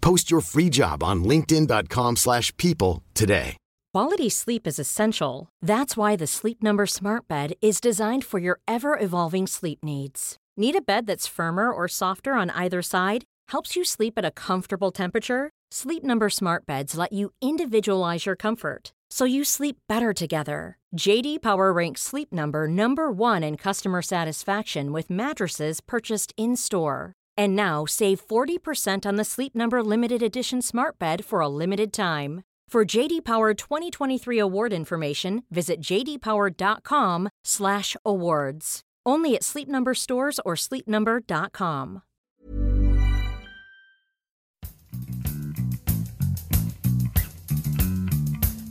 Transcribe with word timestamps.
Post 0.00 0.30
your 0.30 0.40
free 0.40 0.70
job 0.70 1.02
on 1.02 1.24
linkedin.com/people 1.24 2.16
slash 2.16 2.56
people 2.56 3.02
today. 3.14 3.56
Quality 3.94 4.28
sleep 4.28 4.66
is 4.66 4.78
essential. 4.78 5.48
That's 5.62 5.96
why 5.96 6.14
the 6.16 6.26
Sleep 6.26 6.62
Number 6.62 6.86
Smart 6.86 7.26
Bed 7.26 7.54
is 7.62 7.80
designed 7.80 8.24
for 8.24 8.38
your 8.38 8.60
ever-evolving 8.68 9.46
sleep 9.46 9.78
needs. 9.82 10.36
Need 10.56 10.76
a 10.76 10.80
bed 10.82 11.06
that's 11.06 11.26
firmer 11.26 11.72
or 11.72 11.88
softer 11.88 12.34
on 12.34 12.50
either 12.50 12.82
side? 12.82 13.24
Helps 13.48 13.76
you 13.76 13.84
sleep 13.84 14.14
at 14.18 14.24
a 14.24 14.30
comfortable 14.30 14.92
temperature? 14.92 15.50
Sleep 15.70 16.04
Number 16.04 16.28
Smart 16.28 16.66
Beds 16.66 16.96
let 16.96 17.12
you 17.12 17.30
individualize 17.40 18.26
your 18.26 18.36
comfort 18.36 18.92
so 19.10 19.24
you 19.24 19.42
sleep 19.42 19.76
better 19.88 20.12
together. 20.12 20.76
JD 20.96 21.40
Power 21.42 21.72
ranks 21.72 22.02
Sleep 22.02 22.32
Number 22.32 22.68
number 22.68 23.10
1 23.10 23.42
in 23.42 23.56
customer 23.56 24.02
satisfaction 24.02 24.92
with 24.92 25.10
mattresses 25.10 25.80
purchased 25.80 26.34
in-store. 26.36 27.14
And 27.38 27.54
now 27.54 27.86
save 27.86 28.20
40% 28.20 29.06
on 29.06 29.16
the 29.16 29.24
Sleep 29.24 29.54
Number 29.54 29.82
limited 29.82 30.22
edition 30.22 30.60
Smart 30.60 30.98
Bed 30.98 31.24
for 31.24 31.40
a 31.40 31.48
limited 31.48 31.92
time. 31.92 32.42
For 32.68 32.84
JD 32.96 33.24
Power 33.24 33.54
2023 33.54 34.40
award 34.40 34.72
information, 34.72 35.42
visit 35.50 35.80
jdpower.com/awards. 35.80 38.80
Only 39.06 39.36
at 39.36 39.44
Sleep 39.44 39.68
Number 39.68 39.94
stores 39.94 40.40
or 40.44 40.54
sleepnumber.com. 40.54 42.00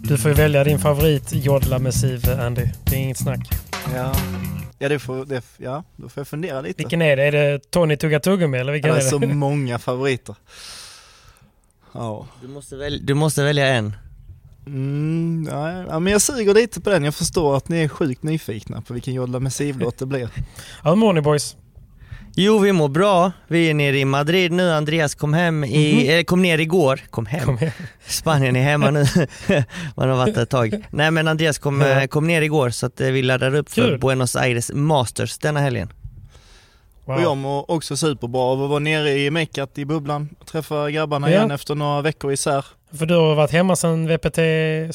Du 0.04 0.18
får 0.18 0.32
ju 0.32 0.38
välja 0.38 0.64
din 0.64 0.80
favorit 0.80 1.34
jodla-missiv, 1.34 2.30
Andy. 2.30 2.68
Det 2.86 2.95
är 2.95 3.00
inget 3.00 3.18
snack. 3.18 3.48
Ja, 3.95 4.14
ja, 4.80 4.89
det 4.89 5.00
får, 5.00 5.25
det, 5.25 5.44
ja 5.58 5.83
då 5.95 6.09
får 6.09 6.22
jag 6.22 6.28
fundera 6.28 6.61
lite. 6.61 6.78
Vilken 6.78 7.02
är 7.02 7.17
det? 7.17 7.23
Är 7.23 7.31
det 7.31 7.72
Tony 7.72 7.97
Tugga 7.97 8.20
Tuggummi 8.20 8.58
eller 8.58 8.73
vilken 8.73 8.92
det 8.92 8.97
är 8.97 9.02
är 9.02 9.03
det? 9.03 9.09
så 9.09 9.20
många 9.36 9.80
favoriter. 9.80 10.36
Ja. 11.92 12.28
Du 12.42 12.47
måste, 12.47 12.75
väl, 12.75 13.05
du 13.05 13.14
måste 13.14 13.44
välja 13.44 13.67
en. 13.67 13.95
Mm, 14.66 15.48
ja, 15.52 15.72
ja, 15.89 16.00
men 16.00 16.11
jag 16.14 16.22
suger 16.22 16.53
lite 16.53 16.81
på 16.81 16.89
den. 16.89 17.03
Jag 17.03 17.16
förstår 17.16 17.58
att 17.58 17.70
ni 17.70 17.83
är 17.83 17.88
sjukt 17.88 18.23
nyfikna 18.23 18.81
på 18.81 18.94
vilken 18.94 19.14
Jodla 19.14 19.39
Massiv-låt 19.39 19.98
det 19.98 20.05
blir. 20.05 20.30
Ja, 20.83 20.89
hur 20.89 20.95
mår 20.95 21.14
ni 21.14 21.22
boys? 21.22 21.55
Jo, 22.39 22.59
vi 22.59 22.71
mår 22.71 22.89
bra. 22.89 23.31
Vi 23.48 23.70
är 23.70 23.73
nere 23.73 23.98
i 23.99 24.05
Madrid 24.05 24.52
nu. 24.52 24.71
Andreas 24.73 25.15
kom 25.15 25.33
hem 25.33 25.64
i, 25.64 25.93
Mhm. 26.03 26.09
eh, 26.20 26.23
kom 26.23 26.42
ner 26.42 26.58
igår. 26.58 27.02
Kom 27.09 27.25
hem. 27.25 27.45
Kom 27.45 27.58
igen. 27.58 27.71
Spanien 28.08 28.55
är 28.55 28.64
hemma 28.64 28.92
nu. 28.92 29.05
Man 29.95 30.09
har 30.09 30.15
varit 30.17 30.36
där 30.36 30.43
ett 30.43 30.49
tag. 30.49 30.86
Nej 30.89 31.11
men 31.11 31.27
Andreas 31.27 31.58
kom, 31.58 31.81
Ja. 31.81 31.87
eh, 32.02 32.08
kom 32.08 32.27
ner 32.27 32.42
igår 32.42 32.70
så 32.70 32.86
att 32.86 33.02
eh, 33.02 33.08
vi 33.08 33.21
laddar 33.21 33.55
upp 33.55 33.70
för 33.70 33.81
Kul. 33.81 33.99
Buenos 33.99 34.36
Aires 34.36 34.71
Masters 34.73 35.37
denna 35.37 35.59
helgen. 35.59 35.93
Och 37.05 37.14
jag 37.21 37.26
Wow. 37.26 37.37
mår 37.37 37.71
också 37.71 37.97
superbra 37.97 38.42
av 38.42 38.64
att 38.64 38.70
vara 38.70 38.80
nere 38.80 39.09
i 39.11 39.31
Meckat 39.31 39.77
i 39.77 39.86
bubblan. 39.86 40.30
Träffa 40.45 40.92
grabbarna 40.92 41.30
Ja. 41.31 41.36
igen 41.37 41.52
efter 41.52 41.76
några 41.76 42.02
veckor 42.02 42.31
isär. 42.31 42.65
För 42.93 43.05
du 43.05 43.14
har 43.15 43.36
varit 43.36 43.52
hemma 43.52 43.76
sedan 43.76 44.08
VPT 44.08 44.39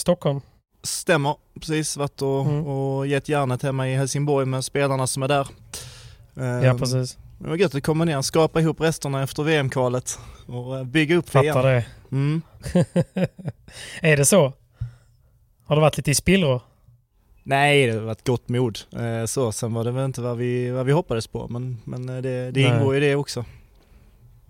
Stockholm. 0.00 0.40
Stämmer, 0.82 1.34
precis 1.60 1.96
varit 1.96 2.22
och, 2.22 2.46
Mm. 2.46 2.66
och 2.66 3.06
gett 3.06 3.28
järnet 3.28 3.62
hemma 3.62 3.88
i 3.88 3.94
Helsingborg 3.96 4.46
med 4.46 4.64
spelarna 4.64 5.06
som 5.06 5.22
är 5.22 5.28
där. 5.28 5.46
Ja, 6.34 6.42
Ehm, 6.42 6.78
precis. 6.78 7.18
Det 7.42 7.48
var 7.48 7.56
gött 7.56 7.74
att 7.74 7.82
komma 7.82 8.04
ner, 8.04 8.22
skapa 8.22 8.60
ihop 8.60 8.80
resterna 8.80 9.22
efter 9.22 9.42
VM-kvalet 9.42 10.18
och 10.46 10.78
eh, 10.78 10.84
bygga 10.84 11.16
upp 11.16 11.28
Fattar 11.28 11.70
igen. 11.70 11.82
det. 12.10 12.16
Mm. 12.16 12.42
är 14.02 14.16
det 14.16 14.24
så? 14.24 14.52
Har 15.64 15.76
det 15.76 15.82
varit 15.82 15.96
lite 15.96 16.10
i 16.10 16.14
spillror? 16.14 16.60
Nej, 17.42 17.86
det 17.86 17.92
har 17.92 18.00
varit 18.00 18.26
gott 18.26 18.48
mod. 18.48 18.78
Eh, 18.92 19.24
Så, 19.26 19.52
sen 19.52 19.74
var 19.74 19.84
det 19.84 19.90
väl 19.90 20.04
inte 20.04 20.20
vad 20.20 20.36
vi, 20.36 20.70
vad 20.70 20.86
vi 20.86 20.92
hoppades 20.92 21.26
på, 21.26 21.48
men, 21.48 21.78
men 21.84 22.08
eh, 22.08 22.22
det, 22.22 22.50
det 22.50 22.60
ingår 22.60 22.96
i 22.96 23.00
det 23.00 23.14
också. 23.16 23.44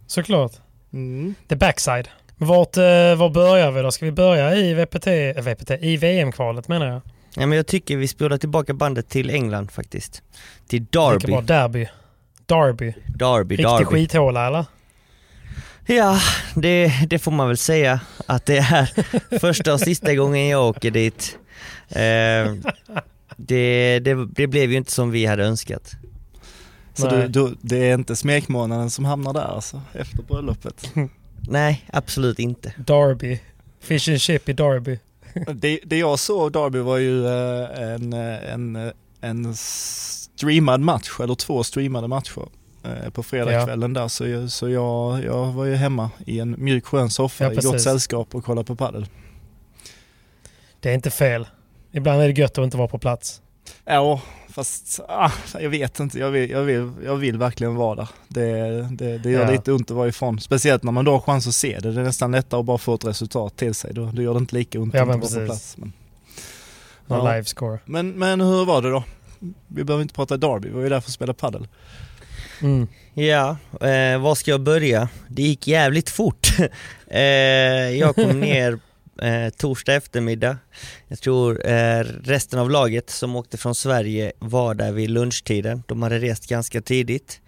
Såklart. 0.07 0.53
Mm. 0.93 1.35
The 1.49 1.57
backside. 1.57 2.09
Vart, 2.37 2.77
var 3.17 3.31
börjar 3.31 3.71
vi 3.71 3.83
då? 3.83 3.91
Ska 3.91 4.05
vi 4.05 4.13
börja 4.13 4.55
i 4.57 4.75
VPT, 4.75 5.07
VPT 5.43 5.71
i 5.81 5.97
VM-kvalet 5.97 6.69
menar 6.69 6.87
jag? 6.87 7.01
Ja, 7.35 7.47
men 7.47 7.57
jag 7.57 7.67
tycker 7.67 7.97
vi 7.97 8.09
spolar 8.09 8.39
tillbaka 8.39 8.75
bandet 8.75 9.09
till 9.09 9.31
England 9.31 9.71
faktiskt. 9.71 10.23
Till 10.69 10.85
Derby. 10.85 11.27
bra. 11.27 11.41
Derby. 11.41 11.89
Derby. 12.47 12.95
Derby, 13.07 13.57
Riktig 13.57 13.67
Derby. 13.67 13.85
skithåla 13.85 14.47
eller? 14.47 14.65
Ja, 15.87 16.19
det, 16.55 16.93
det 17.07 17.19
får 17.19 17.33
man 17.33 17.49
väl 17.49 17.57
säga 17.57 18.01
att 18.27 18.47
det 18.47 18.59
är 18.59 18.91
första 19.39 19.75
och 19.75 19.81
sista 19.81 20.15
gången 20.15 20.49
jag 20.49 20.69
åker 20.69 20.91
dit. 20.91 21.39
Eh, 21.89 22.55
det, 23.37 23.99
det, 23.99 24.27
det 24.27 24.47
blev 24.47 24.71
ju 24.71 24.77
inte 24.77 24.93
som 24.93 25.11
vi 25.11 25.27
hade 25.27 25.45
önskat. 25.45 25.93
Så 26.95 27.09
du, 27.09 27.29
du, 27.29 27.57
det 27.61 27.91
är 27.91 27.95
inte 27.95 28.17
smekmånaden 28.17 28.91
som 28.91 29.05
hamnar 29.05 29.33
där 29.33 29.55
alltså, 29.55 29.83
efter 29.93 30.23
bröllopet? 30.23 30.93
Nej, 31.49 31.85
absolut 31.93 32.39
inte. 32.39 32.73
Derby. 32.77 33.41
Fish 33.81 34.09
and 34.09 34.21
chip 34.21 34.49
i 34.49 34.53
Derby. 34.53 34.99
det, 35.55 35.81
det 35.85 35.99
jag 35.99 36.19
såg 36.19 36.43
av 36.43 36.51
Derby 36.51 36.79
var 36.79 36.99
ju 36.99 37.27
eh, 37.27 37.95
en, 37.95 38.13
eh, 38.13 38.53
en, 38.53 38.77
eh, 38.77 38.93
en 39.21 39.55
streamad 40.37 40.81
match, 40.81 41.11
eller 41.21 41.35
två 41.35 41.65
streamade 41.65 42.09
matcher 42.09 42.49
eh, 42.85 43.11
på 43.11 43.23
fredagskvällen 43.23 43.93
där. 43.93 44.09
Så, 44.09 44.27
jag, 44.29 44.51
så 44.51 44.69
jag, 44.69 45.25
jag 45.25 45.47
var 45.53 45.65
ju 45.65 45.75
hemma 45.75 46.11
i 46.27 46.39
en 46.41 46.55
mjuk 46.59 46.87
skön 46.87 47.11
soffa 47.11 47.45
Ja, 47.45 47.53
i 47.53 47.57
gott 47.57 47.81
sällskap 47.83 48.35
och 48.35 48.45
kollade 48.45 48.67
på 48.67 48.77
padel. 48.77 49.07
Det 50.81 50.91
är 50.91 50.95
inte 50.95 51.11
fel. 51.11 51.47
Ibland 51.93 52.23
är 52.23 52.29
det 52.29 52.41
gött 52.41 52.59
att 52.59 52.65
inte 52.65 52.77
vara 52.77 52.89
på 52.89 52.99
plats. 52.99 53.41
Ja, 53.85 54.21
fast 54.49 55.01
ah, 55.09 55.31
jag 55.61 55.71
vet 55.71 56.01
inte. 56.01 56.19
Jag 56.19 56.31
vill, 56.31 56.51
jag, 56.51 56.63
vill, 56.63 56.91
jag 57.05 57.17
vill 57.17 57.39
verkligen 57.39 57.75
vara 57.75 57.95
där. 57.95 58.09
Det, 58.29 58.89
det, 58.91 59.19
det 59.19 59.31
gör 59.31 59.45
Ja. 59.45 59.51
lite 59.51 59.73
ont 59.73 59.91
att 59.91 59.97
vara 59.97 60.09
ifrån. 60.09 60.41
Speciellt 60.41 60.83
när 60.83 60.93
man 60.93 61.05
då 61.05 61.13
har 61.13 61.21
chans 61.21 61.47
att 61.47 61.55
se 61.55 61.79
det. 61.79 61.93
Det 61.93 62.01
är 62.01 62.05
nästan 62.05 62.33
lättare 62.33 62.61
att 62.61 62.67
bara 62.67 62.79
få 62.79 62.95
ett 62.95 63.05
resultat 63.05 63.57
till 63.57 63.75
sig. 63.75 63.95
Då, 63.95 64.11
då 64.13 64.23
gör 64.23 64.35
det 64.35 64.39
inte 64.39 64.55
lika 64.55 64.81
ont 64.81 64.95
Ja, 64.95 65.03
att 65.03 65.09
vara 65.09 65.19
på 65.19 65.27
plats. 65.47 65.77
Men, 65.77 65.93
Ja. 67.07 67.33
livescore. 67.37 67.79
men, 67.85 68.11
men 68.11 68.41
hur 68.41 68.65
var 68.65 68.83
det 68.83 68.91
då? 68.91 69.05
Vi 69.69 69.85
behöver 69.85 70.03
inte 70.03 70.15
prata 70.15 70.37
Derby, 70.37 70.69
vi 70.69 70.75
var 70.75 70.83
ju 70.83 70.89
där 70.89 71.01
för 71.01 71.09
att 71.09 71.15
spela 71.15 71.35
padel. 71.35 71.69
Mm. 72.63 72.89
Ja, 73.15 73.57
eh, 73.81 74.19
var 74.21 74.35
ska 74.35 74.51
jag 74.51 74.61
börja? 74.61 75.09
Det 75.29 75.43
gick 75.43 75.69
jävligt 75.69 76.11
fort. 76.11 76.49
eh, 77.11 77.21
jag 77.99 78.15
kom 78.15 78.41
ner 78.41 78.79
eh, 79.23 79.49
torsdag 79.57 79.95
eftermiddag. 79.95 80.57
Jag 81.09 81.21
tror 81.21 81.67
eh, 81.71 82.05
resten 82.25 82.59
av 82.59 82.71
laget 82.71 83.11
som 83.11 83.37
åkte 83.37 83.57
från 83.59 83.75
Sverige 83.75 84.33
var 84.39 84.75
där 84.75 84.93
vid 84.93 85.11
lunchtiden. 85.11 85.83
De 85.87 86.03
hade 86.03 86.19
rest 86.19 86.49
ganska 86.49 86.81
tidigt. 86.81 87.41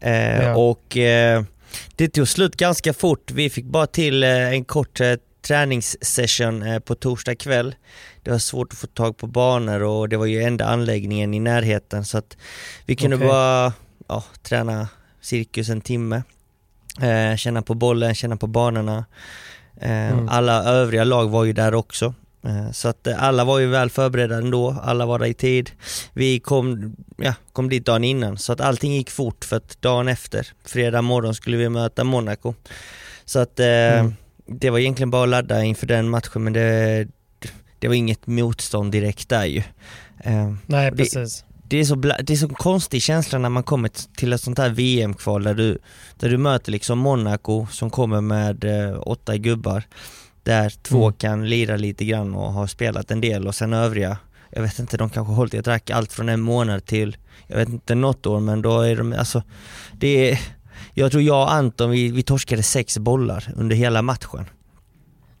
Eh, 0.00 0.42
Ja. 0.42 0.56
Och 0.56 0.96
eh, 0.96 1.42
det 1.96 2.08
tog 2.08 2.28
slut 2.28 2.56
ganska 2.56 2.92
fort. 2.92 3.30
Vi 3.30 3.50
fick 3.50 3.64
bara 3.64 3.86
till 3.86 4.22
eh, 4.22 4.48
en 4.48 4.64
kort 4.64 5.00
eh, 5.00 5.12
träningssession 5.48 6.62
eh, 6.62 6.78
på 6.78 6.94
torsdag 6.94 7.34
kväll. 7.34 7.74
Det 8.22 8.30
var 8.30 8.38
svårt 8.38 8.72
att 8.72 8.78
få 8.78 8.86
tag 8.86 9.16
på 9.16 9.26
banor 9.26 9.82
och 9.82 10.08
det 10.08 10.16
var 10.16 10.26
ju 10.26 10.42
enda 10.42 10.64
anläggningen 10.66 11.34
i 11.34 11.40
närheten 11.40 12.04
så 12.04 12.18
att 12.18 12.36
vi 12.86 12.96
kunde 12.96 13.16
Okej. 13.16 13.28
bara 13.28 13.72
ja, 14.08 14.24
träna 14.42 14.88
cirkus 15.20 15.68
en 15.68 15.80
timme. 15.80 16.22
Eh, 17.00 17.36
känna 17.36 17.62
på 17.62 17.74
bollen, 17.74 18.14
känna 18.14 18.36
på 18.36 18.46
banorna. 18.46 19.04
Eh, 19.80 20.12
Mm. 20.12 20.28
Alla 20.28 20.64
övriga 20.64 21.04
lag 21.04 21.28
var 21.30 21.44
ju 21.44 21.52
där 21.52 21.74
också. 21.74 22.14
Eh, 22.44 22.70
så 22.72 22.88
att 22.88 23.06
eh, 23.06 23.22
alla 23.22 23.44
var 23.44 23.58
ju 23.58 23.66
väl 23.66 23.90
förberedda 23.90 24.36
ändå, 24.36 24.76
alla 24.82 25.06
var 25.06 25.18
där 25.18 25.26
i 25.26 25.34
tid. 25.34 25.70
Vi 26.12 26.40
kom, 26.40 26.96
ja, 27.16 27.34
kom 27.52 27.68
dit 27.68 27.84
dagen 27.86 28.04
innan 28.04 28.38
så 28.38 28.52
att 28.52 28.60
allting 28.60 28.92
gick 28.94 29.10
fort 29.10 29.44
för 29.44 29.56
att 29.56 29.82
dagen 29.82 30.08
efter, 30.08 30.46
fredag 30.64 31.02
morgon 31.02 31.34
skulle 31.34 31.56
vi 31.56 31.68
möta 31.68 32.04
Monaco. 32.04 32.54
Så 33.24 33.38
att 33.38 33.60
eh, 33.60 33.66
Mm. 34.00 34.14
Det 34.48 34.70
var 34.70 34.78
egentligen 34.78 35.10
bara 35.10 35.22
att 35.22 35.28
ladda 35.28 35.64
inför 35.64 35.86
den 35.86 36.08
matchen 36.08 36.44
men 36.44 36.52
det, 36.52 37.08
det 37.78 37.88
var 37.88 37.94
inget 37.94 38.26
motstånd 38.26 38.92
direkt 38.92 39.28
där 39.28 39.44
ju. 39.44 39.62
Eh, 40.20 40.54
Nej 40.66 40.90
precis. 40.90 41.44
Det, 41.62 41.76
det 41.76 41.80
är, 41.80 41.84
så 41.84 41.94
det 41.94 42.30
är 42.30 42.36
så 42.36 42.48
konstig 42.48 43.02
känsla 43.02 43.38
när 43.38 43.48
man 43.48 43.62
kommer 43.62 43.90
till 44.16 44.32
ett 44.32 44.40
sånt 44.40 44.58
här 44.58 44.70
VM-kval 44.70 45.42
där 45.42 45.54
du, 45.54 45.78
där 46.16 46.28
du 46.28 46.38
möter 46.38 46.72
liksom 46.72 46.98
Monaco 46.98 47.66
som 47.70 47.90
kommer 47.90 48.20
med 48.20 48.64
eh, 48.64 49.00
åtta 49.02 49.36
gubbar 49.36 49.82
där 50.42 50.74
två 50.82 51.02
mm. 51.02 51.12
kan 51.12 51.48
lira 51.48 51.76
lite 51.76 52.04
grann 52.04 52.34
och 52.34 52.52
har 52.52 52.66
spelat 52.66 53.10
en 53.10 53.20
del 53.20 53.46
och 53.46 53.54
sen 53.54 53.72
övriga 53.72 54.18
jag 54.50 54.62
vet 54.62 54.78
inte, 54.78 54.96
de 54.96 55.10
kanske 55.10 55.32
hållit 55.32 55.54
i 55.54 55.56
ett 55.56 55.66
rack 55.66 55.90
allt 55.90 56.12
från 56.12 56.28
en 56.28 56.40
månad 56.40 56.84
till, 56.84 57.16
jag 57.46 57.56
vet 57.56 57.68
inte, 57.68 57.94
något 57.94 58.26
år 58.26 58.40
men 58.40 58.62
då 58.62 58.80
är 58.80 58.96
de, 58.96 59.12
alltså 59.12 59.42
det 59.92 60.30
är, 60.30 60.40
jag 60.98 61.10
tror 61.10 61.22
jag 61.22 61.42
och 61.42 61.52
Anton 61.52 61.90
vi, 61.90 62.10
vi 62.10 62.22
torskade 62.22 62.62
sex 62.62 62.98
bollar 62.98 63.52
under 63.56 63.76
hela 63.76 64.02
matchen. 64.02 64.46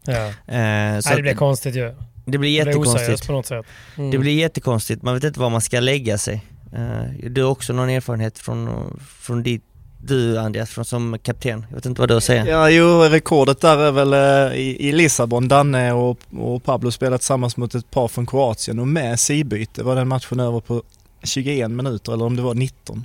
Ja. 0.04 0.26
Eh, 0.26 1.00
så 1.00 1.08
Nej, 1.08 1.16
det 1.16 1.22
blir 1.22 1.34
konstigt 1.34 1.76
ju. 1.76 1.94
Det 2.24 2.38
blir 2.38 2.50
jättekonstigt. 2.50 3.26
på 3.26 3.32
något 3.32 3.46
sätt. 3.46 3.66
Mm. 3.96 4.10
Det 4.10 4.18
blir 4.18 4.32
jättekonstigt, 4.32 5.02
man 5.02 5.14
vet 5.14 5.24
inte 5.24 5.40
var 5.40 5.50
man 5.50 5.60
ska 5.60 5.80
lägga 5.80 6.18
sig. 6.18 6.44
Uh, 6.74 7.30
du 7.30 7.42
har 7.42 7.50
också 7.50 7.72
någon 7.72 7.90
erfarenhet 7.90 8.38
från, 8.38 8.98
från 9.20 9.42
ditt 9.42 9.62
du 10.00 10.38
Andreas 10.38 10.70
från, 10.70 10.84
som 10.84 11.18
kapten. 11.22 11.66
Jag 11.68 11.76
vet 11.76 11.86
inte 11.86 12.00
vad 12.00 12.08
du 12.08 12.20
säga. 12.20 12.46
Ja, 12.46 12.70
jo, 12.70 13.02
rekordet 13.02 13.60
där 13.60 13.78
är 13.78 13.92
väl 13.92 14.14
uh, 14.14 14.58
i, 14.58 14.88
i, 14.88 14.92
Lissabon. 14.92 15.48
Danne 15.48 15.92
och, 15.92 16.18
och 16.38 16.64
Pablo 16.64 16.90
spelat 16.90 17.20
tillsammans 17.20 17.56
mot 17.56 17.74
ett 17.74 17.90
par 17.90 18.08
från 18.08 18.26
Kroatien 18.26 18.78
och 18.78 18.88
med 18.88 19.20
sidbyte 19.20 19.82
var 19.82 19.96
den 19.96 20.08
matchen 20.08 20.40
över 20.40 20.60
på 20.60 20.82
21 21.22 21.70
minuter 21.70 22.12
eller 22.12 22.24
om 22.24 22.36
det 22.36 22.42
var 22.42 22.54
19. 22.54 23.04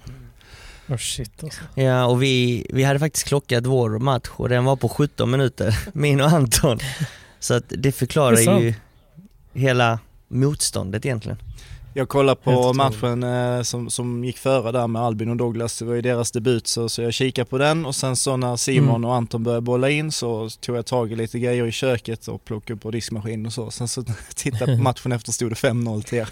Oh 0.89 0.97
shit 0.97 1.43
alltså. 1.43 1.61
Ja 1.75 2.05
och 2.05 2.23
vi, 2.23 2.65
vi 2.69 2.83
hade 2.83 2.99
faktiskt 2.99 3.27
klockat 3.27 3.65
vår 3.65 3.99
match 3.99 4.29
och 4.31 4.49
den 4.49 4.65
var 4.65 4.75
på 4.75 4.89
17 4.89 5.31
minuter, 5.31 5.79
min 5.93 6.21
och 6.21 6.27
Anton. 6.27 6.79
Så 7.39 7.53
att 7.53 7.63
det 7.67 7.91
förklarar 7.91 8.61
ju 8.61 8.73
hela 9.53 9.99
motståndet 10.27 11.05
egentligen. 11.05 11.37
Jag 11.95 12.09
kollade 12.09 12.41
på 12.41 12.73
matchen 12.73 13.23
eh, 13.23 13.61
som, 13.61 13.89
som 13.89 14.23
gick 14.23 14.37
före 14.37 14.71
där 14.71 14.87
med 14.87 15.01
Albin 15.01 15.29
och 15.29 15.37
Douglas, 15.37 15.79
det 15.79 15.85
var 15.85 15.93
ju 15.93 16.01
deras 16.01 16.31
debut 16.31 16.67
så, 16.67 16.89
så 16.89 17.01
jag 17.01 17.13
kikade 17.13 17.45
på 17.45 17.57
den 17.57 17.85
och 17.85 17.95
sen 17.95 18.15
så 18.15 18.37
när 18.37 18.55
Simon 18.55 18.89
mm. 18.89 19.05
och 19.05 19.15
Anton 19.15 19.43
började 19.43 19.61
bolla 19.61 19.89
in 19.89 20.11
så 20.11 20.49
tog 20.49 20.77
jag 20.77 20.85
tag 20.85 21.11
i 21.11 21.15
lite 21.15 21.39
grejer 21.39 21.65
i 21.65 21.71
köket 21.71 22.27
och 22.27 22.45
plockade 22.45 22.73
upp 22.73 22.81
på 22.81 22.91
diskmaskinen 22.91 23.45
och 23.45 23.53
så. 23.53 23.71
Sen 23.71 23.87
så 23.87 24.03
tittade 24.35 24.71
jag 24.71 24.79
på 24.79 24.83
matchen 24.83 25.11
efter 25.11 25.31
stod 25.31 25.51
det 25.51 25.55
5-0 25.55 26.03
till 26.03 26.17
er. 26.17 26.29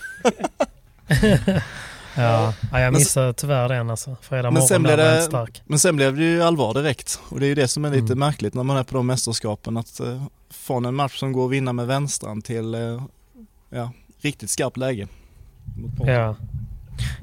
Ja, 2.16 2.54
jag 2.72 2.94
missade 2.94 3.34
tyvärr 3.34 3.70
den 3.70 3.90
alltså. 3.90 4.18
Fredag 4.22 4.52
morgon 4.52 4.68
sen 4.68 4.84
blev 4.84 4.98
det, 4.98 5.22
stark. 5.22 5.62
Men 5.66 5.80
sen 5.80 5.96
blev 5.96 6.16
det 6.16 6.24
ju 6.24 6.44
allvar 6.44 6.74
direkt 6.74 7.20
och 7.30 7.40
det 7.40 7.46
är 7.46 7.48
ju 7.48 7.56
det 7.56 7.68
som 7.68 7.86
är 7.86 7.90
lite 7.90 8.06
mm. 8.06 8.20
märkligt 8.20 8.54
när 8.54 8.64
man 8.64 8.78
är 8.78 8.84
på 8.84 8.96
de 8.96 9.08
mästerskapen 9.08 9.78
att 9.78 10.00
eh, 10.00 10.24
från 10.50 10.86
en 10.86 10.96
match 10.96 11.20
som 11.20 11.32
går 11.32 11.46
att 11.46 11.52
vinna 11.52 11.74
med 11.74 11.88
vänstran 11.88 12.42
till 12.42 12.74
eh, 12.74 13.04
ja, 13.70 13.92
riktigt 14.22 14.50
skarpt 14.50 14.78
läge. 14.78 15.08
Ja. 16.06 16.36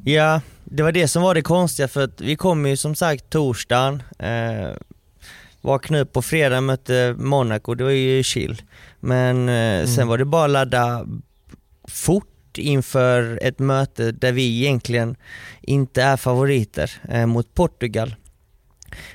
ja, 0.05 0.41
det 0.65 0.83
var 0.83 0.93
det 0.93 1.09
som 1.09 1.23
var 1.23 1.35
det 1.35 1.43
konstiga 1.43 1.89
för 1.89 2.05
att 2.05 2.21
vi 2.21 2.37
kom 2.37 2.67
ju 2.67 2.77
som 2.77 2.95
sagt 2.95 3.31
torsdagen, 3.31 4.03
eh, 4.19 4.77
vaknade 5.61 6.03
upp 6.03 6.13
på 6.13 6.23
fredag 6.23 6.61
mötte 6.61 7.15
Monaco, 7.19 7.75
det 7.75 7.85
var 7.85 7.91
ju 7.91 8.23
chill. 8.23 8.63
Men 9.01 9.49
eh, 9.49 9.55
mm. 9.55 9.87
sen 9.87 10.09
var 10.09 10.19
det 10.19 10.25
bara 10.25 10.47
ladda 10.47 11.07
fort 11.89 12.38
inför 12.59 13.39
ett 13.43 13.59
möte 13.59 14.13
där 14.13 14.33
vi 14.33 14.61
egentligen 14.63 15.17
inte 15.61 16.03
är 16.03 16.17
favoriter 16.17 16.91
eh, 17.09 17.27
mot 17.27 17.55
Portugal. 17.55 18.15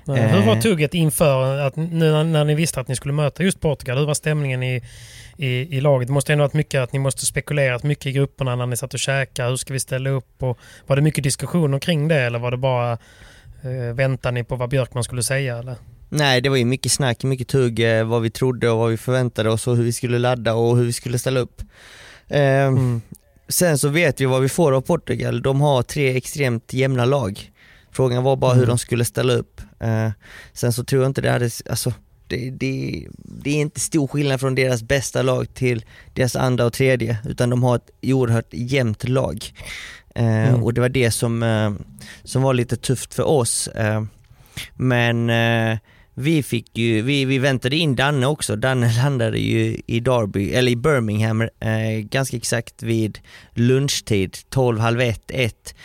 Nej, 0.06 0.28
hur 0.28 0.46
var 0.46 0.56
eh. 0.56 0.62
tugget 0.62 0.94
inför, 0.94 1.60
att, 1.60 1.76
nu 1.76 2.24
när 2.24 2.44
ni 2.44 2.56
visste 2.56 2.80
att 2.80 2.88
ni 2.88 2.96
skulle 2.96 3.14
möta 3.14 3.44
just 3.44 3.60
Portugal, 3.60 3.98
hur 3.98 4.06
var 4.06 4.14
stämningen 4.14 4.64
i, 4.64 4.82
i, 5.38 5.48
i 5.48 5.82
laget? 5.82 6.08
Det 6.08 6.14
måste 6.14 6.34
ändå 6.34 6.44
varit 6.44 6.54
mycket 6.54 6.82
att 6.82 6.94
ni 6.94 7.00
måste 7.00 7.26
spekulerat 7.26 7.84
mycket 7.84 8.06
i 8.06 8.12
grupperna 8.12 8.56
när 8.56 8.66
ni 8.66 8.78
satt 8.78 8.94
och 8.94 9.00
käkade. 9.00 9.50
Hur 9.50 9.56
ska 9.56 9.74
vi 9.74 9.80
ställa 9.80 10.10
upp? 10.10 10.44
Och 10.44 10.60
var 10.88 10.96
det 10.96 11.02
mycket 11.02 11.24
diskussioner 11.24 11.80
kring 11.80 12.08
det 12.08 12.20
eller 12.20 12.40
var 12.40 12.52
det 12.52 12.58
bara 12.58 12.92
eh, 13.64 13.94
väntar 13.94 14.32
ni 14.32 14.44
på 14.44 14.56
vad 14.56 14.70
Björkman 14.70 15.04
skulle 15.04 15.24
säga? 15.24 15.58
Eller? 15.58 15.76
Nej, 16.10 16.42
det 16.42 16.50
var 16.50 16.58
ju 16.58 16.66
mycket 16.66 16.92
snack, 16.92 17.24
mycket 17.24 17.48
tugg, 17.48 17.80
eh, 17.80 18.04
vad 18.04 18.22
vi 18.22 18.30
trodde 18.30 18.70
och 18.70 18.78
vad 18.78 18.90
vi 18.90 18.98
förväntade 18.98 19.50
oss 19.50 19.68
och 19.68 19.78
hur 19.78 19.84
vi 19.84 19.94
skulle 19.94 20.20
ladda 20.20 20.54
och 20.54 20.78
hur 20.78 20.86
vi 20.86 20.94
skulle 20.94 21.20
ställa 21.20 21.40
upp. 21.40 21.62
Eh, 22.28 22.66
mm. 22.66 23.02
Sen 23.48 23.78
så 23.78 23.90
vet 23.90 24.22
vi 24.22 24.26
vad 24.26 24.42
vi 24.42 24.50
får 24.50 24.72
av 24.72 24.82
Portugal. 24.82 25.42
De 25.42 25.62
har 25.62 25.84
tre 25.84 26.18
extremt 26.18 26.74
jämna 26.74 27.06
lag. 27.06 27.52
Frågan 27.92 28.24
var 28.24 28.36
bara 28.36 28.52
mm. 28.52 28.60
hur 28.60 28.68
de 28.68 28.78
skulle 28.78 29.06
ställa 29.06 29.34
upp. 29.34 29.62
Eh, 29.80 30.10
sen 30.54 30.74
så 30.74 30.84
tror 30.84 31.02
jag 31.02 31.10
inte 31.10 31.22
det 31.22 31.32
hade, 31.32 31.50
alltså 31.70 31.94
det, 32.28 32.50
det, 32.50 33.08
det, 33.18 33.50
är 33.50 33.62
inte 33.62 33.80
stor 33.80 34.08
skillnad 34.08 34.40
från 34.40 34.56
deras 34.56 34.84
bästa 34.84 35.22
lag 35.22 35.54
till 35.54 35.86
deras 36.14 36.36
andra 36.36 36.66
och 36.66 36.74
tredje, 36.74 37.18
utan 37.26 37.50
de 37.50 37.64
har 37.64 37.76
ett 37.76 37.90
oerhört 38.02 38.50
jämnt 38.52 39.10
lag. 39.10 39.54
Eh, 40.16 40.50
mm. 40.50 40.64
Och 40.64 40.74
det 40.74 40.82
var 40.82 40.90
det 40.90 41.12
som, 41.12 41.44
eh, 41.44 41.72
som 42.24 42.42
var 42.42 42.54
lite 42.54 42.76
tufft 42.76 43.14
för 43.14 43.24
oss. 43.24 43.68
Eh, 43.68 44.04
men 44.76 45.30
eh, 45.30 45.78
vi 46.14 46.44
fick 46.44 46.78
ju, 46.78 47.02
vi, 47.02 47.26
vi 47.26 47.40
väntade 47.40 47.76
in 47.76 47.96
Danne 47.96 48.28
också. 48.28 48.56
Danne 48.56 48.94
landade 49.04 49.40
ju 49.40 49.82
i 49.88 50.00
Derby, 50.00 50.54
eller 50.54 50.72
i 50.72 50.76
Birmingham 50.76 51.42
eh, 51.42 52.00
ganska 52.02 52.38
exakt 52.38 52.84
vid 52.84 53.20
lunchtid, 53.54 54.38
12, 54.50 54.80
halv 54.80 55.02
ett, 55.02 55.32
ett. 55.34 55.76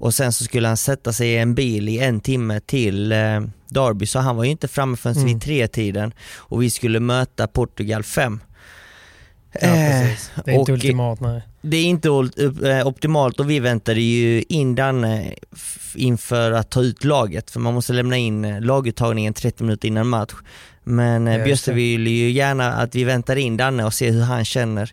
Och 0.00 0.14
sen 0.14 0.32
så 0.32 0.44
skulle 0.44 0.68
han 0.68 0.76
sätta 0.76 1.12
sig 1.12 1.28
i 1.28 1.38
en 1.38 1.54
bil 1.54 1.88
i 1.88 1.98
en 1.98 2.20
timme 2.20 2.60
till 2.60 3.12
eh, 3.12 3.40
Derby, 3.68 4.06
så 4.06 4.18
han 4.18 4.36
var 4.36 4.44
ju 4.44 4.50
inte 4.50 4.68
framme 4.68 4.96
förrän 4.96 5.16
mm. 5.16 5.26
vid 5.26 5.42
tre 5.42 5.68
tiden 5.68 6.12
och 6.36 6.62
vi 6.62 6.70
skulle 6.70 7.00
möta 7.00 7.46
Portugal 7.46 8.02
fem. 8.02 8.40
Ja, 9.60 9.68
precis. 9.68 10.30
Det 10.44 10.50
är 10.50 10.58
inte 10.58 10.72
ultimat 10.72 11.20
nej. 11.20 11.42
Det 11.60 11.76
är 11.76 11.84
inte 11.84 12.08
eh, 12.08 12.86
optimalt 12.86 13.40
och 13.40 13.50
vi 13.50 13.60
väntade 13.60 14.00
ju 14.00 14.42
in 14.48 14.74
Danne 14.74 15.34
inför 15.94 16.52
att 16.52 16.70
ta 16.70 16.82
ut 16.82 17.04
laget 17.04 17.50
för 17.50 17.60
man 17.60 17.74
måste 17.74 17.92
lämna 17.92 18.16
in 18.16 18.44
eh, 18.44 18.60
laguttagningen 18.60 19.34
30 19.34 19.62
minuter 19.62 19.88
innan 19.88 20.08
match. 20.08 20.34
Men 20.84 21.28
eh, 21.28 21.44
Bjösse 21.44 21.72
vill 21.72 22.06
ju 22.06 22.30
gärna 22.30 22.72
att 22.72 22.94
vi 22.94 23.04
väntar 23.04 23.36
in 23.36 23.56
Danne 23.56 23.84
och 23.84 23.94
ser 23.94 24.10
hur 24.10 24.22
han 24.22 24.44
känner. 24.44 24.92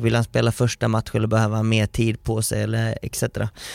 Vill 0.00 0.14
han 0.14 0.24
spela 0.24 0.52
första 0.52 0.88
matchen 0.88 1.16
eller 1.16 1.28
behöver 1.28 1.56
han 1.56 1.68
mer 1.68 1.86
tid 1.86 2.22
på 2.22 2.42
sig 2.42 2.62
eller 2.62 2.98
etc. 3.02 3.24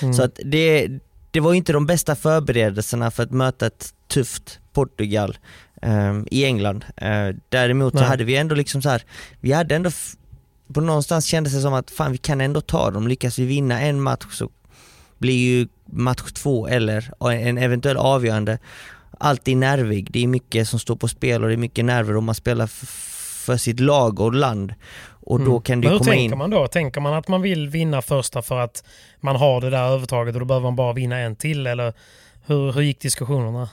Mm. 0.02 0.14
Så 0.14 0.24
att 0.24 0.40
det, 0.46 0.88
det 1.32 1.40
var 1.40 1.52
ju 1.52 1.58
inte 1.58 1.74
de 1.74 1.86
bästa 1.86 2.16
förberedelserna 2.16 3.12
för 3.12 3.24
att 3.24 3.32
möta 3.32 3.68
ett 3.68 3.94
tufft 4.08 4.60
Portugal 4.74 5.38
i 6.32 6.46
England. 6.46 6.86
Uh, 7.02 7.36
däremot 7.50 7.94
Nej. 7.94 8.04
så 8.04 8.10
hade 8.10 8.24
vi 8.24 8.36
ändå 8.36 8.56
liksom 8.56 8.82
så 8.82 8.90
här, 8.90 9.04
vi 9.40 9.52
hade 9.52 9.76
ändå, 9.76 9.90
på 10.74 10.82
någonstans 10.82 11.26
kändes 11.26 11.54
det 11.54 11.62
som 11.62 11.74
att 11.74 11.92
fan 11.92 12.12
vi 12.12 12.18
kan 12.18 12.42
ändå 12.42 12.62
ta 12.62 12.92
dem, 12.92 13.08
lyckas 13.08 13.40
vi 13.40 13.46
vinna 13.46 13.82
en 13.82 14.02
match 14.02 14.26
så 14.32 14.50
blir 15.18 15.38
ju 15.38 15.68
match 15.86 16.32
två 16.34 16.68
eller 16.68 17.30
en 17.32 17.58
eventuell 17.58 17.98
avgörande 17.98 18.58
alltid 19.20 19.58
nervig. 19.58 20.12
Det 20.12 20.24
är 20.24 20.28
mycket 20.28 20.68
som 20.68 20.80
står 20.80 20.96
på 20.96 21.08
spel 21.08 21.44
och 21.44 21.50
det 21.50 21.56
är 21.56 21.58
mycket 21.58 21.86
nerver 21.86 22.16
om 22.16 22.26
man 22.26 22.36
spelar 22.36 22.68
för 23.46 23.58
sitt 23.58 23.80
lag 23.80 24.20
och 24.20 24.34
land. 24.34 24.74
Och 25.08 25.40
då 25.40 25.52
mm. 25.52 25.62
kan 25.62 25.82
det 25.82 25.88
Men 25.88 25.92
hur 25.92 26.00
komma 26.00 26.12
tänker 26.12 26.34
in... 26.34 26.38
man 26.38 26.50
då? 26.50 26.68
Tänker 26.68 27.02
man 27.02 27.14
att 27.14 27.28
man 27.28 27.42
vill 27.42 27.70
vinna 27.70 28.02
första 28.02 28.42
för 28.42 28.60
att 28.60 28.84
man 29.20 29.36
har 29.36 29.62
det 29.62 29.70
där 29.70 29.84
övertaget 29.84 30.36
och 30.36 30.40
då 30.40 30.46
behöver 30.46 30.64
man 30.64 30.76
bara 30.76 30.94
vinna 30.94 31.20
en 31.20 31.36
till 31.36 31.68
eller 31.68 31.94
hur, 32.46 32.72
hur 32.72 32.82
gick 32.82 33.00
diskussionerna? 33.00 33.70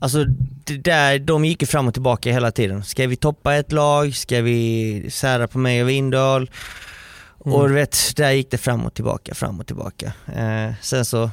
Alltså 0.00 0.24
det 0.64 0.76
där, 0.76 1.18
de 1.18 1.44
gick 1.44 1.62
ju 1.62 1.66
fram 1.66 1.88
och 1.88 1.94
tillbaka 1.94 2.32
hela 2.32 2.50
tiden. 2.50 2.84
Ska 2.84 3.06
vi 3.06 3.16
toppa 3.16 3.54
ett 3.54 3.72
lag? 3.72 4.14
Ska 4.14 4.42
vi 4.42 5.06
sära 5.10 5.48
på 5.48 5.58
mig 5.58 5.82
och 5.82 5.88
Windahl? 5.88 6.50
Mm. 7.44 7.56
Och 7.56 7.68
du 7.68 7.74
vet, 7.74 8.16
där 8.16 8.30
gick 8.30 8.50
det 8.50 8.58
fram 8.58 8.86
och 8.86 8.94
tillbaka, 8.94 9.34
fram 9.34 9.60
och 9.60 9.66
tillbaka. 9.66 10.12
Eh, 10.36 10.72
sen 10.80 11.04
så, 11.04 11.30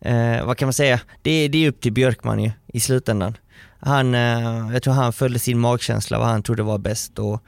eh, 0.00 0.44
vad 0.44 0.56
kan 0.56 0.66
man 0.66 0.72
säga? 0.72 1.00
Det, 1.22 1.48
det 1.48 1.64
är 1.64 1.68
upp 1.68 1.80
till 1.80 1.92
Björkman 1.92 2.42
ju, 2.42 2.50
i 2.66 2.80
slutändan. 2.80 3.36
Han, 3.80 4.14
eh, 4.14 4.72
jag 4.72 4.82
tror 4.82 4.94
han 4.94 5.12
följde 5.12 5.38
sin 5.38 5.58
magkänsla, 5.58 6.18
vad 6.18 6.28
han 6.28 6.42
trodde 6.42 6.62
var 6.62 6.78
bäst 6.78 7.18
och, 7.18 7.42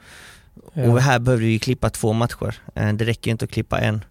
ja. 0.73 0.91
och 0.91 1.01
här 1.01 1.19
behövde 1.19 1.45
vi 1.45 1.59
klippa 1.59 1.89
två 1.89 2.13
matcher. 2.13 2.55
Eh, 2.75 2.93
det 2.93 3.05
räcker 3.05 3.27
ju 3.27 3.31
inte 3.31 3.45
att 3.45 3.51
klippa 3.51 3.79
en. 3.79 4.03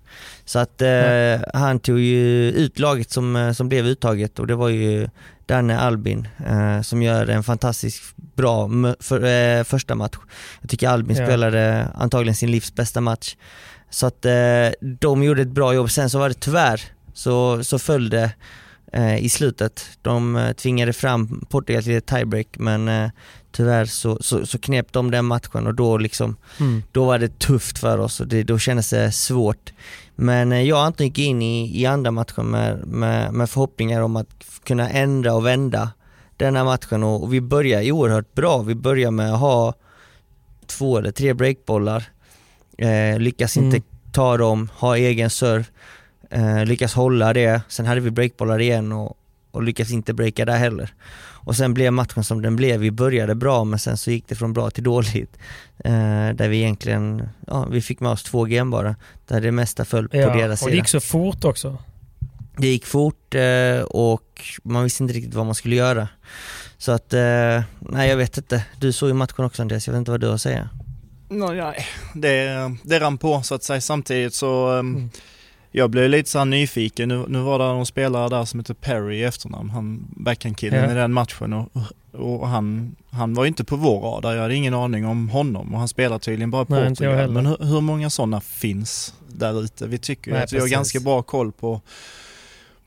Så 0.44 0.58
att 0.58 0.82
eh, 0.82 1.40
han 1.54 1.80
tog 1.80 1.98
ju 1.98 2.50
ut 2.50 2.78
laget 2.78 3.10
som, 3.10 3.36
eh, 3.36 3.52
som 3.52 3.68
blev 3.68 3.86
uttaget 3.86 4.38
och 4.38 4.46
det 4.46 4.54
var 4.54 4.68
ju 4.68 5.08
Danne 5.48 5.78
Albin 5.78 6.28
eh, 6.46 6.80
som 6.82 7.02
gör 7.02 7.26
en 7.26 7.42
fantastiskt 7.42 8.16
bra 8.16 8.70
för, 9.00 9.24
eh, 9.24 9.64
första 9.64 9.94
match. 9.94 10.16
Jag 10.60 10.70
tycker 10.70 10.88
Albin 10.88 11.16
ja. 11.16 11.26
spelade 11.26 11.88
antagligen 11.94 12.34
sin 12.34 12.50
livs 12.50 12.74
bästa 12.74 13.00
match. 13.00 13.36
Så 13.90 14.06
att 14.06 14.24
eh, 14.24 14.68
de 14.80 15.22
gjorde 15.22 15.42
ett 15.42 15.48
bra 15.48 15.74
jobb. 15.74 15.90
Sen 15.90 16.10
så 16.10 16.18
var 16.18 16.28
det 16.28 16.40
tyvärr 16.40 16.80
så, 17.12 17.64
så 17.64 17.78
föll 17.78 18.10
det 18.10 18.30
eh, 18.92 19.24
i 19.24 19.28
slutet. 19.28 19.98
De 20.02 20.36
eh, 20.36 20.52
tvingade 20.52 20.92
fram 20.92 21.46
Portugal 21.50 21.82
till 21.82 21.96
ett 21.96 22.06
tiebreak 22.06 22.46
men 22.58 22.88
eh, 22.88 23.10
tyvärr 23.52 23.84
så, 23.84 24.18
så, 24.20 24.46
så 24.46 24.58
knep 24.58 24.92
de 24.92 25.10
den 25.10 25.24
matchen 25.24 25.66
och 25.66 25.74
då 25.74 25.98
liksom, 25.98 26.36
mm. 26.60 26.82
då 26.92 27.04
var 27.04 27.18
det 27.18 27.38
tufft 27.38 27.78
för 27.78 27.98
oss 27.98 28.20
och 28.20 28.28
det, 28.28 28.42
då 28.42 28.58
kändes 28.58 28.90
det 28.90 29.12
svårt. 29.12 29.72
Men 30.14 30.52
eh, 30.52 30.62
jag 30.62 30.78
och 30.78 30.84
Anton 30.84 31.06
gick 31.06 31.18
in 31.18 31.42
i, 31.42 31.82
i 31.82 31.86
andra 31.86 32.10
matchen 32.10 32.46
med, 32.46 32.86
med, 32.86 33.32
med 33.34 33.50
förhoppningar 33.50 34.02
om 34.02 34.16
att 34.16 34.44
kunna 34.64 34.90
ändra 34.90 35.34
och 35.34 35.46
vända 35.46 35.90
den 36.36 36.56
här 36.56 36.64
matchen 36.64 37.02
och, 37.02 37.22
och 37.22 37.34
vi 37.34 37.40
börjar 37.40 37.92
oerhört 37.92 38.34
bra. 38.34 38.62
Vi 38.62 38.74
börjar 38.74 39.10
med 39.10 39.34
att 39.34 39.40
ha 39.40 39.74
två 40.66 40.98
eller 40.98 41.10
tre 41.10 41.32
breakbollar 41.32 42.04
eh, 42.78 43.18
lyckas 43.18 43.56
mm. 43.56 43.74
inte 43.74 43.88
ta 44.12 44.36
dem, 44.36 44.68
ha 44.74 44.96
egen 44.96 45.30
serve, 45.30 45.64
eh, 46.30 46.64
lyckas 46.64 46.94
hålla 46.94 47.32
det. 47.32 47.62
Sen 47.68 47.86
hade 47.86 48.00
vi 48.00 48.10
breakbollar 48.10 48.60
igen 48.60 48.92
och, 48.92 49.18
och 49.50 49.62
lyckas 49.62 49.90
inte 49.90 50.14
breaka 50.14 50.44
där 50.44 50.56
heller. 50.56 50.94
Och 51.48 51.56
sen 51.56 51.74
blev 51.74 51.92
matchen 51.92 52.24
som 52.24 52.42
den 52.42 52.56
blev. 52.56 52.80
Vi 52.80 52.90
började 52.90 53.34
bra 53.34 53.64
men 53.64 53.78
sen 53.78 53.96
så 53.96 54.10
gick 54.10 54.28
det 54.28 54.34
från 54.34 54.52
bra 54.52 54.70
till 54.70 54.84
dåligt. 54.84 55.36
Eh, 55.84 55.92
där 56.34 56.48
vi 56.48 56.56
egentligen, 56.56 57.28
ja 57.46 57.66
vi 57.70 57.82
fick 57.82 58.00
med 58.00 58.10
oss 58.10 58.22
två 58.22 58.44
game 58.44 58.70
bara. 58.70 58.96
Där 59.26 59.40
det 59.40 59.52
mesta 59.52 59.84
föll 59.84 60.08
ja, 60.12 60.26
på 60.26 60.38
deras 60.38 60.60
sida. 60.60 60.66
och 60.66 60.70
det 60.70 60.76
gick 60.76 60.88
så 60.88 61.00
fort 61.00 61.44
också. 61.44 61.78
Det 62.56 62.68
gick 62.68 62.86
fort 62.86 63.34
eh, 63.34 63.80
och 63.80 64.42
man 64.62 64.84
visste 64.84 65.02
inte 65.02 65.14
riktigt 65.14 65.34
vad 65.34 65.46
man 65.46 65.54
skulle 65.54 65.76
göra. 65.76 66.08
Så 66.78 66.92
att, 66.92 67.12
eh, 67.12 67.62
nej 67.78 68.08
jag 68.08 68.16
vet 68.16 68.38
inte. 68.38 68.64
Du 68.80 68.92
såg 68.92 69.08
ju 69.08 69.14
matchen 69.14 69.44
också 69.44 69.62
Andreas, 69.62 69.86
jag 69.86 69.92
vet 69.92 69.98
inte 69.98 70.10
vad 70.10 70.20
du 70.20 70.26
har 70.26 70.34
att 70.34 70.40
säga. 70.40 70.68
Nej, 71.28 71.86
det, 72.14 72.76
det 72.82 73.00
rann 73.00 73.18
på 73.18 73.42
så 73.42 73.54
att 73.54 73.62
säga. 73.62 73.80
Samtidigt 73.80 74.34
så 74.34 74.68
mm 74.68 75.10
jag 75.70 75.90
blev 75.90 76.10
lite 76.10 76.30
så 76.30 76.44
nyfiken. 76.44 77.08
Nu, 77.08 77.24
nu 77.28 77.38
var 77.38 77.58
det 77.58 77.64
någon 77.64 77.86
spelare 77.86 78.28
där 78.28 78.44
som 78.44 78.60
heter 78.60 78.74
Perry 78.74 79.16
i 79.16 79.24
efternamn, 79.24 79.70
han 79.70 80.06
backhandkillen 80.10 80.84
ja. 80.84 80.90
i 80.90 80.94
den 80.94 81.12
matchen 81.12 81.52
och, 81.52 81.68
och 82.12 82.48
han, 82.48 82.96
han 83.10 83.34
var 83.34 83.46
inte 83.46 83.64
på 83.64 83.76
vår 83.76 84.00
radar. 84.00 84.34
Jag 84.34 84.42
hade 84.42 84.54
ingen 84.54 84.74
aning 84.74 85.06
om 85.06 85.28
honom 85.28 85.72
och 85.74 85.78
han 85.78 85.88
spelar 85.88 86.18
tydligen 86.18 86.50
bara 86.50 86.66
Nej, 86.68 86.88
Portugal. 86.88 87.30
Men 87.30 87.46
hur, 87.46 87.56
hur 87.60 87.80
många 87.80 88.10
sådana 88.10 88.40
finns 88.40 89.14
där 89.28 89.62
ute? 89.62 89.86
Vi 89.86 89.98
tycker 89.98 90.32
Nej, 90.32 90.42
att 90.42 90.52
vi 90.52 90.60
har 90.60 90.68
ganska 90.68 91.00
bra 91.00 91.22
koll 91.22 91.52
på 91.52 91.80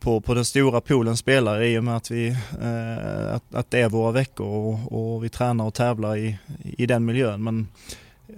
på, 0.01 0.21
på 0.21 0.33
den 0.33 0.45
stora 0.45 0.81
poolen 0.81 1.17
spelare 1.17 1.67
i 1.67 1.77
och 1.77 1.83
med 1.83 1.95
att, 1.95 2.11
vi, 2.11 2.27
eh, 2.61 3.35
att, 3.35 3.55
att 3.55 3.71
det 3.71 3.79
är 3.79 3.89
våra 3.89 4.11
veckor 4.11 4.47
och, 4.47 5.13
och 5.13 5.23
vi 5.23 5.29
tränar 5.29 5.65
och 5.65 5.73
tävlar 5.73 6.17
i, 6.17 6.37
i 6.63 6.85
den 6.85 7.05
miljön. 7.05 7.43
Men 7.43 7.67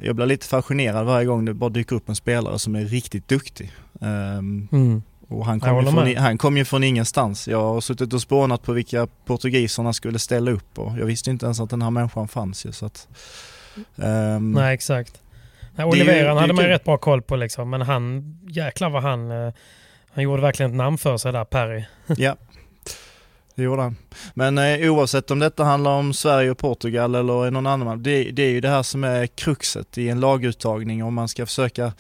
jag 0.02 0.16
blir 0.16 0.26
lite 0.26 0.48
fascinerad 0.48 1.06
varje 1.06 1.26
gång 1.26 1.46
det 1.46 1.54
bara 1.54 1.70
dyker 1.70 1.96
upp 1.96 2.10
en 2.10 2.16
spelare 2.16 2.60
som 2.60 2.76
är 2.76 2.86
riktigt 2.86 3.28
duktig. 3.28 3.72
Um, 4.00 4.68
mm. 4.72 5.02
Och 5.28 5.46
han 5.46 5.60
kom, 5.60 5.86
ju 5.86 5.92
från, 5.92 6.16
han 6.16 6.38
kom 6.38 6.58
ju 6.58 6.66
från 6.66 6.84
ingenstans. 6.84 7.48
Jag 7.48 7.62
har 7.62 7.82
suttit 7.82 8.14
och 8.14 8.22
spånat 8.22 8.64
på 8.64 8.74
vilka 8.74 9.08
portugiserna 9.26 9.94
skulle 9.94 10.20
ställa 10.20 10.52
upp 10.52 10.80
och 10.80 11.00
jag 11.00 11.06
visste 11.06 11.30
inte 11.30 11.46
ens 11.46 11.60
att 11.60 11.70
den 11.70 11.82
här 11.82 11.90
människan 11.90 12.28
fanns 12.28 12.66
ju 12.66 12.72
så 12.72 12.86
att... 12.86 13.08
Um, 13.96 14.52
Nej 14.52 14.74
exakt. 14.74 15.22
Nej, 15.76 15.86
Oliveran 15.86 16.38
hade 16.38 16.54
man 16.54 16.64
ju 16.64 16.70
rätt 16.70 16.84
bra 16.84 16.98
koll 16.98 17.22
på 17.22 17.36
liksom 17.36 17.70
men 17.70 17.82
han, 17.82 18.36
jäklar 18.48 18.90
vad 18.90 19.04
han, 19.04 19.32
eh, 19.32 19.54
han 20.14 20.24
gjorde 20.24 20.42
verkligen 20.42 20.72
ett 20.72 20.78
namn 20.78 20.98
för 20.98 21.18
sig 21.18 21.32
där, 21.32 21.46
Perry. 21.46 21.84
ja, 22.08 22.36
det 23.56 23.64
gjorde 23.64 23.82
han. 23.82 23.96
Men 24.34 24.58
eh, 24.58 24.92
oavsett 24.92 25.32
om 25.32 25.40
detta 25.40 25.64
handlar 25.64 25.92
om 25.92 26.14
Sverige 26.14 26.52
och 26.52 26.58
Portugal 26.58 27.16
eller 27.16 27.52
någon 27.52 27.68
annan, 27.68 28.04
det, 28.04 28.32
det 28.32 28.44
är 28.44 28.50
ju 28.50 28.62
det 28.62 28.70
här 28.70 28.84
som 28.84 29.04
är 29.04 29.28
kruxet 29.28 29.98
i 29.98 30.10
en 30.10 30.20
laguttagning 30.20 31.04
om 31.04 31.14
man 31.14 31.28
ska 31.28 31.46
försöka 31.46 31.94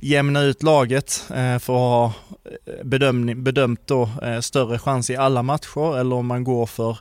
jämna 0.00 0.42
ut 0.42 0.62
laget 0.62 1.24
eh, 1.30 1.58
för 1.58 1.58
att 1.58 1.66
ha 1.66 2.12
eh, 2.44 2.84
bedömning, 2.84 3.44
bedömt 3.44 3.86
då 3.86 4.10
eh, 4.22 4.40
större 4.40 4.78
chans 4.78 5.10
i 5.10 5.16
alla 5.16 5.42
matcher 5.42 5.98
eller 5.98 6.16
om 6.16 6.26
man 6.26 6.44
går 6.44 6.66
för 6.66 6.98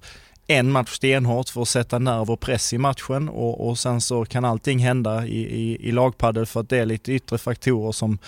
en 0.47 0.71
match 0.71 0.95
stenhårt 0.95 1.49
för 1.49 1.61
att 1.61 1.67
sätta 1.67 1.99
nerv 1.99 2.31
och 2.31 2.39
press 2.39 2.73
i 2.73 2.77
matchen 2.77 3.29
och, 3.29 3.67
och 3.67 3.79
sen 3.79 4.01
så 4.01 4.25
kan 4.25 4.45
allting 4.45 4.79
hända 4.79 5.25
i, 5.25 5.39
i, 5.39 5.87
i 5.89 5.91
lagpaddel 5.91 6.45
för 6.45 6.59
att 6.59 6.69
det 6.69 6.77
är 6.77 6.85
lite 6.85 7.11
yttre 7.11 7.37
faktorer 7.37 7.91
som 7.91 8.19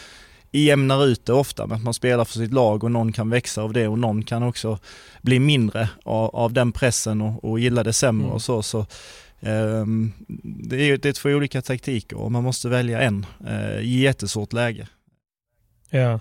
jämnar 0.51 1.05
ut 1.05 1.25
det 1.25 1.33
ofta 1.33 1.67
med 1.67 1.75
att 1.75 1.83
man 1.83 1.93
spelar 1.93 2.25
för 2.25 2.33
sitt 2.33 2.53
lag 2.53 2.83
och 2.83 2.91
någon 2.91 3.11
kan 3.11 3.29
växa 3.29 3.61
av 3.61 3.73
det 3.73 3.87
och 3.87 3.99
någon 3.99 4.23
kan 4.23 4.43
också 4.43 4.79
bli 5.21 5.39
mindre 5.39 5.89
av, 6.03 6.35
av 6.35 6.53
den 6.53 6.71
pressen 6.71 7.21
och, 7.21 7.45
och 7.45 7.59
gilla 7.59 7.83
det 7.83 7.93
sämre 7.93 8.23
mm. 8.23 8.35
och 8.35 8.41
så. 8.41 8.63
så 8.63 8.85
um, 9.39 10.13
det, 10.43 10.89
är, 10.89 10.97
det 10.97 11.09
är 11.09 11.13
två 11.13 11.29
olika 11.29 11.61
taktiker 11.61 12.17
och 12.17 12.31
man 12.31 12.43
måste 12.43 12.69
välja 12.69 13.01
en 13.01 13.25
uh, 13.47 13.79
i 13.79 13.99
jättesvårt 13.99 14.53
läge. 14.53 14.87
Ja. 15.89 16.19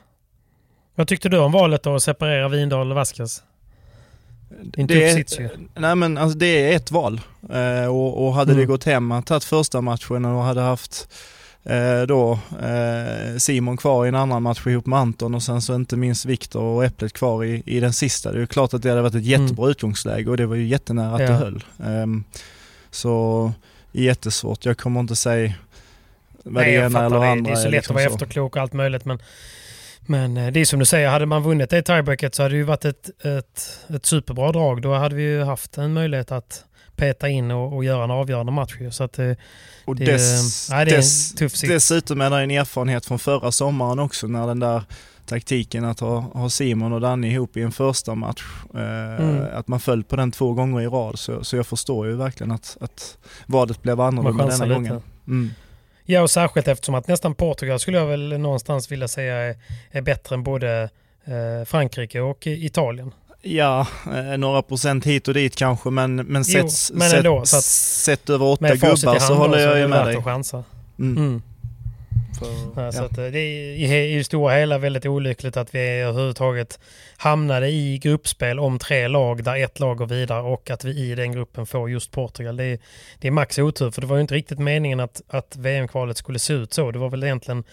Vad 0.94 1.08
tyckte 1.08 1.28
du 1.28 1.38
om 1.38 1.52
valet 1.52 1.86
att 1.86 2.02
separera 2.02 2.48
Vindal 2.48 2.90
och 2.90 2.96
Vasquez? 2.96 3.42
Inte 4.76 4.94
det 4.94 5.10
är, 5.10 5.40
ju. 5.40 5.48
Nej 5.74 5.96
men 5.96 6.18
alltså 6.18 6.38
det 6.38 6.72
är 6.72 6.76
ett 6.76 6.90
val 6.90 7.20
uh, 7.54 7.86
och, 7.86 8.26
och, 8.26 8.34
hade 8.34 8.52
mm. 8.52 8.60
det 8.60 8.66
gått 8.66 8.84
hem 8.84 9.22
tagit 9.26 9.44
första 9.44 9.80
matchen 9.80 10.24
och 10.24 10.42
hade 10.42 10.60
haft 10.60 11.08
eh, 11.68 12.02
då 12.02 12.38
eh, 12.62 13.36
Simon 13.38 13.76
kvar 13.76 14.04
i 14.04 14.08
en 14.08 14.14
annan 14.14 14.42
match 14.42 14.66
ihop 14.66 14.86
med 14.86 14.98
Anton 14.98 15.34
och 15.34 15.42
sen 15.42 15.62
så 15.62 15.74
inte 15.74 15.96
minst 15.96 16.24
Viktor 16.24 16.62
och 16.62 16.84
Äpplet 16.84 17.12
kvar 17.12 17.44
i, 17.44 17.62
i 17.66 17.80
den 17.80 17.92
sista. 17.92 18.32
Det 18.32 18.42
är 18.42 18.46
klart 18.46 18.74
att 18.74 18.82
det 18.82 18.88
hade 18.88 19.02
varit 19.02 19.14
ett 19.14 19.24
jättebra 19.24 19.64
mm. 19.64 19.70
utgångsläge 19.70 20.30
och 20.30 20.36
det 20.36 20.46
var 20.46 20.56
ju 20.56 20.66
jättenära 20.66 21.14
att 21.14 21.20
ja. 21.20 21.26
det 21.26 21.34
höll. 21.34 21.64
Um, 21.76 22.24
så 22.90 23.52
jättesvårt, 23.92 24.64
jag 24.64 24.78
kommer 24.78 25.00
inte 25.00 25.16
säga 25.16 25.54
vad 26.42 26.64
det 26.64 26.70
ena 26.70 27.06
eller 27.06 27.20
det. 27.20 27.30
andra 27.30 27.50
är. 27.50 27.54
Det 27.54 27.60
är 27.60 27.62
så 27.62 27.68
lätt 27.68 27.72
liksom 27.72 27.96
att 27.96 28.02
vara 28.02 28.14
efterklok 28.14 28.56
och 28.56 28.62
allt 28.62 28.72
möjligt 28.72 29.04
men 29.04 29.18
men 30.10 30.36
eh, 30.36 30.52
det 30.52 30.60
är 30.60 30.64
som 30.64 30.78
du 30.78 30.84
säger, 30.84 31.08
hade 31.08 31.26
man 31.26 31.42
vunnit 31.42 31.70
det 31.70 31.82
tiebreaket 31.82 32.34
så 32.34 32.42
hade 32.42 32.54
det 32.54 32.58
ju 32.58 32.64
varit 32.64 32.84
ett, 32.84 33.24
ett, 33.24 33.80
ett 33.88 34.06
superbra 34.06 34.52
drag. 34.52 34.82
Då 34.82 34.94
hade 34.94 35.14
vi 35.14 35.22
ju 35.22 35.42
haft 35.42 35.78
en 35.78 35.92
möjlighet 35.92 36.32
att 36.32 36.64
peta 36.98 37.28
in 37.28 37.50
och, 37.50 37.76
och 37.76 37.84
göra 37.84 38.04
en 38.04 38.10
avgörande 38.10 38.52
match. 38.52 38.74
Så 38.90 39.04
att 39.04 39.12
det, 39.12 39.36
och 39.84 39.96
det, 39.96 40.04
dess, 40.04 40.70
nej, 40.70 40.84
det 40.84 40.92
är 40.92 40.96
dess, 40.96 41.30
en 41.30 41.36
tuff 41.36 41.56
sikt. 41.56 41.72
Dessutom 41.72 42.20
är 42.20 42.30
det 42.30 42.36
en 42.36 42.50
erfarenhet 42.50 43.06
från 43.06 43.18
förra 43.18 43.52
sommaren 43.52 43.98
också 43.98 44.26
när 44.26 44.46
den 44.46 44.60
där 44.60 44.82
taktiken 45.26 45.84
att 45.84 46.00
ha, 46.00 46.20
ha 46.20 46.50
Simon 46.50 46.92
och 46.92 47.00
Danny 47.00 47.30
ihop 47.30 47.56
i 47.56 47.62
en 47.62 47.72
första 47.72 48.14
match. 48.14 48.42
Eh, 48.74 48.80
mm. 49.20 49.46
Att 49.52 49.68
man 49.68 49.80
föll 49.80 50.04
på 50.04 50.16
den 50.16 50.32
två 50.32 50.52
gånger 50.52 50.80
i 50.80 50.86
rad. 50.86 51.18
Så, 51.18 51.44
så 51.44 51.56
jag 51.56 51.66
förstår 51.66 52.06
ju 52.06 52.16
verkligen 52.16 52.52
att, 52.52 52.76
att 52.80 53.18
vadet 53.46 53.82
blev 53.82 54.00
annorlunda 54.00 54.46
denna 54.46 54.64
lite. 54.64 54.74
gången. 54.74 55.02
Mm. 55.26 55.50
Ja, 56.04 56.22
och 56.22 56.30
särskilt 56.30 56.68
eftersom 56.68 56.94
att 56.94 57.08
nästan 57.08 57.34
Portugal 57.34 57.80
skulle 57.80 57.98
jag 57.98 58.06
väl 58.06 58.38
någonstans 58.38 58.92
vilja 58.92 59.08
säga 59.08 59.36
är, 59.36 59.56
är 59.90 60.02
bättre 60.02 60.34
än 60.34 60.42
både 60.42 60.90
eh, 61.24 61.64
Frankrike 61.66 62.20
och 62.20 62.46
Italien. 62.46 63.12
Ja, 63.42 63.86
eh, 64.06 64.38
några 64.38 64.62
procent 64.62 65.04
hit 65.04 65.28
och 65.28 65.34
dit 65.34 65.56
kanske 65.56 65.90
men, 65.90 66.16
men, 66.16 66.44
jo, 66.46 66.68
sett, 66.68 66.96
men 66.96 67.14
ändå, 67.14 67.44
sett, 67.46 67.64
sett 67.64 68.30
över 68.30 68.46
åtta 68.46 68.74
gubbar 68.74 69.18
så 69.18 69.34
håller 69.34 69.58
jag 69.58 69.78
ju 69.78 69.88
med 69.88 70.06
dig. 70.06 70.16
Mm. 70.98 71.16
Mm. 71.16 71.42
För, 72.74 72.84
ja, 72.84 72.92
så 72.92 73.04
att, 73.04 73.18
eh, 73.18 73.24
det 73.24 73.38
är 73.38 73.94
i, 73.94 74.14
i 74.14 74.18
det 74.18 74.24
stora 74.24 74.54
hela 74.54 74.78
väldigt 74.78 75.06
olyckligt 75.06 75.56
att 75.56 75.74
vi 75.74 75.78
överhuvudtaget 75.78 76.80
hamnade 77.16 77.68
i 77.68 77.98
gruppspel 77.98 78.58
om 78.58 78.78
tre 78.78 79.08
lag 79.08 79.44
där 79.44 79.64
ett 79.64 79.80
lag 79.80 79.96
går 79.96 80.06
vidare 80.06 80.42
och 80.42 80.70
att 80.70 80.84
vi 80.84 81.10
i 81.10 81.14
den 81.14 81.32
gruppen 81.32 81.66
får 81.66 81.90
just 81.90 82.10
Portugal. 82.10 82.56
Det 82.56 82.64
är, 82.64 82.78
det 83.18 83.28
är 83.28 83.32
max 83.32 83.58
otur 83.58 83.90
för 83.90 84.00
det 84.00 84.06
var 84.06 84.16
ju 84.16 84.22
inte 84.22 84.34
riktigt 84.34 84.58
meningen 84.58 85.00
att, 85.00 85.22
att 85.28 85.56
VM-kvalet 85.56 86.16
skulle 86.16 86.38
se 86.38 86.52
ut 86.52 86.72
så. 86.72 86.90
Det 86.90 86.98
var 86.98 87.10
väl 87.10 87.24
egentligen 87.24 87.64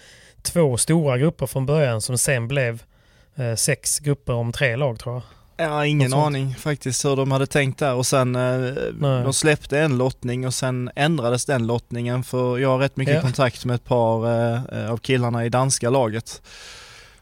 två 0.42 0.76
stora 0.76 1.18
grupper 1.18 1.46
från 1.46 1.66
början 1.66 2.00
som 2.00 2.18
sen 2.18 2.48
blev 2.48 2.82
eh, 3.36 3.54
sex 3.54 3.98
grupper 3.98 4.32
om 4.32 4.52
tre 4.52 4.76
lag 4.76 4.98
tror 4.98 5.14
jag. 5.14 5.22
Har 5.58 5.84
ingen 5.84 6.14
aning 6.14 6.54
faktiskt 6.54 7.04
hur 7.04 7.16
de 7.16 7.30
hade 7.30 7.46
tänkt 7.46 7.78
där 7.78 7.94
och 7.94 8.06
sen 8.06 8.36
eh, 8.36 8.74
de 9.00 9.32
släppte 9.32 9.78
en 9.78 9.98
lottning 9.98 10.46
och 10.46 10.54
sen 10.54 10.90
ändrades 10.96 11.44
den 11.44 11.66
lottningen 11.66 12.24
för 12.24 12.58
jag 12.58 12.68
har 12.68 12.78
rätt 12.78 12.96
mycket 12.96 13.14
ja. 13.14 13.20
kontakt 13.20 13.64
med 13.64 13.74
ett 13.74 13.84
par 13.84 14.26
eh, 14.74 14.90
av 14.90 14.96
killarna 14.96 15.44
i 15.46 15.48
danska 15.48 15.90
laget. 15.90 16.42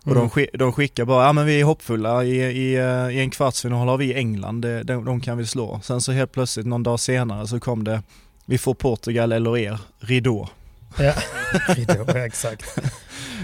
Och 0.05 0.12
mm. 0.12 0.31
de, 0.35 0.47
de 0.59 0.73
skickar 0.73 1.05
bara, 1.05 1.26
ja 1.26 1.33
men 1.33 1.47
vi 1.47 1.61
är 1.61 1.64
hoppfulla, 1.64 2.25
i, 2.25 2.37
i, 2.37 2.75
eh, 2.75 3.09
i 3.09 3.21
en 3.21 3.31
kvartsfinal 3.31 3.88
har 3.88 3.97
vi 3.97 4.14
England, 4.14 4.61
de, 4.61 4.83
de, 4.83 5.05
de 5.05 5.21
kan 5.21 5.38
vi 5.38 5.47
slå. 5.47 5.81
Sen 5.83 6.00
så 6.00 6.12
helt 6.12 6.33
plötsligt 6.33 6.67
någon 6.67 6.83
dag 6.83 7.00
senare 7.00 7.47
så 7.47 7.61
kom 7.61 7.85
det, 7.85 8.03
vi 8.47 8.59
får 8.59 8.75
Portugal 8.75 9.33
eller 9.33 9.59
er, 9.59 9.79
ridå. 9.99 10.49
Ja, 10.99 11.14
ridå, 11.75 12.19
exakt. 12.19 12.79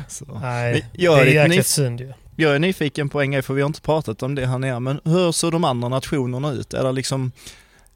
Så. 0.09 0.25
Nej, 0.43 0.87
jag 0.93 1.19
det 1.19 1.23
är 1.23 1.27
jäkligt 1.27 1.67
synd 1.67 2.01
ju. 2.01 2.13
Jag 2.41 2.55
är 2.55 2.59
nyfiken 2.59 3.09
på 3.09 3.21
en 3.21 3.31
grej, 3.31 3.43
för 3.43 3.55
vi 3.55 3.63
har 3.63 3.67
inte 3.67 3.81
pratat 3.81 4.23
om 4.23 4.35
det 4.35 4.47
här 4.47 4.59
nere, 4.59 4.81
men 4.81 5.01
hur 5.05 5.33
såg 5.33 5.53
de 5.53 5.65
andra 5.65 5.89
nationerna 5.89 6.53
ut? 6.53 6.75
Är 6.75 6.85
det 6.85 6.93
liksom, 6.93 7.33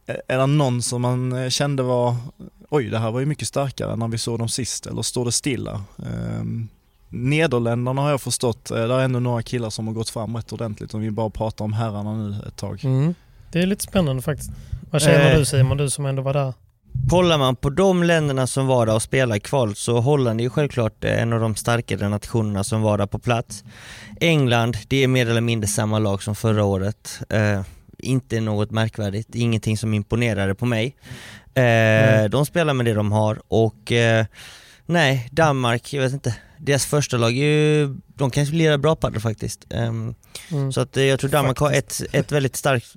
är 0.06 0.38
det 0.38 0.46
någon 0.46 0.82
som 0.82 1.02
man 1.02 1.32
eh, 1.32 1.48
kände 1.48 1.82
var, 1.82 2.16
oj 2.68 2.84
det 2.84 2.98
här 2.98 3.10
var 3.10 3.20
ju 3.20 3.26
mycket 3.26 3.48
starkare 3.48 3.96
när 3.96 4.08
vi 4.08 4.18
såg 4.18 4.38
dem 4.38 4.48
sist, 4.48 4.86
eller 4.86 5.02
står 5.02 5.24
det 5.24 5.32
stilla? 5.32 5.84
Um, 5.96 6.68
Nederländerna 7.08 8.02
har 8.02 8.10
jag 8.10 8.20
förstått, 8.20 8.70
eh, 8.70 8.76
det 8.76 8.94
är 8.94 9.00
ändå 9.00 9.20
några 9.20 9.42
killar 9.42 9.70
som 9.70 9.86
har 9.86 9.94
gått 9.94 10.10
fram 10.10 10.36
rätt 10.36 10.52
ordentligt 10.52 10.94
om 10.94 11.00
vi 11.00 11.10
bara 11.10 11.30
pratar 11.30 11.64
om 11.64 11.72
herrarna 11.72 12.16
nu 12.16 12.36
ett 12.48 12.56
tag. 12.56 12.84
Mm. 12.84 13.14
Det 13.52 13.62
är 13.62 13.66
lite 13.66 13.82
spännande 13.82 14.22
faktiskt. 14.22 14.50
Vad 14.90 15.02
känner 15.02 15.32
eh. 15.32 15.38
du 15.38 15.44
Simon, 15.44 15.76
du 15.76 15.90
som 15.90 16.06
ändå 16.06 16.22
var 16.22 16.32
där? 16.32 16.54
Kollar 17.10 17.38
man 17.38 17.56
på 17.56 17.70
de 17.70 18.02
länderna 18.02 18.46
som 18.46 18.66
var 18.66 18.86
där 18.86 18.94
och 18.94 19.02
spelade 19.02 19.36
i 19.36 19.40
kval 19.40 19.74
så 19.74 20.00
Holland 20.00 20.40
är 20.40 20.44
ju 20.44 20.50
självklart 20.50 21.04
en 21.04 21.32
av 21.32 21.40
de 21.40 21.56
starkare 21.56 22.08
nationerna 22.08 22.64
som 22.64 22.82
var 22.82 22.98
där 22.98 23.06
på 23.06 23.18
plats. 23.18 23.64
England, 24.20 24.76
det 24.88 25.04
är 25.04 25.08
mer 25.08 25.30
eller 25.30 25.40
mindre 25.40 25.68
samma 25.68 25.98
lag 25.98 26.22
som 26.22 26.34
förra 26.34 26.64
året. 26.64 27.20
Eh, 27.28 27.60
inte 27.98 28.40
något 28.40 28.70
märkvärdigt, 28.70 29.34
ingenting 29.34 29.78
som 29.78 29.94
imponerade 29.94 30.54
på 30.54 30.66
mig. 30.66 30.96
Eh, 31.54 31.62
mm. 31.64 32.30
De 32.30 32.46
spelar 32.46 32.74
med 32.74 32.86
det 32.86 32.94
de 32.94 33.12
har 33.12 33.42
och 33.48 33.92
eh, 33.92 34.26
nej, 34.86 35.28
Danmark, 35.32 35.92
jag 35.92 36.02
vet 36.02 36.12
inte. 36.12 36.36
Deras 36.58 36.86
första 36.86 37.16
lag 37.16 37.30
är 37.30 37.44
ju, 37.44 37.96
de 38.06 38.30
kan 38.30 38.44
lira 38.44 38.78
bra 38.78 38.96
padel 38.96 39.20
faktiskt. 39.20 39.64
Um, 39.70 40.14
mm. 40.50 40.72
Så 40.72 40.80
att 40.80 40.96
eh, 40.96 41.04
jag 41.04 41.20
tror 41.20 41.30
Danmark 41.30 41.58
faktiskt. 41.58 42.00
har 42.00 42.08
ett, 42.08 42.14
ett 42.14 42.32
väldigt 42.32 42.56
starkt 42.56 42.94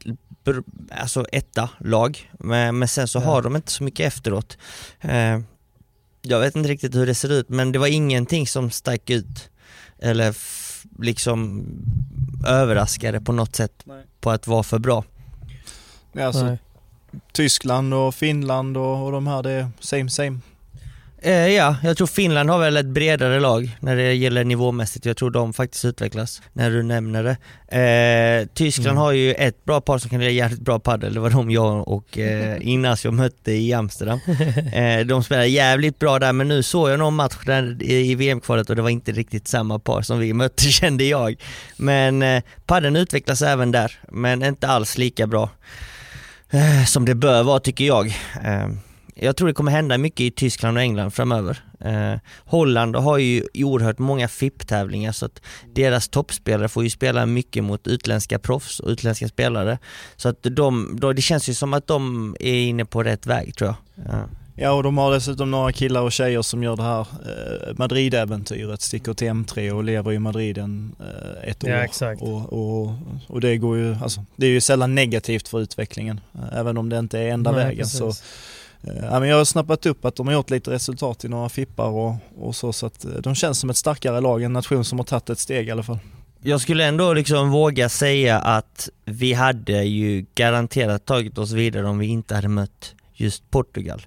alltså 0.92 1.26
etta 1.32 1.70
lag, 1.80 2.32
men, 2.40 2.80
men 2.80 2.88
sen 2.88 3.08
så 3.08 3.20
ja. 3.20 3.24
har 3.24 3.42
de 3.42 3.56
inte 3.56 3.72
så 3.72 3.84
mycket 3.84 4.08
efteråt. 4.08 4.58
Uh, 5.06 5.40
Jag 6.22 6.40
vet 6.40 6.56
inte 6.56 6.70
riktigt 6.70 6.96
hur 6.96 7.06
det 7.06 7.16
ser 7.16 7.32
ut 7.32 7.50
men 7.50 7.72
det 7.72 7.80
var 7.80 7.88
ingenting 7.88 8.48
som 8.48 8.72
stack 8.72 9.10
ut 9.10 9.50
eller 10.00 10.36
liksom 11.00 11.66
överraskade 12.48 13.22
på 13.22 13.32
något 13.32 13.56
sätt 13.56 13.84
Nej. 13.84 14.04
på 14.20 14.32
att 14.32 14.48
vara 14.48 14.64
för 14.64 14.80
bra. 14.80 15.04
Ja, 16.14 16.26
alltså, 16.26 16.58
Tyskland 17.32 17.94
och 17.94 18.16
Finland 18.16 18.78
och, 18.78 19.06
och 19.06 19.12
de 19.12 19.28
här, 19.28 19.44
det 19.44 19.52
är 19.52 19.70
same 19.80 20.10
same. 20.10 20.40
Eh, 21.22 21.48
ja, 21.48 21.76
jag 21.84 21.98
tror 21.98 22.08
Finland 22.08 22.50
har 22.50 22.60
väl 22.60 22.78
ett 22.78 22.86
bredare 22.86 23.40
lag 23.40 23.78
när 23.80 23.96
det 23.96 24.14
gäller 24.14 24.44
nivåmässigt. 24.44 25.06
Jag 25.06 25.18
tror 25.18 25.32
de 25.32 25.54
faktiskt 25.54 25.86
utvecklas, 25.86 26.42
när 26.54 26.72
du 26.72 26.84
nämner 26.84 27.24
det. 27.24 27.38
Eh, 27.78 28.48
Tyskland 28.54 28.88
mm. 28.88 28.98
har 28.98 29.12
ju 29.12 29.34
ett 29.34 29.66
bra 29.66 29.82
par 29.82 29.98
som 29.98 30.10
kan 30.10 30.20
lira 30.20 30.30
jävligt 30.30 30.60
bra 30.60 30.80
padel. 30.80 31.14
Det 31.14 31.20
var 31.20 31.30
de 31.30 31.52
jag 31.52 31.88
och 31.88 32.18
eh, 32.18 32.58
Ignacio 32.62 33.12
mötte 33.12 33.52
i 33.52 33.74
Amsterdam. 33.74 34.20
Eh, 34.74 35.06
de 35.06 35.24
spelar 35.24 35.44
jävligt 35.44 36.00
bra 36.00 36.20
där, 36.20 36.34
men 36.34 36.48
nu 36.48 36.64
såg 36.64 36.90
jag 36.90 37.00
någon 37.00 37.16
match 37.16 37.38
där 37.46 37.84
i 37.84 38.16
VM-kvalet 38.16 38.70
och 38.70 38.76
det 38.76 38.82
var 38.82 38.90
inte 38.90 39.12
riktigt 39.12 39.48
samma 39.48 39.80
par 39.80 40.02
som 40.02 40.20
vi 40.20 40.34
mötte 40.34 40.64
kände 40.72 41.04
jag. 41.04 41.36
Men 41.78 42.22
eh, 42.22 42.44
padden 42.66 42.96
utvecklas 42.96 43.42
även 43.42 43.72
där, 43.72 44.00
men 44.12 44.44
inte 44.44 44.68
alls 44.68 44.98
lika 44.98 45.28
bra 45.28 45.50
eh, 46.50 46.86
som 46.86 47.06
det 47.06 47.16
bör 47.16 47.44
vara 47.44 47.60
tycker 47.60 47.86
jag. 47.86 48.16
Eh, 49.18 49.26
jag 49.26 49.36
tror 49.36 49.48
det 49.48 49.54
kommer 49.54 49.72
hända 49.72 49.98
mycket 49.98 50.20
i 50.20 50.32
Tyskland 50.32 50.78
och 50.78 50.84
England 50.84 51.12
framöver. 51.12 51.60
Eh, 51.80 52.20
Holland 52.46 52.96
har 52.96 53.18
ju 53.18 53.44
oerhört 53.54 54.00
många 54.00 54.28
FIP-tävlingar 54.28 55.12
så 55.12 55.26
att 55.26 55.42
deras 55.74 56.10
toppspelare 56.10 56.68
får 56.70 56.84
ju 56.84 56.90
spela 56.90 57.26
mycket 57.26 57.64
mot 57.64 57.88
utländska 57.88 58.40
proffs 58.40 58.80
och 58.80 58.90
utländska 58.90 59.28
spelare. 59.28 59.78
Så 60.16 60.30
att 60.30 60.44
de, 60.44 60.98
då, 61.00 61.14
det 61.14 61.22
känns 61.22 61.50
ju 61.50 61.54
som 61.54 61.74
att 61.74 61.88
de 61.88 62.36
är 62.40 62.56
inne 62.56 62.86
på 62.86 63.04
rätt 63.04 63.28
väg 63.28 63.56
tror 63.56 63.70
jag. 63.70 64.06
Ja. 64.08 64.24
Ja 64.60 64.72
och 64.72 64.84
de 64.84 64.98
har 64.98 65.12
dessutom 65.12 65.52
några 65.52 65.72
killar 65.72 66.02
och 66.02 66.12
tjejer 66.12 66.42
som 66.42 66.64
gör 66.64 66.76
det 66.76 66.84
här 66.84 67.00
eh, 67.00 67.74
Madrid-äventyret, 67.78 68.82
sticker 68.82 69.14
till 69.14 69.28
M3 69.28 69.72
och 69.72 69.84
lever 69.84 70.14
i 70.14 70.20
Madrid 70.20 70.58
en, 70.58 70.96
eh, 71.00 71.50
ett 71.50 71.64
år. 71.64 71.70
Ja, 71.70 71.76
exakt. 71.78 72.22
Och, 72.22 72.54
och, 72.54 72.92
och, 73.28 73.42
det 73.42 73.58
går 73.58 73.78
ju, 73.78 73.96
alltså, 73.96 74.26
det 74.36 74.46
är 74.46 74.50
ju 74.50 74.62
sällan 74.62 74.96
negativt 74.96 75.48
för 75.48 75.62
utvecklingen, 75.62 76.20
även 76.52 76.78
om 76.78 76.90
det 76.90 77.00
inte 77.00 77.20
är 77.20 77.28
enda 77.28 77.52
Nej, 77.52 77.66
vägen. 77.66 77.84
Precis. 77.84 78.00
Så 78.00 78.08
Eh, 78.08 78.14
ja, 78.82 79.20
men 79.20 79.30
jag 79.30 79.38
har 79.38 79.46
snappat 79.46 79.86
upp 79.86 80.06
att 80.06 80.16
de 80.16 80.28
har 80.28 80.34
gjort 80.34 80.50
lite 80.50 80.72
resultat 80.72 81.26
i 81.26 81.28
några 81.28 81.50
fippar 81.50 81.88
och, 81.88 82.16
och 82.38 82.56
så, 82.56 82.74
så 82.74 82.86
att 82.86 83.06
eh, 83.06 83.12
de 83.12 83.36
känns 83.36 83.60
som 83.60 83.70
ett 83.70 83.78
starkare 83.78 84.22
lag, 84.22 84.44
en 84.44 84.54
nation 84.54 84.86
som 84.86 85.00
har 85.00 85.06
tagit 85.06 85.30
ett 85.30 85.40
steg 85.40 85.68
i 85.68 85.72
alla 85.72 85.84
fall. 85.84 86.00
Jag 86.42 86.62
skulle 86.62 86.86
ändå 86.86 87.14
liksom 87.14 87.50
våga 87.50 87.90
säga 87.90 88.40
att 88.40 88.90
vi 89.06 89.34
hade 89.34 89.84
ju 89.84 90.26
garanterat 90.36 91.06
tagit 91.06 91.38
oss 91.38 91.52
vidare 91.52 91.88
om 91.88 92.00
vi 92.00 92.08
inte 92.08 92.36
hade 92.36 92.48
mött 92.48 92.96
just 93.14 93.52
Portugal. 93.52 94.06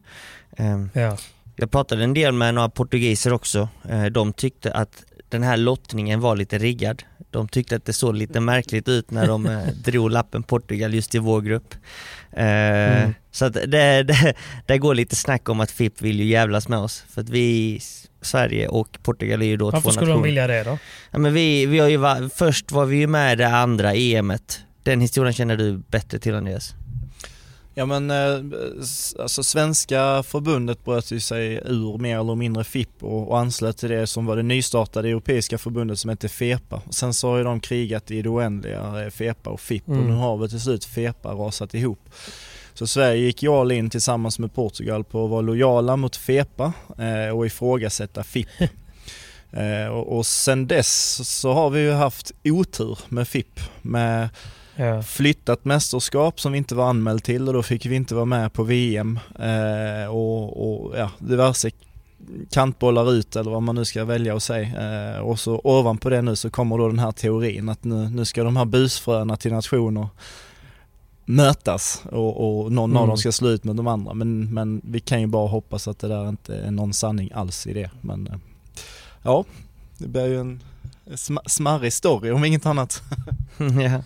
Ehm, 0.56 0.90
ja. 0.92 1.16
Jag 1.56 1.70
pratade 1.70 2.04
en 2.04 2.14
del 2.14 2.32
med 2.32 2.54
några 2.54 2.68
portugiser 2.68 3.32
också. 3.32 3.68
Eh, 3.88 4.04
de 4.04 4.32
tyckte 4.32 4.72
att 4.72 5.04
den 5.30 5.42
här 5.42 5.56
lottningen 5.56 6.20
var 6.20 6.36
lite 6.36 6.58
riggad. 6.58 7.02
De 7.30 7.48
tyckte 7.48 7.76
att 7.76 7.84
det 7.84 7.92
såg 7.92 8.16
lite 8.16 8.40
märkligt 8.40 8.88
ut 8.88 9.10
när 9.10 9.26
de 9.26 9.60
drog 9.84 10.10
lappen 10.10 10.42
Portugal 10.42 10.94
just 10.94 11.14
i 11.14 11.18
vår 11.18 11.40
grupp. 11.40 11.74
Eh, 12.32 13.02
mm. 13.02 13.14
Så 13.30 13.44
att 13.44 13.52
det, 13.52 14.02
det, 14.02 14.34
det 14.66 14.78
går 14.78 14.94
lite 14.94 15.16
snack 15.16 15.48
om 15.48 15.60
att 15.60 15.70
FIP 15.70 16.02
vill 16.02 16.20
ju 16.20 16.26
jävlas 16.26 16.68
med 16.68 16.78
oss. 16.78 17.04
För 17.10 17.20
att 17.20 17.28
vi, 17.28 17.80
Sverige 18.22 18.68
och 18.68 18.98
Portugal 19.02 19.42
är 19.42 19.46
ju 19.46 19.56
då 19.56 19.70
Varför 19.70 19.80
två 19.82 19.90
skulle 19.90 20.12
de 20.12 20.22
vilja 20.22 20.46
det 20.46 20.64
då? 20.64 20.78
Ja, 21.10 21.18
men 21.18 21.34
vi, 21.34 21.66
vi 21.66 21.78
har 21.78 21.88
ju 21.88 22.28
först 22.34 22.72
var 22.72 22.84
vi 22.84 22.96
ju 22.96 23.06
med 23.06 23.32
i 23.32 23.36
det 23.36 23.48
andra 23.48 23.94
EMet. 23.94 24.60
Den 24.82 25.00
historien 25.00 25.34
känner 25.34 25.56
du 25.56 25.76
bättre 25.88 26.18
till 26.18 26.34
Andreas? 26.34 26.74
Ja 27.74 27.86
men 27.86 28.10
eh, 28.10 28.40
alltså 29.18 29.42
svenska 29.42 30.22
förbundet 30.22 30.84
bröt 30.84 31.10
ju 31.10 31.20
sig 31.20 31.60
ur 31.64 31.98
mer 31.98 32.18
eller 32.18 32.34
mindre 32.34 32.64
FIP 32.64 33.02
och, 33.02 33.28
och 33.28 33.38
anslöt 33.38 33.76
till 33.76 33.90
det 33.90 34.06
som 34.06 34.26
var 34.26 34.36
det 34.36 34.42
nystartade 34.42 35.08
europeiska 35.08 35.58
förbundet 35.58 35.98
som 35.98 36.10
hette 36.10 36.28
FEPA. 36.28 36.82
Och 36.86 36.94
sen 36.94 37.14
så 37.14 37.30
har 37.30 37.38
ju 37.38 37.44
de 37.44 37.60
krigat 37.60 38.10
i 38.10 38.22
det 38.22 38.28
oändliga, 38.28 39.04
eh, 39.04 39.10
FEPA 39.10 39.50
och 39.50 39.60
FIP 39.60 39.88
mm. 39.88 40.00
och 40.00 40.06
nu 40.06 40.12
har 40.12 40.36
vi 40.36 40.48
till 40.48 40.60
slut 40.60 40.84
FEPA 40.84 41.32
rasat 41.32 41.74
ihop. 41.74 42.10
Så 42.74 42.86
Sverige 42.86 43.24
gick 43.24 43.42
ju 43.42 43.48
all 43.48 43.72
in 43.72 43.90
tillsammans 43.90 44.38
med 44.38 44.54
Portugal 44.54 45.04
på 45.04 45.24
att 45.24 45.30
vara 45.30 45.40
lojala 45.40 45.96
mot 45.96 46.16
FEPA 46.16 46.72
eh, 46.98 47.36
och 47.36 47.46
ifrågasätta 47.46 48.24
FIP. 48.24 48.48
eh, 49.50 49.86
och, 49.86 50.18
och 50.18 50.26
sen 50.26 50.66
dess 50.66 51.20
så 51.38 51.52
har 51.52 51.70
vi 51.70 51.80
ju 51.80 51.92
haft 51.92 52.32
otur 52.44 52.98
med 53.08 53.28
FIP 53.28 53.60
med 53.82 54.28
ja. 54.76 55.02
flyttat 55.02 55.64
mästerskap 55.64 56.40
som 56.40 56.52
vi 56.52 56.58
inte 56.58 56.74
var 56.74 56.88
anmäld 56.88 57.22
till 57.22 57.48
och 57.48 57.54
då 57.54 57.62
fick 57.62 57.86
vi 57.86 57.96
inte 57.96 58.14
vara 58.14 58.24
med 58.24 58.52
på 58.52 58.62
VM 58.62 59.18
eh, 59.38 60.10
och, 60.10 60.72
och 60.72 60.98
ja, 60.98 61.10
diverse 61.18 61.70
kantbollar 62.50 63.12
ut 63.12 63.36
eller 63.36 63.50
vad 63.50 63.62
man 63.62 63.74
nu 63.74 63.84
ska 63.84 64.04
välja 64.04 64.36
att 64.36 64.42
säga. 64.42 65.14
Eh, 65.14 65.20
och 65.20 65.40
så 65.40 65.60
ovanpå 65.64 66.10
det 66.10 66.22
nu 66.22 66.36
så 66.36 66.50
kommer 66.50 66.78
då 66.78 66.88
den 66.88 66.98
här 66.98 67.12
teorin 67.12 67.68
att 67.68 67.84
nu, 67.84 68.10
nu 68.10 68.24
ska 68.24 68.44
de 68.44 68.56
här 68.56 68.64
busfröna 68.64 69.36
till 69.36 69.52
nationer 69.52 70.08
mötas 71.24 72.02
och, 72.12 72.62
och 72.64 72.72
någon 72.72 72.90
mm. 72.90 73.02
av 73.02 73.08
dem 73.08 73.16
ska 73.16 73.32
slå 73.32 73.48
ut 73.48 73.64
med 73.64 73.76
de 73.76 73.86
andra. 73.86 74.14
Men, 74.14 74.54
men 74.54 74.80
vi 74.84 75.00
kan 75.00 75.20
ju 75.20 75.26
bara 75.26 75.48
hoppas 75.48 75.88
att 75.88 75.98
det 75.98 76.08
där 76.08 76.28
inte 76.28 76.56
är 76.56 76.70
någon 76.70 76.92
sanning 76.92 77.30
alls 77.34 77.66
i 77.66 77.72
det. 77.72 77.90
Men 78.00 78.26
eh, 78.26 78.36
ja, 79.22 79.44
det 79.98 80.08
blir 80.08 80.26
ju 80.26 80.40
en 80.40 80.62
sm 81.14 81.36
smarrig 81.46 81.92
story 81.92 82.30
om 82.30 82.44
inget 82.44 82.66
annat. 82.66 83.02
ja. 83.58 84.02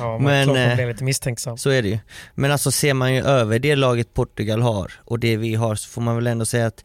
Ja, 0.00 0.18
man 0.18 0.22
men, 0.24 0.48
man 0.48 0.56
eh, 0.56 0.88
lite 0.88 1.04
misstänksam. 1.04 1.56
Så 1.56 1.70
är 1.70 1.82
det 1.82 1.88
ju. 1.88 1.98
Men 2.34 2.52
alltså 2.52 2.70
ser 2.70 2.94
man 2.94 3.14
ju 3.14 3.22
över 3.22 3.58
det 3.58 3.76
laget 3.76 4.14
Portugal 4.14 4.62
har 4.62 4.92
och 5.04 5.18
det 5.18 5.36
vi 5.36 5.54
har 5.54 5.74
så 5.74 5.88
får 5.88 6.02
man 6.02 6.16
väl 6.16 6.26
ändå 6.26 6.44
säga 6.44 6.66
att 6.66 6.84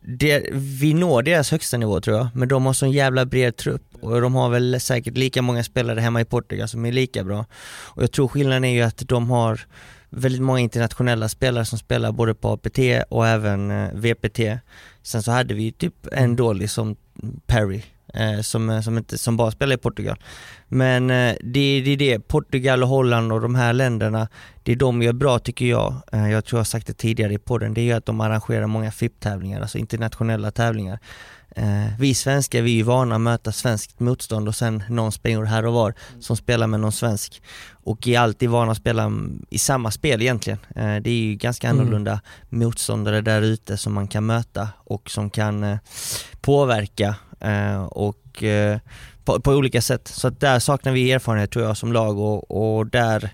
det, 0.00 0.46
vi 0.52 0.94
når 0.94 1.22
deras 1.22 1.50
högsta 1.50 1.76
nivå 1.76 2.00
tror 2.00 2.16
jag, 2.16 2.28
men 2.34 2.48
de 2.48 2.66
har 2.66 2.72
sån 2.72 2.90
jävla 2.90 3.26
bred 3.26 3.56
trupp 3.56 3.82
och 4.00 4.20
de 4.20 4.34
har 4.34 4.50
väl 4.50 4.80
säkert 4.80 5.16
lika 5.16 5.42
många 5.42 5.64
spelare 5.64 6.00
hemma 6.00 6.20
i 6.20 6.24
Portugal 6.24 6.68
som 6.68 6.86
är 6.86 6.92
lika 6.92 7.24
bra. 7.24 7.44
Och 7.84 8.02
jag 8.02 8.12
tror 8.12 8.28
skillnaden 8.28 8.64
är 8.64 8.74
ju 8.74 8.82
att 8.82 9.08
de 9.08 9.30
har 9.30 9.60
väldigt 10.10 10.42
många 10.42 10.60
internationella 10.60 11.28
spelare 11.28 11.64
som 11.64 11.78
spelar 11.78 12.12
både 12.12 12.34
på 12.34 12.48
APT 12.48 12.78
och 13.08 13.26
även 13.26 13.70
eh, 13.70 13.88
VPT. 13.94 14.40
Sen 15.02 15.22
så 15.22 15.30
hade 15.30 15.54
vi 15.54 15.72
typ 15.72 15.94
en 16.12 16.36
dålig 16.36 16.70
som 16.70 16.96
Perry 17.46 17.82
som, 18.42 18.70
eh, 18.70 18.80
som, 18.80 18.98
inte, 18.98 19.18
som 19.18 19.36
bara 19.36 19.50
spelar 19.50 19.74
i 19.74 19.78
Portugal. 19.78 20.16
Men 20.68 21.10
eh, 21.10 21.36
det, 21.40 21.60
är 21.60 21.96
det, 21.96 22.20
Portugal 22.20 22.82
och 22.82 22.88
Holland 22.88 23.32
och 23.32 23.40
de 23.40 23.54
här 23.54 23.72
länderna, 23.72 24.28
det 24.62 24.72
är 24.72 24.76
de 24.76 25.02
gör 25.02 25.12
bra 25.12 25.38
tycker 25.38 25.66
jag. 25.66 25.94
Eh, 26.12 26.30
jag 26.30 26.44
tror 26.44 26.58
jag 26.58 26.60
har 26.60 26.64
sagt 26.64 26.86
det 26.86 26.92
tidigare 26.92 27.32
i 27.34 27.38
podden, 27.38 27.74
det 27.74 27.90
är 27.90 27.96
att 27.96 28.06
de 28.06 28.20
arrangerar 28.20 28.66
många 28.66 28.90
FIP-tävlingar, 28.90 29.60
alltså 29.60 29.78
internationella 29.78 30.50
tävlingar. 30.50 30.98
Eh, 31.56 31.98
vi 31.98 32.14
svenskar, 32.14 32.62
vi 32.62 32.72
är 32.72 32.76
ju 32.76 32.82
vana 32.82 33.14
att 33.14 33.20
möta 33.20 33.52
svenskt 33.52 34.00
motstånd 34.00 34.48
och 34.48 34.54
sen 34.54 34.82
någon 34.88 35.12
springer 35.12 35.44
här 35.44 35.66
och 35.66 35.72
var 35.72 35.94
som 36.20 36.36
spelar 36.36 36.66
med 36.66 36.80
någon 36.80 36.92
svensk. 36.92 37.42
Och 37.70 38.08
är 38.08 38.20
alltid 38.20 38.50
vana 38.50 38.72
att 38.72 38.78
spela 38.78 39.12
i 39.50 39.58
samma 39.58 39.90
spel 39.90 40.22
egentligen. 40.22 40.58
Eh, 40.76 40.96
det 40.96 41.10
är 41.10 41.20
ju 41.20 41.34
ganska 41.34 41.68
mm. 41.68 41.80
annorlunda 41.80 42.10
mm. 42.10 42.64
motståndare 42.64 43.20
där 43.20 43.42
ute 43.42 43.76
som 43.76 43.94
man 43.94 44.08
kan 44.08 44.26
möta 44.26 44.68
och 44.76 45.10
som 45.10 45.30
kan 45.30 45.64
eh, 45.64 45.78
påverka 46.40 47.08
Eh, 47.08 47.27
och 47.88 48.42
eh, 48.42 48.78
på, 49.24 49.40
på, 49.40 49.52
olika 49.52 49.82
sätt. 49.82 50.08
Så 50.08 50.28
att 50.28 50.40
där 50.40 50.58
saknar 50.58 50.92
vi 50.92 51.12
erfarenhet 51.12 51.50
tror 51.50 51.64
jag 51.64 51.76
som 51.76 51.92
lag 51.92 52.18
och, 52.18 52.78
och 52.78 52.86
där 52.86 53.30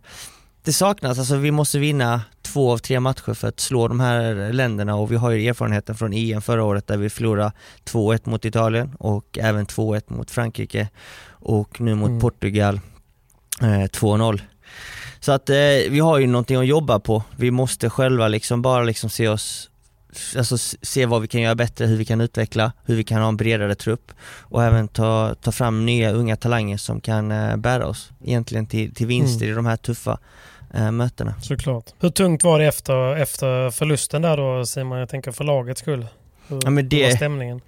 det 0.64 0.72
saknas, 0.72 1.18
alltså 1.18 1.36
vi 1.36 1.50
måste 1.50 1.78
vinna 1.78 2.20
två 2.42 2.72
av 2.72 2.78
tre 2.78 3.00
matcher 3.00 3.34
för 3.34 3.48
att 3.48 3.60
slå 3.60 3.88
de 3.88 4.00
här 4.00 4.52
länderna 4.52 4.96
och 4.96 5.12
vi 5.12 5.16
har 5.16 5.30
ju 5.30 5.48
erfarenheten 5.48 5.94
från 5.94 6.12
EM 6.12 6.42
förra 6.42 6.64
året 6.64 6.86
där 6.86 6.96
vi 6.96 7.10
förlorade 7.10 7.52
2-1 7.84 8.20
mot 8.28 8.44
Italien 8.44 8.94
och 8.98 9.38
även 9.38 9.66
2-1 9.66 10.02
mot 10.06 10.30
Frankrike 10.30 10.88
och 11.28 11.80
nu 11.80 11.94
mot 11.94 12.08
mm. 12.08 12.20
Portugal 12.20 12.80
eh, 13.60 13.66
2-0. 13.66 14.40
Så 15.20 15.32
att 15.32 15.50
eh, 15.50 15.56
vi 15.90 16.00
har 16.00 16.18
ju 16.18 16.26
någonting 16.26 16.56
att 16.56 16.66
jobba 16.66 17.00
på. 17.00 17.22
Vi 17.36 17.50
måste 17.50 17.90
själva 17.90 18.28
liksom 18.28 18.62
bara 18.62 18.82
liksom 18.82 19.10
se 19.10 19.28
oss 19.28 19.70
alltså, 20.36 20.58
se 20.82 21.06
vad 21.06 21.22
vi 21.22 21.28
kan 21.28 21.40
göra 21.40 21.54
bättre, 21.54 21.86
hur 21.86 21.96
vi 21.96 22.04
kan 22.04 22.20
utveckla, 22.20 22.72
hur 22.84 22.96
vi 22.96 23.04
kan 23.04 23.20
ha 23.20 23.28
en 23.28 23.36
bredare 23.36 23.74
trupp 23.74 24.12
och 24.40 24.64
även 24.64 24.88
ta, 24.88 25.34
ta 25.34 25.52
fram 25.52 25.86
nya 25.86 26.10
unga 26.10 26.36
talanger 26.36 26.76
som 26.76 27.00
kan 27.00 27.32
eh, 27.32 27.56
bära 27.56 27.86
oss 27.86 28.12
egentligen 28.24 28.66
till, 28.66 28.94
till 28.94 29.06
vinster 29.06 29.44
mm. 29.44 29.52
i 29.52 29.56
de 29.56 29.66
här 29.66 29.76
tuffa 29.76 30.18
eh, 30.74 30.90
mötena. 30.90 31.34
Såklart. 31.42 31.84
Hur 32.00 32.10
tungt 32.10 32.44
var 32.44 32.58
det 32.58 32.66
efter, 32.66 33.16
efter 33.16 33.70
förlusten 33.70 34.22
där 34.22 34.36
då 34.36 34.66
Simon? 34.66 34.98
Jag 34.98 35.08
tänker 35.08 35.32
för 35.32 35.44
lagets 35.44 35.80
skull. 35.80 36.06
Hur, 36.48 36.60
ja, 36.64 36.70
men 36.70 36.88
det, 36.88 36.96
hur 36.96 37.04
var 37.04 37.16
stämningen? 37.16 37.60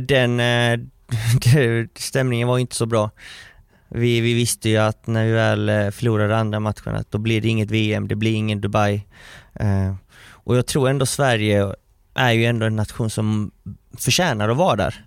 Den 0.00 0.40
eh, 0.40 0.78
stämningen 1.96 2.48
var 2.48 2.58
inte 2.58 2.76
så 2.76 2.86
bra. 2.86 3.10
Vi, 3.88 4.20
vi 4.20 4.34
visste 4.34 4.68
ju 4.68 4.76
att 4.76 5.06
när 5.06 5.24
vi 5.24 5.32
väl 5.32 5.68
eh, 5.68 5.90
förlorade 5.90 6.36
andra 6.36 6.60
matchen 6.60 6.94
att 6.94 7.10
då 7.10 7.18
blir 7.18 7.40
det 7.40 7.48
inget 7.48 7.70
VM, 7.70 8.08
det 8.08 8.14
blir 8.14 8.34
ingen 8.34 8.60
Dubai. 8.60 9.06
Eh, 9.54 9.94
och 10.28 10.56
jag 10.56 10.66
tror 10.66 10.88
ändå 10.88 11.06
Sverige 11.06 11.74
är 12.16 12.32
ju 12.32 12.44
ändå 12.44 12.66
en 12.66 12.76
nation 12.76 13.10
som 13.10 13.50
förtjänar 13.98 14.48
att 14.48 14.56
vara 14.56 14.76
där. 14.76 15.04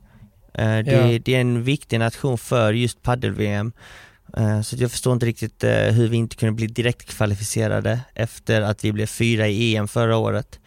Eh, 0.54 0.86
det, 0.86 1.12
ja. 1.12 1.20
det 1.26 1.36
är 1.36 1.42
en 1.42 1.64
viktig 1.64 2.00
nation 2.00 2.38
för 2.38 2.74
just 2.74 3.02
padel-VM. 3.02 3.72
Eh, 4.38 4.62
så 4.62 4.76
jag 4.80 4.92
förstår 4.92 5.14
inte 5.14 5.26
riktigt 5.26 5.64
eh, 5.64 5.72
hur 5.72 6.08
vi 6.08 6.18
inte 6.18 6.36
kunde 6.36 6.54
bli 6.54 6.68
direkt 6.68 7.16
kvalificerade 7.18 8.00
efter 8.14 8.62
att 8.62 8.84
vi 8.84 8.92
blev 8.92 9.06
fyra 9.06 9.48
i 9.48 9.76
EM 9.76 9.88
förra 9.88 10.18
året. 10.18 10.60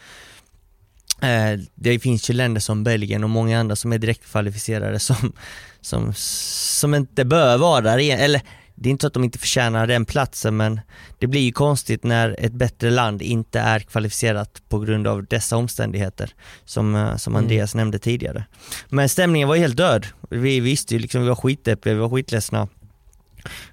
Det 1.74 1.98
finns 1.98 2.30
ju 2.30 2.34
länder 2.34 2.60
som 2.60 2.84
Belgien 2.84 3.24
och 3.24 3.30
många 3.30 3.60
andra 3.60 3.76
som 3.76 3.92
är 3.92 3.98
direktkvalificerade 3.98 4.98
som, 4.98 5.32
som, 5.80 6.12
som 6.14 6.94
inte 6.94 7.24
bör 7.24 7.58
vara 7.58 7.80
där, 7.80 7.98
eller 7.98 8.42
det 8.82 8.88
är 8.88 8.90
inte 8.90 9.02
så 9.02 9.06
att 9.06 9.14
de 9.14 9.24
inte 9.24 9.38
förtjänar 9.38 9.86
den 9.86 10.04
platsen 10.04 10.56
men 10.56 10.80
det 11.18 11.26
blir 11.26 11.40
ju 11.40 11.52
konstigt 11.52 12.04
när 12.04 12.36
ett 12.38 12.52
bättre 12.52 12.90
land 12.90 13.22
inte 13.22 13.60
är 13.60 13.80
kvalificerat 13.80 14.62
på 14.68 14.78
grund 14.78 15.06
av 15.06 15.26
dessa 15.26 15.56
omständigheter 15.56 16.34
som, 16.64 16.94
eh, 16.94 17.16
som 17.16 17.32
mm. 17.32 17.44
Andreas 17.44 17.74
mm. 17.74 17.80
nämnde 17.80 17.98
tidigare. 17.98 18.44
Men 18.88 19.08
stämningen 19.08 19.48
var 19.48 19.56
helt 19.56 19.76
död. 19.76 20.06
Vi 20.30 20.60
visste 20.60 20.94
ju 20.94 21.00
liksom, 21.00 21.22
vi 21.22 21.28
var 21.28 21.34
skitdeppiga, 21.34 21.94
vi 21.94 22.00
var 22.00 22.08
skitledsna. 22.08 22.68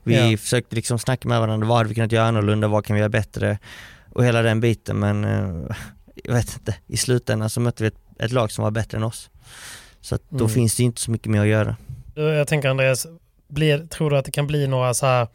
Vi 0.04 0.32
ja. 0.32 0.38
försökte 0.38 0.76
liksom 0.76 1.00
snacka 1.00 1.28
med 1.28 1.40
varandra, 1.40 1.68
vad 1.68 1.78
hade 1.78 1.90
vi 1.90 1.96
kunnat 1.96 2.12
göra 2.12 2.28
annorlunda, 2.28 2.68
vad 2.68 2.86
kan 2.86 2.94
vi 2.94 3.00
göra 3.00 3.10
bättre? 3.10 3.58
Och 4.10 4.26
hela 4.26 4.42
den 4.42 4.60
biten 4.60 5.00
men 5.00 5.24
eh, 5.26 5.76
jag 6.24 6.34
vet 6.34 6.54
inte, 6.54 6.76
i 6.88 6.98
slutändan 6.98 7.50
så 7.50 7.60
mötte 7.60 7.84
vi 7.84 7.88
ett, 7.88 8.00
ett 8.20 8.32
lag 8.32 8.52
som 8.52 8.64
var 8.64 8.72
bättre 8.72 8.98
än 8.98 9.04
oss. 9.04 9.30
Så 10.02 10.16
att 10.16 10.22
då 10.30 10.46
mm. 10.46 10.50
finns 10.50 10.76
det 10.76 10.84
ju 10.84 10.86
inte 10.86 11.02
så 11.02 11.12
mycket 11.12 11.32
mer 11.32 11.42
att 11.42 11.48
göra. 11.48 11.76
Jag 12.16 12.48
tänker 12.48 12.70
Andreas, 12.70 13.08
blir, 13.50 13.88
tror 13.88 14.10
du 14.10 14.18
att 14.18 14.26
det 14.26 14.32
kan 14.32 14.48
bli 14.48 14.68
några 14.68 14.94
så 14.94 15.06
här 15.06 15.28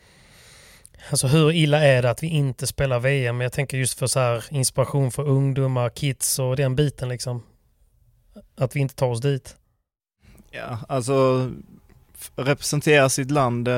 Alltså 1.11 1.27
hur 1.27 1.53
illa 1.53 1.85
är 1.85 2.03
det 2.03 2.11
att 2.11 2.22
vi 2.22 2.27
inte 2.27 2.66
spelar 2.66 3.00
VM? 3.00 3.40
Jag 3.40 3.53
tänker 3.53 3.77
just 3.77 3.98
för 3.98 4.07
så 4.07 4.20
här 4.20 4.44
inspiration 4.50 5.11
för 5.11 5.29
ungdomar, 5.29 5.88
kids 5.88 6.38
och 6.38 6.57
den 6.57 6.77
biten 6.77 7.09
liksom. 7.09 7.42
Att 8.57 8.77
vi 8.77 8.81
inte 8.81 8.94
tar 8.94 9.07
oss 9.07 9.20
dit. 9.20 9.57
Ja, 10.50 10.79
alltså 10.88 11.50
representera 12.37 13.09
sitt 13.09 13.31
land, 13.31 13.68
eh, 13.68 13.74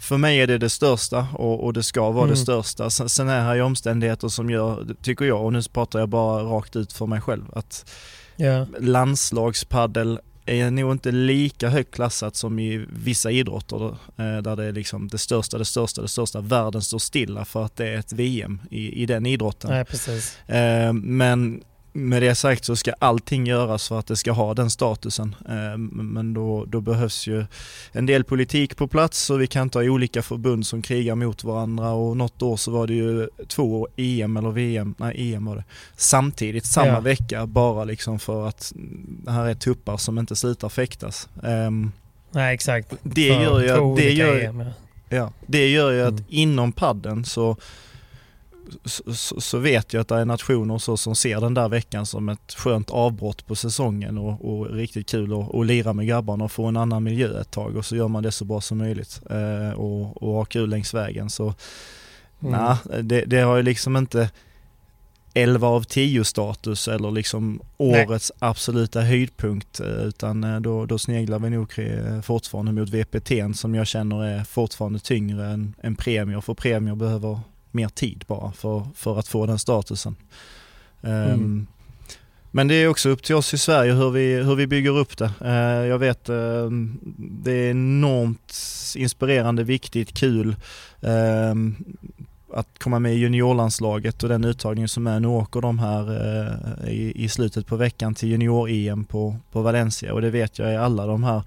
för 0.00 0.16
mig 0.16 0.40
är 0.40 0.46
det 0.46 0.58
det 0.58 0.70
största 0.70 1.26
och, 1.34 1.64
och 1.64 1.72
det 1.72 1.82
ska 1.82 2.10
vara 2.10 2.24
mm. 2.24 2.30
det 2.30 2.40
största. 2.40 2.90
Sen, 2.90 3.28
är 3.28 3.50
det 3.50 3.56
ju 3.56 3.62
omständigheter 3.62 4.28
som 4.28 4.50
gör, 4.50 4.86
tycker 5.02 5.24
jag, 5.24 5.44
och 5.44 5.52
nu 5.52 5.62
pratar 5.62 5.98
jag 5.98 6.08
bara 6.08 6.42
rakt 6.42 6.76
ut 6.76 6.92
för 6.92 7.06
mig 7.06 7.20
själv, 7.20 7.44
att 7.52 7.90
yeah. 8.38 8.66
landslagspaddel 8.78 10.20
är 10.50 10.70
nog 10.70 10.92
inte 10.92 11.10
lika 11.10 11.68
högt 11.68 11.94
klassat 11.94 12.36
som 12.36 12.58
i 12.58 12.86
vissa 12.88 13.30
idrotter 13.30 13.86
eh, 14.16 14.38
där 14.42 14.56
det 14.56 14.64
är 14.64 14.72
liksom 14.72 15.08
det 15.08 15.18
största, 15.18 15.58
det 15.58 15.64
största, 15.64 16.02
det 16.02 16.08
största. 16.08 16.40
Världen 16.40 16.82
står 16.82 16.98
stilla 16.98 17.44
för 17.44 17.64
att 17.64 17.76
det 17.76 17.88
är 17.88 17.98
ett 17.98 18.12
VM 18.12 18.60
i, 18.70 19.02
i 19.02 19.06
den 19.06 19.26
idrotten. 19.26 19.70
Nej, 19.70 19.84
precis. 19.84 20.38
Eh, 20.48 20.92
men 20.92 21.62
med 21.92 22.22
det 22.22 22.34
sagt 22.34 22.64
så 22.64 22.76
ska 22.76 22.92
allting 22.98 23.46
göras 23.46 23.88
för 23.88 23.98
att 23.98 24.06
det 24.06 24.16
ska 24.16 24.32
ha 24.32 24.54
den 24.54 24.70
statusen. 24.70 25.34
Eh, 25.48 25.78
men 25.78 26.34
då, 26.34 26.64
då, 26.64 26.80
behövs 26.80 27.26
ju 27.26 27.44
en 27.92 28.06
del 28.06 28.24
politik 28.24 28.76
på 28.76 28.88
plats 28.88 29.30
och 29.30 29.40
vi 29.40 29.46
kan 29.46 29.62
inte 29.62 29.78
ha 29.78 29.84
olika 29.84 30.22
förbund 30.22 30.66
som 30.66 30.82
krigar 30.82 31.14
mot 31.14 31.44
varandra 31.44 31.90
och 31.90 32.16
något 32.16 32.42
år 32.42 32.56
så 32.56 32.70
var 32.70 32.86
det 32.86 32.94
ju 32.94 33.28
två 33.48 33.88
EM 33.96 34.36
eller 34.36 34.50
VM, 34.50 34.94
nej 34.98 35.32
EM 35.34 35.44
var 35.44 35.56
det, 35.56 35.64
samtidigt 35.96 36.66
samma 36.66 36.86
ja. 36.86 37.00
vecka 37.00 37.46
bara 37.46 37.84
liksom 37.84 38.18
för 38.18 38.48
att 38.48 38.72
det 39.24 39.30
här 39.30 39.46
är 39.46 39.54
tuppar 39.54 39.96
som 39.96 40.18
inte 40.18 40.36
slutar 40.36 40.68
fäktas. 40.68 41.28
Ehm, 41.44 41.92
nej 42.30 42.54
exakt. 42.54 42.94
Det 43.02 43.26
gör 43.26 43.60
ju, 43.60 43.96
det 43.96 44.10
gör, 44.10 44.40
EM, 44.40 44.60
ja. 44.60 44.72
ja. 45.08 45.32
det 45.46 45.68
gör 45.68 45.92
ju 45.92 46.02
att 46.02 46.10
mm. 46.10 46.24
inom 46.28 46.72
padden 46.72 47.24
så 47.24 47.56
så, 48.84 49.40
så, 49.40 49.58
vet 49.58 49.92
jag 49.92 50.00
att 50.00 50.08
det 50.08 50.14
är 50.14 50.24
nationer 50.24 50.78
så 50.78 50.96
som 50.96 51.14
ser 51.14 51.40
den 51.40 51.54
där 51.54 51.68
veckan 51.68 52.06
som 52.06 52.28
ett 52.28 52.54
skönt 52.56 52.90
avbrott 52.90 53.46
på 53.46 53.56
säsongen 53.56 54.18
och, 54.18 54.44
och 54.44 54.70
riktigt 54.70 55.08
kul 55.08 55.32
att 55.32 55.48
och 55.48 55.64
lira 55.64 55.92
med 55.92 56.06
grabbarna 56.06 56.44
och 56.44 56.52
få 56.52 56.64
en 56.64 56.76
annan 56.76 57.02
miljö 57.02 57.40
ett 57.40 57.50
tag 57.50 57.76
och 57.76 57.84
så 57.84 57.96
gör 57.96 58.08
man 58.08 58.22
det 58.22 58.32
så 58.32 58.44
bra 58.44 58.60
som 58.60 58.78
möjligt 58.78 59.20
eh, 59.30 59.70
och, 59.70 60.22
och 60.22 60.34
ha 60.34 60.44
kul 60.44 60.70
längs 60.70 60.94
vägen. 60.94 61.30
Så 61.30 61.54
mm. 62.42 62.52
nej, 62.52 63.02
det, 63.02 63.24
det 63.24 63.40
har 63.40 63.56
ju 63.56 63.62
liksom 63.62 63.96
inte 63.96 64.30
11 65.34 65.68
av 65.68 65.82
10 65.82 66.24
status 66.24 66.88
eller 66.88 67.10
liksom 67.10 67.60
årets 67.76 68.32
Nej. 68.40 68.48
absoluta 68.48 69.00
höjdpunkt 69.00 69.80
eh, 69.80 69.86
utan 69.86 70.44
eh, 70.44 70.60
då, 70.60 70.86
då 70.86 70.98
sneglar 70.98 71.38
vi 71.38 71.50
nog 71.50 71.72
fortfarande 72.22 72.72
mot 72.72 72.88
VPT 72.88 73.56
som 73.56 73.74
jag 73.74 73.86
känner 73.86 74.24
är 74.24 74.44
fortfarande 74.44 74.98
tyngre 74.98 75.46
än, 75.46 75.74
än 75.82 75.96
premier 75.96 76.40
för 76.40 76.54
premier 76.54 76.94
behöver 76.94 77.40
mer 77.70 77.88
tid 77.88 78.24
bara 78.26 78.52
för, 78.52 78.86
för 78.94 79.18
att 79.18 79.28
få 79.28 79.46
den 79.46 79.58
statusen. 79.58 80.16
Mm. 81.02 81.30
Um, 81.30 81.66
men 82.50 82.68
det 82.68 82.74
är 82.74 82.88
också 82.88 83.08
upp 83.08 83.22
till 83.22 83.34
oss 83.34 83.54
i 83.54 83.58
Sverige 83.58 83.92
hur 83.92 84.10
vi, 84.10 84.34
hur 84.34 84.54
vi 84.54 84.66
bygger 84.66 84.98
upp 84.98 85.18
det. 85.18 85.32
Uh, 85.44 85.86
jag 85.88 85.98
vet, 85.98 86.28
uh, 86.28 86.70
det 87.16 87.52
är 87.52 87.70
enormt 87.70 88.56
inspirerande, 88.96 89.64
viktigt, 89.64 90.12
kul 90.12 90.56
uh, 91.04 91.54
att 92.52 92.78
komma 92.78 92.98
med 92.98 93.14
i 93.14 93.16
juniorlandslaget 93.16 94.22
och 94.22 94.28
den 94.28 94.44
uttagning 94.44 94.88
som 94.88 95.06
är. 95.06 95.20
Nu 95.20 95.28
åker 95.28 95.60
de 95.60 95.78
här 95.78 96.10
eh, 96.10 96.88
i, 96.90 97.24
i, 97.24 97.28
slutet 97.28 97.66
på 97.66 97.76
veckan 97.76 98.14
till 98.14 98.28
junior-EM 98.28 99.04
på, 99.04 99.36
på 99.52 99.62
Valencia 99.62 100.14
och 100.14 100.20
det 100.20 100.30
vet 100.30 100.58
jag 100.58 100.72
är 100.72 100.78
alla 100.78 101.06
de 101.06 101.24
här 101.24 101.42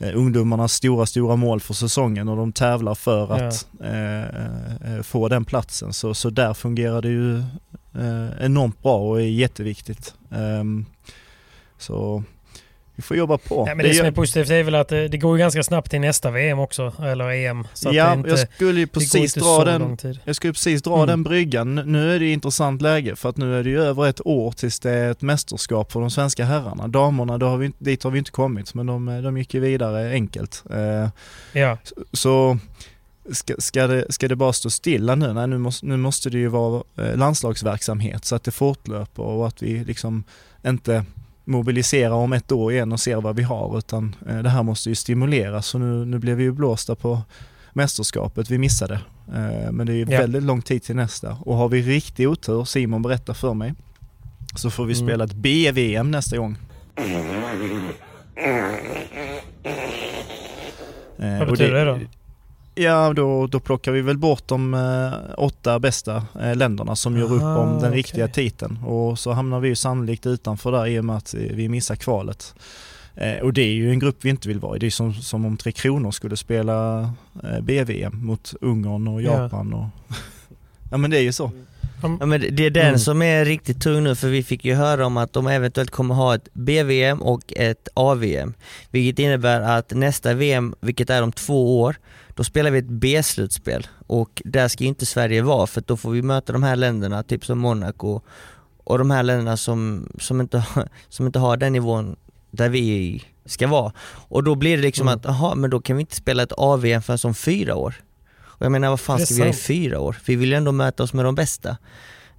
ungdomarnas 0.00 0.72
stora, 0.72 1.06
stora 1.06 1.36
mål 1.36 1.60
för 1.60 1.74
säsongen 1.74 2.28
och 2.28 2.36
de 2.36 2.52
tävlar 2.52 2.94
för 2.94 3.32
att 3.32 3.68
ja. 3.78 3.86
Eh, 3.86 4.94
eh, 4.94 5.02
få 5.02 5.28
den 5.28 5.44
platsen. 5.44 5.92
Så, 5.92 6.14
så 6.14 6.30
där 6.30 6.54
fungerar 6.54 7.02
det 7.02 7.08
ju 7.08 7.38
eh, 7.94 8.44
enormt 8.44 8.82
bra 8.82 8.98
och 8.98 9.20
är 9.20 9.24
jätteviktigt. 9.24 10.14
Um, 10.28 10.86
så 11.78 12.22
vi 13.00 13.04
får 13.04 13.16
jobba 13.16 13.38
på. 13.38 13.64
Ja, 13.68 13.74
men 13.74 13.78
det, 13.78 13.88
det 13.88 13.94
som 13.94 14.06
är 14.06 14.10
positivt 14.10 14.50
är 14.50 14.62
väl 14.62 14.74
att 14.74 14.88
det, 14.88 15.08
det 15.08 15.18
går 15.18 15.36
ganska 15.36 15.62
snabbt 15.62 15.90
till 15.90 16.00
nästa 16.00 16.30
VM 16.30 16.58
också, 16.58 16.92
eller 17.02 17.30
EM. 17.30 17.66
Så 17.74 17.90
ja, 17.92 18.12
inte, 18.12 18.30
jag 18.30 18.38
skulle 18.38 18.80
ju 18.80 18.86
precis 18.86 19.34
dra 19.34 19.64
den, 19.64 19.98
jag 20.24 20.36
skulle 20.36 20.52
precis 20.52 20.82
dra 20.82 20.96
mm. 20.96 21.06
den 21.06 21.22
bryggan. 21.22 21.74
Nu 21.74 22.14
är 22.14 22.20
det 22.20 22.32
intressant 22.32 22.82
läge 22.82 23.16
för 23.16 23.28
att 23.28 23.36
nu 23.36 23.58
är 23.58 23.64
det 23.64 23.70
ju 23.70 23.82
över 23.82 24.08
ett 24.08 24.26
år 24.26 24.52
tills 24.52 24.80
det 24.80 24.90
är 24.90 25.10
ett 25.10 25.22
mästerskap 25.22 25.92
för 25.92 26.00
de 26.00 26.10
svenska 26.10 26.44
herrarna. 26.44 26.88
Damerna, 26.88 27.38
då 27.38 27.46
har 27.46 27.56
vi, 27.56 27.72
dit 27.78 28.02
har 28.02 28.10
vi 28.10 28.18
inte 28.18 28.30
kommit, 28.30 28.74
men 28.74 28.86
de, 28.86 29.22
de 29.22 29.38
gick 29.38 29.54
ju 29.54 29.60
vidare 29.60 30.10
enkelt. 30.10 30.64
Uh, 30.70 31.08
ja. 31.52 31.78
Så 32.12 32.58
Ska, 33.32 33.54
ska, 33.58 33.86
det, 33.86 34.12
ska 34.12 34.28
det 34.28 34.36
bara 34.36 34.52
stå 34.52 34.70
stilla 34.70 35.14
nu? 35.14 35.32
Nej, 35.32 35.46
nu 35.46 35.58
måste, 35.58 35.86
nu 35.86 35.96
måste 35.96 36.30
det 36.30 36.38
ju 36.38 36.48
vara 36.48 36.82
eh, 36.96 37.16
landslagsverksamhet 37.16 38.24
så 38.24 38.36
att 38.36 38.44
det 38.44 38.50
fortlöper 38.50 39.22
och 39.22 39.46
att 39.46 39.62
vi 39.62 39.84
liksom 39.84 40.24
inte 40.66 41.04
mobilisera 41.50 42.14
om 42.14 42.32
ett 42.32 42.52
år 42.52 42.72
igen 42.72 42.92
och 42.92 43.00
se 43.00 43.14
vad 43.14 43.36
vi 43.36 43.42
har 43.42 43.78
utan 43.78 44.16
eh, 44.28 44.38
det 44.38 44.48
här 44.48 44.62
måste 44.62 44.88
ju 44.88 44.94
stimuleras 44.94 45.66
så 45.66 45.78
nu, 45.78 46.04
nu 46.04 46.18
blev 46.18 46.36
vi 46.36 46.42
ju 46.42 46.52
blåsta 46.52 46.94
på 46.94 47.22
mästerskapet 47.72 48.50
vi 48.50 48.58
missade. 48.58 48.94
Eh, 49.28 49.72
men 49.72 49.86
det 49.86 49.92
är 49.92 49.96
ju 49.96 50.06
ja. 50.08 50.18
väldigt 50.18 50.42
lång 50.42 50.62
tid 50.62 50.82
till 50.82 50.96
nästa 50.96 51.36
och 51.40 51.56
har 51.56 51.68
vi 51.68 51.82
riktig 51.82 52.28
otur, 52.28 52.64
Simon 52.64 53.02
berättar 53.02 53.34
för 53.34 53.54
mig, 53.54 53.74
så 54.54 54.70
får 54.70 54.84
vi 54.84 54.94
mm. 54.94 55.06
spela 55.06 55.24
ett 55.24 55.34
B-VM 55.34 56.10
nästa 56.10 56.36
gång. 56.36 56.56
Vad 61.16 61.48
betyder 61.48 61.72
det, 61.72 61.84
det 61.84 61.84
då? 61.84 61.98
Ja, 62.74 63.12
då, 63.12 63.46
då 63.46 63.60
plockar 63.60 63.92
vi 63.92 64.00
väl 64.00 64.18
bort 64.18 64.48
de 64.48 64.74
eh, 64.74 65.34
åtta 65.36 65.78
bästa 65.78 66.24
eh, 66.40 66.56
länderna 66.56 66.96
som 66.96 67.16
gör 67.16 67.32
upp 67.32 67.42
om 67.42 67.68
den 67.68 67.76
okay. 67.76 67.90
riktiga 67.90 68.28
titeln. 68.28 68.78
Och 68.84 69.18
så 69.18 69.32
hamnar 69.32 69.60
vi 69.60 69.68
ju 69.68 69.76
sannolikt 69.76 70.26
utanför 70.26 70.72
där 70.72 70.86
i 70.86 71.00
och 71.00 71.04
med 71.04 71.16
att 71.16 71.34
vi 71.34 71.68
missar 71.68 71.96
kvalet. 71.96 72.54
Eh, 73.14 73.38
och 73.38 73.52
det 73.52 73.62
är 73.62 73.72
ju 73.72 73.90
en 73.90 73.98
grupp 73.98 74.16
vi 74.20 74.30
inte 74.30 74.48
vill 74.48 74.58
vara 74.58 74.76
i. 74.76 74.78
Det 74.78 74.86
är 74.86 74.90
som, 74.90 75.14
som 75.14 75.44
om 75.44 75.56
Tre 75.56 75.72
Kronor 75.72 76.10
skulle 76.10 76.36
spela 76.36 77.00
eh, 77.44 77.60
BVM 77.60 78.26
mot 78.26 78.54
Ungern 78.60 79.08
och 79.08 79.22
Japan. 79.22 79.68
Ja. 79.72 79.90
Och 80.08 80.16
ja 80.90 80.96
men 80.96 81.10
det 81.10 81.18
är 81.18 81.22
ju 81.22 81.32
så. 81.32 81.50
Ja, 82.02 82.26
men 82.26 82.40
det 82.40 82.66
är 82.66 82.70
den 82.70 82.86
mm. 82.86 82.98
som 82.98 83.22
är 83.22 83.44
riktigt 83.44 83.82
tung 83.82 84.04
nu 84.04 84.14
för 84.14 84.28
vi 84.28 84.42
fick 84.42 84.64
ju 84.64 84.74
höra 84.74 85.06
om 85.06 85.16
att 85.16 85.32
de 85.32 85.46
eventuellt 85.46 85.90
kommer 85.90 86.14
ha 86.14 86.34
ett 86.34 86.48
BVM 86.52 87.22
och 87.22 87.52
ett 87.56 87.88
AVM. 87.94 88.54
Vilket 88.90 89.18
innebär 89.18 89.60
att 89.60 89.90
nästa 89.90 90.34
VM, 90.34 90.74
vilket 90.80 91.10
är 91.10 91.22
om 91.22 91.32
två 91.32 91.80
år, 91.80 91.96
då 92.40 92.44
spelar 92.44 92.70
vi 92.70 92.78
ett 92.78 92.88
B-slutspel 92.88 93.86
och 94.06 94.42
där 94.44 94.68
ska 94.68 94.84
inte 94.84 95.06
Sverige 95.06 95.42
vara 95.42 95.66
för 95.66 95.82
då 95.86 95.96
får 95.96 96.10
vi 96.10 96.22
möta 96.22 96.52
de 96.52 96.62
här 96.62 96.76
länderna, 96.76 97.22
typ 97.22 97.44
som 97.44 97.58
Monaco 97.58 98.20
och 98.84 98.98
de 98.98 99.10
här 99.10 99.22
länderna 99.22 99.56
som, 99.56 100.08
som, 100.18 100.40
inte, 100.40 100.64
som 101.08 101.26
inte 101.26 101.38
har 101.38 101.56
den 101.56 101.72
nivån 101.72 102.16
där 102.50 102.68
vi 102.68 103.24
ska 103.44 103.66
vara. 103.66 103.92
Och 104.02 104.44
då 104.44 104.54
blir 104.54 104.76
det 104.76 104.82
liksom 104.82 105.08
mm. 105.08 105.18
att, 105.18 105.24
jaha, 105.24 105.54
men 105.54 105.70
då 105.70 105.80
kan 105.80 105.96
vi 105.96 106.00
inte 106.00 106.16
spela 106.16 106.42
ett 106.42 106.52
AVM 106.56 107.02
förrän 107.02 107.18
om 107.24 107.34
fyra 107.34 107.76
år. 107.76 107.94
Och 108.40 108.64
jag 108.64 108.72
menar 108.72 108.88
vad 108.88 109.00
fan 109.00 109.26
ska 109.26 109.34
vi 109.34 109.40
göra 109.40 109.50
i 109.50 109.52
fyra 109.52 110.00
år? 110.00 110.16
Vi 110.26 110.36
vill 110.36 110.48
ju 110.48 110.54
ändå 110.54 110.72
möta 110.72 111.02
oss 111.02 111.12
med 111.12 111.24
de 111.24 111.34
bästa. 111.34 111.76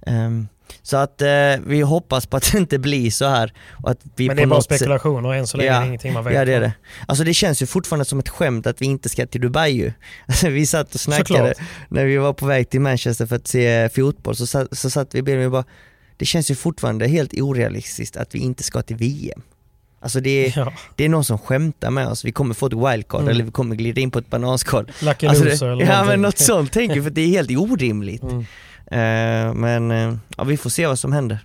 Um, 0.06 0.48
så 0.82 0.96
att 0.96 1.22
eh, 1.22 1.28
vi 1.66 1.80
hoppas 1.80 2.26
på 2.26 2.36
att 2.36 2.52
det 2.52 2.58
inte 2.58 2.78
blir 2.78 3.10
så 3.10 3.24
här. 3.24 3.52
Och 3.82 3.90
att 3.90 3.98
vi 4.16 4.26
Men 4.26 4.36
det 4.36 4.42
är 4.42 4.46
bara 4.46 4.62
spekulationer 4.62 5.28
och 5.28 5.36
än 5.36 5.46
så 5.46 5.56
länge 5.56 5.70
ja, 5.70 5.84
ingenting 5.84 6.12
man 6.12 6.24
vet. 6.24 6.34
Ja 6.34 6.44
det 6.44 6.54
är 6.54 6.60
det. 6.60 6.72
Alltså 7.06 7.24
det 7.24 7.34
känns 7.34 7.62
ju 7.62 7.66
fortfarande 7.66 8.04
som 8.04 8.18
ett 8.18 8.28
skämt 8.28 8.66
att 8.66 8.82
vi 8.82 8.86
inte 8.86 9.08
ska 9.08 9.26
till 9.26 9.40
Dubai 9.40 9.70
ju. 9.70 9.92
Alltså, 10.26 10.48
vi 10.48 10.66
satt 10.66 10.94
och 10.94 11.00
snackade 11.00 11.54
Såklart. 11.54 11.68
när 11.88 12.04
vi 12.04 12.16
var 12.16 12.32
på 12.32 12.46
väg 12.46 12.70
till 12.70 12.80
Manchester 12.80 13.26
för 13.26 13.36
att 13.36 13.48
se 13.48 13.88
fotboll 13.88 14.36
så, 14.36 14.46
satt, 14.46 14.78
så 14.78 14.90
satt 14.90 15.14
vi 15.14 15.18
i 15.18 15.22
bilen 15.22 15.44
och 15.44 15.52
bara 15.52 15.64
Det 16.16 16.24
känns 16.24 16.50
ju 16.50 16.54
fortfarande 16.54 17.06
helt 17.06 17.34
orealistiskt 17.34 18.16
att 18.16 18.34
vi 18.34 18.38
inte 18.38 18.62
ska 18.62 18.82
till 18.82 18.96
VM. 18.96 19.42
Alltså 20.02 20.20
det 20.20 20.46
är, 20.46 20.58
ja. 20.58 20.72
det 20.96 21.04
är 21.04 21.08
någon 21.08 21.24
som 21.24 21.38
skämtar 21.38 21.90
med 21.90 22.08
oss, 22.08 22.24
vi 22.24 22.32
kommer 22.32 22.54
få 22.54 22.66
ett 22.66 22.72
wildcard 22.72 23.20
mm. 23.20 23.30
eller 23.30 23.44
vi 23.44 23.50
kommer 23.50 23.76
glida 23.76 24.00
in 24.00 24.10
på 24.10 24.18
ett 24.18 24.30
bananskal. 24.30 24.92
Lucky 25.02 25.26
alltså 25.26 25.44
loser 25.44 25.66
eller 25.66 25.84
Ja 25.84 25.88
någonting. 25.88 26.08
men 26.08 26.22
något 26.22 26.38
sånt 26.38 26.72
tänker 26.72 27.02
för 27.02 27.10
det 27.10 27.20
är 27.20 27.28
helt 27.28 27.50
orimligt. 27.58 28.22
Mm. 28.22 28.44
Uh, 28.92 29.54
men 29.54 29.90
uh, 29.90 30.14
ja, 30.36 30.44
vi 30.44 30.56
får 30.56 30.70
se 30.70 30.86
vad 30.86 30.98
som 30.98 31.12
händer. 31.12 31.38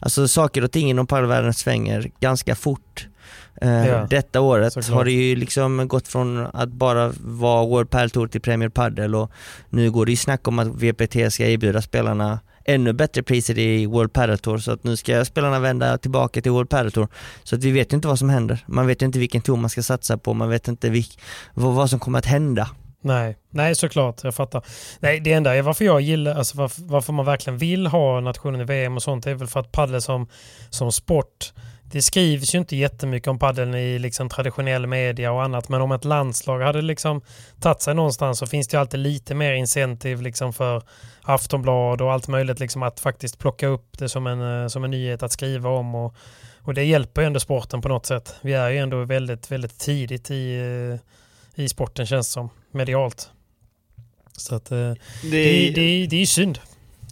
alltså 0.00 0.28
saker 0.28 0.64
och 0.64 0.72
ting 0.72 0.90
inom 0.90 1.06
padelvärlden 1.06 1.54
svänger 1.54 2.10
ganska 2.20 2.54
fort. 2.54 3.06
Uh, 3.64 3.86
ja, 3.88 4.06
detta 4.10 4.40
året 4.40 4.72
såklart. 4.72 4.94
har 4.94 5.04
det 5.04 5.12
ju 5.12 5.36
liksom 5.36 5.88
gått 5.88 6.08
från 6.08 6.46
att 6.52 6.68
bara 6.68 7.12
vara 7.20 7.66
World 7.66 7.90
Padel 7.90 8.10
Tour 8.10 8.26
till 8.26 8.40
Premier 8.40 8.68
Padel 8.68 9.14
och 9.14 9.30
nu 9.68 9.90
går 9.90 10.06
det 10.06 10.12
ju 10.12 10.16
snack 10.16 10.48
om 10.48 10.58
att 10.58 10.68
VPT 10.68 11.32
ska 11.32 11.46
erbjuda 11.46 11.82
spelarna 11.82 12.40
ännu 12.64 12.92
bättre 12.92 13.22
priser 13.22 13.58
i 13.58 13.86
World 13.86 14.12
Padel 14.12 14.38
Tour 14.38 14.58
så 14.58 14.72
att 14.72 14.84
nu 14.84 14.96
ska 14.96 15.24
spelarna 15.24 15.58
vända 15.58 15.98
tillbaka 15.98 16.40
till 16.40 16.52
World 16.52 16.68
Padel 16.68 16.92
Tour. 16.92 17.08
Så 17.42 17.56
att 17.56 17.64
vi 17.64 17.70
vet 17.70 17.92
inte 17.92 18.08
vad 18.08 18.18
som 18.18 18.30
händer. 18.30 18.64
Man 18.66 18.86
vet 18.86 19.02
inte 19.02 19.18
vilken 19.18 19.42
tour 19.42 19.56
man 19.56 19.70
ska 19.70 19.82
satsa 19.82 20.18
på, 20.18 20.34
man 20.34 20.48
vet 20.48 20.68
inte 20.68 20.90
vilk, 20.90 21.20
vad, 21.54 21.74
vad 21.74 21.90
som 21.90 21.98
kommer 21.98 22.18
att 22.18 22.26
hända. 22.26 22.68
Nej, 23.02 23.36
nej 23.50 23.74
såklart, 23.74 24.24
jag 24.24 24.34
fattar. 24.34 24.62
Nej, 25.00 25.20
det 25.20 25.32
enda 25.32 25.56
är 25.56 25.62
varför 25.62 25.84
jag 25.84 26.00
gillar, 26.00 26.34
alltså 26.34 26.56
varför, 26.58 26.82
varför 26.82 27.12
man 27.12 27.26
verkligen 27.26 27.58
vill 27.58 27.86
ha 27.86 28.20
nationen 28.20 28.60
i 28.60 28.64
VM 28.64 28.96
och 28.96 29.02
sånt 29.02 29.26
är 29.26 29.34
väl 29.34 29.48
för 29.48 29.60
att 29.60 29.72
padel 29.72 30.02
som, 30.02 30.28
som 30.70 30.92
sport 30.92 31.52
det 31.92 32.02
skrivs 32.02 32.54
ju 32.54 32.58
inte 32.58 32.76
jättemycket 32.76 33.28
om 33.28 33.38
paddeln 33.38 33.74
i 33.74 33.98
liksom 33.98 34.28
traditionell 34.28 34.86
media 34.86 35.32
och 35.32 35.42
annat 35.42 35.68
men 35.68 35.80
om 35.80 35.92
ett 35.92 36.04
landslag 36.04 36.60
hade 36.60 36.82
liksom 36.82 37.22
tagit 37.60 37.82
sig 37.82 37.94
någonstans 37.94 38.38
så 38.38 38.46
finns 38.46 38.68
det 38.68 38.76
ju 38.76 38.80
alltid 38.80 39.00
lite 39.00 39.34
mer 39.34 39.52
incentiv 39.52 40.22
liksom 40.22 40.52
för 40.52 40.82
Aftonblad 41.22 42.00
och 42.00 42.12
allt 42.12 42.28
möjligt 42.28 42.60
liksom 42.60 42.82
att 42.82 43.00
faktiskt 43.00 43.38
plocka 43.38 43.66
upp 43.66 43.98
det 43.98 44.08
som 44.08 44.26
en, 44.26 44.62
eh, 44.62 44.68
som 44.68 44.84
en 44.84 44.90
nyhet 44.90 45.22
att 45.22 45.32
skriva 45.32 45.70
om 45.70 45.94
och, 45.94 46.14
och 46.60 46.74
det 46.74 46.84
hjälper 46.84 47.20
ju 47.20 47.26
ändå 47.26 47.40
sporten 47.40 47.80
på 47.80 47.88
något 47.88 48.06
sätt. 48.06 48.34
Vi 48.40 48.52
är 48.52 48.70
ju 48.70 48.78
ändå 48.78 49.04
väldigt, 49.04 49.50
väldigt 49.50 49.78
tidigt 49.78 50.30
i, 50.30 50.56
eh, 51.54 51.62
i 51.64 51.68
sporten 51.68 52.06
känns 52.06 52.28
det 52.28 52.32
som, 52.32 52.50
medialt. 52.74 53.30
Så 54.36 54.54
att 54.54 54.70
eh, 54.70 54.78
det, 54.78 54.96
det, 55.22 55.70
det, 55.70 56.06
det 56.06 56.22
är 56.22 56.26
synd. 56.26 56.58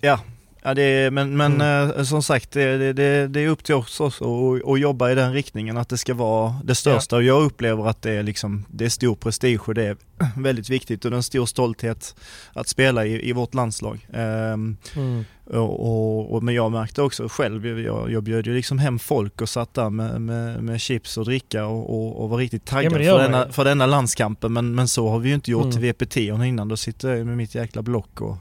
Ja, 0.01 0.21
Ja, 0.63 0.71
är, 0.71 1.11
men, 1.11 1.37
men 1.37 1.55
mm. 1.55 1.91
eh, 1.91 2.03
som 2.03 2.23
sagt, 2.23 2.51
det, 2.53 2.93
det, 2.93 3.29
det, 3.29 3.41
är 3.41 3.49
upp 3.49 3.65
till 3.65 3.75
oss 3.75 4.01
också 4.01 4.55
att, 4.73 4.81
jobba 4.81 5.11
i 5.11 5.15
den 5.15 5.33
riktningen, 5.33 5.77
att 5.77 5.89
det 5.89 5.99
ska 5.99 6.15
vara 6.15 6.61
det 6.65 6.75
största. 6.75 7.17
Ja. 7.17 7.19
Och 7.19 7.25
jag 7.25 7.43
upplever 7.43 7.89
att 7.89 8.03
det 8.03 8.13
är, 8.13 8.23
liksom, 8.23 8.65
det 8.69 8.85
är 8.85 8.89
stor 8.89 9.15
prestige 9.15 9.69
och 9.69 9.75
det 9.75 9.85
är 9.85 9.97
väldigt 10.37 10.71
viktigt 10.71 11.05
och 11.05 11.11
det 11.11 11.15
är 11.15 11.17
en 11.17 11.23
stor 11.23 11.47
stolthet 11.47 12.15
att 12.53 12.69
spela 12.69 13.07
i, 13.07 13.29
i 13.29 13.33
vårt 13.33 13.55
landslag. 13.55 14.07
Um, 14.09 14.77
mm. 14.97 15.25
Och, 15.53 15.81
och, 15.81 16.35
och, 16.35 16.43
men 16.43 16.55
jag 16.55 16.73
märkte 16.73 17.03
också 17.03 17.29
själv, 17.29 17.81
jag, 17.81 18.13
jag 18.13 18.23
bjöd 18.23 18.47
ju 18.47 18.55
liksom 18.55 18.79
hem 18.79 18.99
folk 18.99 19.41
och 19.41 19.49
satt 19.49 19.75
där 19.75 19.91
med, 19.91 20.21
med, 20.21 20.65
med 20.65 20.81
chips 20.81 21.17
och 21.17 21.25
dricka 21.25 21.67
och, 21.67 22.23
och, 22.23 22.29
var 22.29 22.39
riktigt 22.39 22.65
taggad 22.65 23.03
ja, 23.03 23.17
för, 23.17 23.23
denna, 23.23 23.53
för 23.53 23.65
denna 23.65 23.87
landskampen. 23.87 24.53
Men, 24.53 24.75
men 24.75 24.89
så 24.89 25.09
har 25.09 25.19
vi 25.19 25.29
ju 25.29 25.35
inte 25.35 25.51
gjort 25.51 25.75
mm. 25.75 25.83
VPT 25.83 26.17
innan, 26.17 26.69
då 26.69 26.77
sitter 26.77 27.17
jag 27.17 27.27
med 27.27 27.37
mitt 27.37 27.55
jäkla 27.55 27.83
block 27.83 28.21
och 28.21 28.37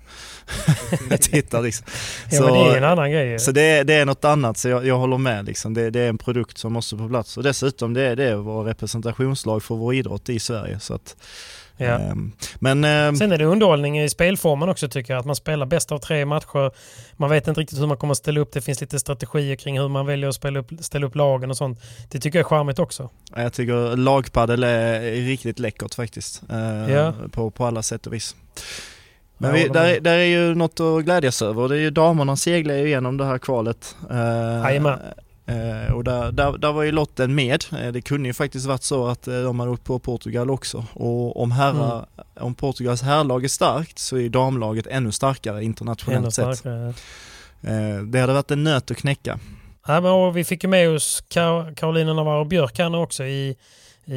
tittar 1.21 1.61
liksom. 1.61 1.85
Så, 2.29 2.35
ja 2.35 2.41
men 2.41 2.53
det 2.53 2.59
är 2.59 2.77
en 2.77 2.83
annan 2.83 3.11
grej. 3.11 3.39
Så 3.39 3.51
det, 3.51 3.83
det 3.83 3.93
är 3.93 4.05
något 4.05 4.25
annat, 4.25 4.57
så 4.57 4.69
jag, 4.69 4.87
jag 4.87 4.97
håller 4.97 5.17
med 5.17 5.45
liksom. 5.45 5.73
Det, 5.73 5.89
det, 5.89 5.99
är 5.99 6.09
en 6.09 6.17
produkt 6.17 6.57
som 6.57 6.73
måste 6.73 6.95
på 6.95 7.07
plats. 7.09 7.37
Och 7.37 7.43
dessutom 7.43 7.93
det, 7.93 8.15
det 8.15 8.23
är 8.23 8.35
vår 8.35 8.63
representationslag 8.63 9.63
för 9.63 9.75
vår 9.75 9.93
idrott 9.93 10.29
i 10.29 10.39
Sverige. 10.39 10.79
Så 10.79 10.93
att, 10.93 11.15
Ja. 11.79 11.99
Ehm, 11.99 12.31
men, 12.59 12.83
ehm, 12.83 13.15
Sen 13.15 13.31
är 13.31 13.37
det 13.37 13.45
underhållning 13.45 13.99
i 14.01 14.09
spelformen 14.09 14.69
också 14.69 14.87
tycker 14.87 15.13
jag. 15.13 15.19
Att 15.19 15.25
man 15.25 15.35
spelar 15.35 15.65
bäst 15.65 15.91
av 15.91 15.99
tre 15.99 16.25
matcher. 16.25 16.71
Man 17.17 17.29
vet 17.29 17.47
inte 17.47 17.61
riktigt 17.61 17.79
hur 17.79 17.87
man 17.87 17.97
kommer 17.97 18.11
att 18.11 18.17
ställa 18.17 18.39
upp. 18.39 18.53
Det 18.53 18.61
finns 18.61 18.81
lite 18.81 18.99
strategier 18.99 19.55
kring 19.55 19.79
hur 19.79 19.87
man 19.87 20.05
väljer 20.05 20.29
att 20.29 20.35
spela 20.35 20.59
upp, 20.59 20.71
ställa 20.79 21.07
upp 21.07 21.15
lagen 21.15 21.49
och 21.49 21.57
sånt. 21.57 21.79
Det 22.09 22.19
tycker 22.19 22.39
jag 22.39 22.45
är 22.45 22.49
charmigt 22.49 22.79
också. 22.79 23.09
Jag 23.35 23.53
tycker 23.53 23.97
lagpadel 23.97 24.63
är 24.63 25.01
riktigt 25.11 25.59
läckert 25.59 25.95
faktiskt. 25.95 26.41
Ehm, 26.49 26.89
ja. 26.89 27.13
På, 27.31 27.51
på 27.51 27.65
alla 27.65 27.83
sätt 27.83 28.07
och 28.07 28.13
vis. 28.13 28.35
Men 29.37 29.53
vi, 29.53 29.67
där, 29.67 29.99
där 29.99 30.17
är 30.17 30.23
ju 30.23 30.55
något 30.55 30.79
att 30.79 31.03
glädjas 31.03 31.41
över 31.41 31.69
det 31.69 31.75
är 31.75 31.79
ju 31.79 31.89
damerna 31.89 32.35
seglar 32.35 32.75
ju 32.75 32.85
igenom 32.85 33.17
det 33.17 33.25
här 33.25 33.37
kvalet. 33.37 33.95
Jajamän. 34.63 34.99
Eh, 35.49 35.93
och 35.93 36.03
där, 36.03 36.31
där, 36.31 36.57
där, 36.57 36.71
var 36.71 36.83
ju 36.83 36.91
lotten 36.91 37.35
med. 37.35 37.65
Eh, 37.71 37.91
det 37.91 38.01
kunde 38.01 38.29
ju 38.29 38.33
faktiskt 38.33 38.65
varit 38.65 38.83
så 38.83 39.07
att 39.07 39.27
eh, 39.27 39.41
de 39.41 39.59
hade 39.59 39.71
åkt 39.71 39.83
på 39.83 39.99
Portugal 39.99 40.49
också. 40.49 40.85
Och 40.93 41.41
om, 41.41 41.51
herrar, 41.51 41.95
mm. 41.95 42.05
om 42.39 42.55
Portugals 42.55 43.01
herrlag 43.01 43.43
är 43.43 43.47
starkt 43.47 43.99
så 43.99 44.17
är 44.17 44.29
damlaget 44.29 44.87
ännu 44.87 45.11
starkare 45.11 45.63
internationellt 45.63 46.23
ännu 46.23 46.31
starkare, 46.31 46.93
sett. 46.93 48.11
Det 48.11 48.19
hade 48.19 48.33
varit 48.33 48.51
en 48.51 48.63
nöt 48.63 48.91
att 48.91 48.97
knäcka. 48.97 49.39
Ja, 49.87 50.01
men 50.01 50.33
vi 50.33 50.43
fick 50.43 50.63
ju 50.63 50.69
med 50.69 50.89
oss 50.89 51.23
Kar 51.27 51.75
Karolina 51.75 52.13
Navarro 52.13 52.45
Björk 52.45 52.79
här 52.79 52.95
också 52.95 53.23
i, 53.23 53.55
i, 54.05 54.15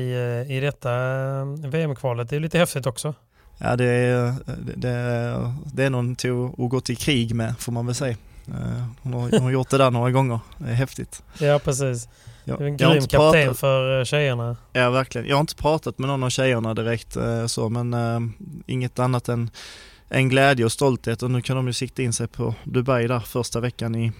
i 0.49 0.61
detta 0.61 0.91
VM-kvalet. 1.67 2.31
Det 2.31 2.37
är 2.37 2.41
lite 2.41 2.59
häftigt 2.59 2.87
också. 2.87 3.15
Ja, 3.59 3.77
det 3.77 3.85
är, 3.85 4.35
det, 4.77 5.55
det 5.75 5.85
är 5.85 5.91
någon 5.91 6.17
till 6.17 6.49
att 6.59 6.71
gå 6.71 6.81
till 6.81 6.97
krig 6.97 7.35
med 7.35 7.55
får 7.59 7.73
man 7.73 7.87
väl 7.87 7.95
säga. 7.95 8.17
Eh, 8.49 8.85
hon 9.03 9.13
har, 9.13 9.31
hon 9.31 9.43
har 9.43 9.51
gjort 9.51 9.71
det 9.71 9.79
där 9.79 9.91
några 9.91 10.11
gånger. 10.11 10.41
Det 10.59 10.71
är 10.71 10.75
häftigt. 10.75 11.23
Ja, 11.39 11.59
precis. 11.65 12.09
Ja, 12.45 12.57
en 12.61 12.77
grym 12.77 13.01
kapten 13.01 13.11
pratat, 13.11 13.59
för 13.59 13.99
eh, 13.99 14.05
tjejerna. 14.05 14.57
Ja, 14.73 14.91
verkligen. 14.91 15.27
Jag 15.27 15.37
har 15.37 15.41
inte 15.41 15.57
pratat 15.57 15.99
med 15.99 16.09
någon 16.09 16.23
av 16.23 16.31
tjejerna 16.31 16.75
direkt 16.75 17.17
eh, 17.17 17.47
så, 17.47 17.69
men 17.69 17.95
inget 18.67 18.99
annat 18.99 19.29
än 19.29 19.51
en 20.09 20.29
glädje 20.29 20.65
och 20.65 20.73
stolthet 20.73 21.23
och 21.23 21.31
nu 21.31 21.43
kan 21.43 21.57
de 21.57 21.67
ju 21.67 21.73
sikta 21.73 22.03
in 22.03 22.13
sig 22.13 22.29
på 22.29 22.55
Dubai 22.65 23.07
där 23.07 23.21
första 23.21 23.61
veckan 23.61 23.95
i, 23.95 24.13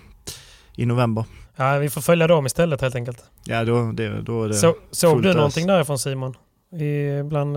i 0.77 0.87
november. 0.87 1.25
Ja, 1.57 1.79
vi 1.79 1.91
får 1.91 2.01
följa 2.01 2.27
dem 2.27 2.47
istället 2.47 2.81
helt 2.81 2.95
enkelt. 2.95 3.25
Ja, 3.45 3.65
då, 3.65 3.93
det, 3.93 4.23
då 4.23 4.45
är 4.45 4.49
det 4.49 4.55
Så, 4.55 4.77
Såg 4.91 5.23
du 5.23 5.35
någonting 5.35 5.67
därifrån 5.67 5.99
Simon? 5.99 6.37
I, 6.73 7.23
bland 7.23 7.57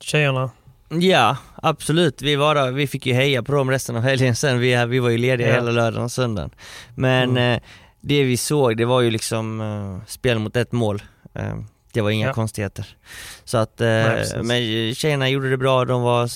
tjejerna? 0.00 0.50
Ja, 0.98 1.36
absolut. 1.54 2.22
Vi, 2.22 2.36
var 2.36 2.54
där, 2.54 2.70
vi 2.70 2.86
fick 2.86 3.06
ju 3.06 3.12
heja 3.12 3.42
på 3.42 3.52
dem 3.52 3.70
resten 3.70 3.96
av 3.96 4.02
helgen 4.02 4.36
sen. 4.36 4.58
Vi, 4.58 4.86
vi 4.86 4.98
var 4.98 5.10
ju 5.10 5.18
lediga 5.18 5.48
ja. 5.48 5.54
hela 5.54 5.70
lördagen 5.70 6.04
och 6.04 6.12
söndagen. 6.12 6.50
Men 6.94 7.30
mm. 7.30 7.54
eh, 7.54 7.62
det 8.00 8.24
vi 8.24 8.36
såg, 8.36 8.76
det 8.76 8.84
var 8.84 9.00
ju 9.00 9.10
liksom 9.10 9.60
eh, 9.60 10.06
spel 10.06 10.38
mot 10.38 10.56
ett 10.56 10.72
mål. 10.72 11.02
Eh, 11.34 11.54
det 11.92 12.00
var 12.00 12.10
inga 12.10 12.26
ja. 12.26 12.32
konstigheter. 12.32 12.86
Så 13.44 13.58
att, 13.58 13.78
Nej, 13.78 14.26
men 14.42 14.94
tjejerna 14.94 15.28
gjorde 15.28 15.50
det 15.50 15.56
bra, 15.56 15.84
de 15.84 16.02
var 16.02 16.30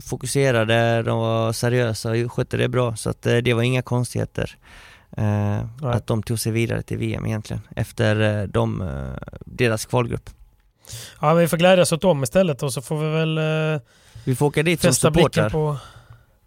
fokuserade, 0.00 1.02
de 1.02 1.18
var 1.18 1.52
seriösa 1.52 2.10
och 2.10 2.32
skötte 2.32 2.56
det 2.56 2.68
bra. 2.68 2.96
Så 2.96 3.10
att 3.10 3.22
det 3.22 3.54
var 3.54 3.62
inga 3.62 3.82
konstigheter. 3.82 4.56
Att 5.82 6.06
de 6.06 6.22
tog 6.22 6.40
sig 6.40 6.52
vidare 6.52 6.82
till 6.82 6.98
VM 6.98 7.26
egentligen, 7.26 7.62
efter 7.76 8.46
de, 8.46 8.84
deras 9.44 9.86
kvalgrupp. 9.86 10.30
Ja, 11.20 11.34
vi 11.34 11.48
får 11.48 11.56
glädjas 11.56 11.92
åt 11.92 12.00
dem 12.00 12.22
istället 12.22 12.62
och 12.62 12.72
så 12.72 12.82
får 12.82 12.98
vi 12.98 13.10
väl 13.10 13.38
eh, 13.38 13.80
Vi 14.24 14.36
får 14.36 14.46
åka 14.46 14.62
dit 14.62 14.82
som 14.82 14.94
supportrar. 14.94 15.50
På... 15.50 15.76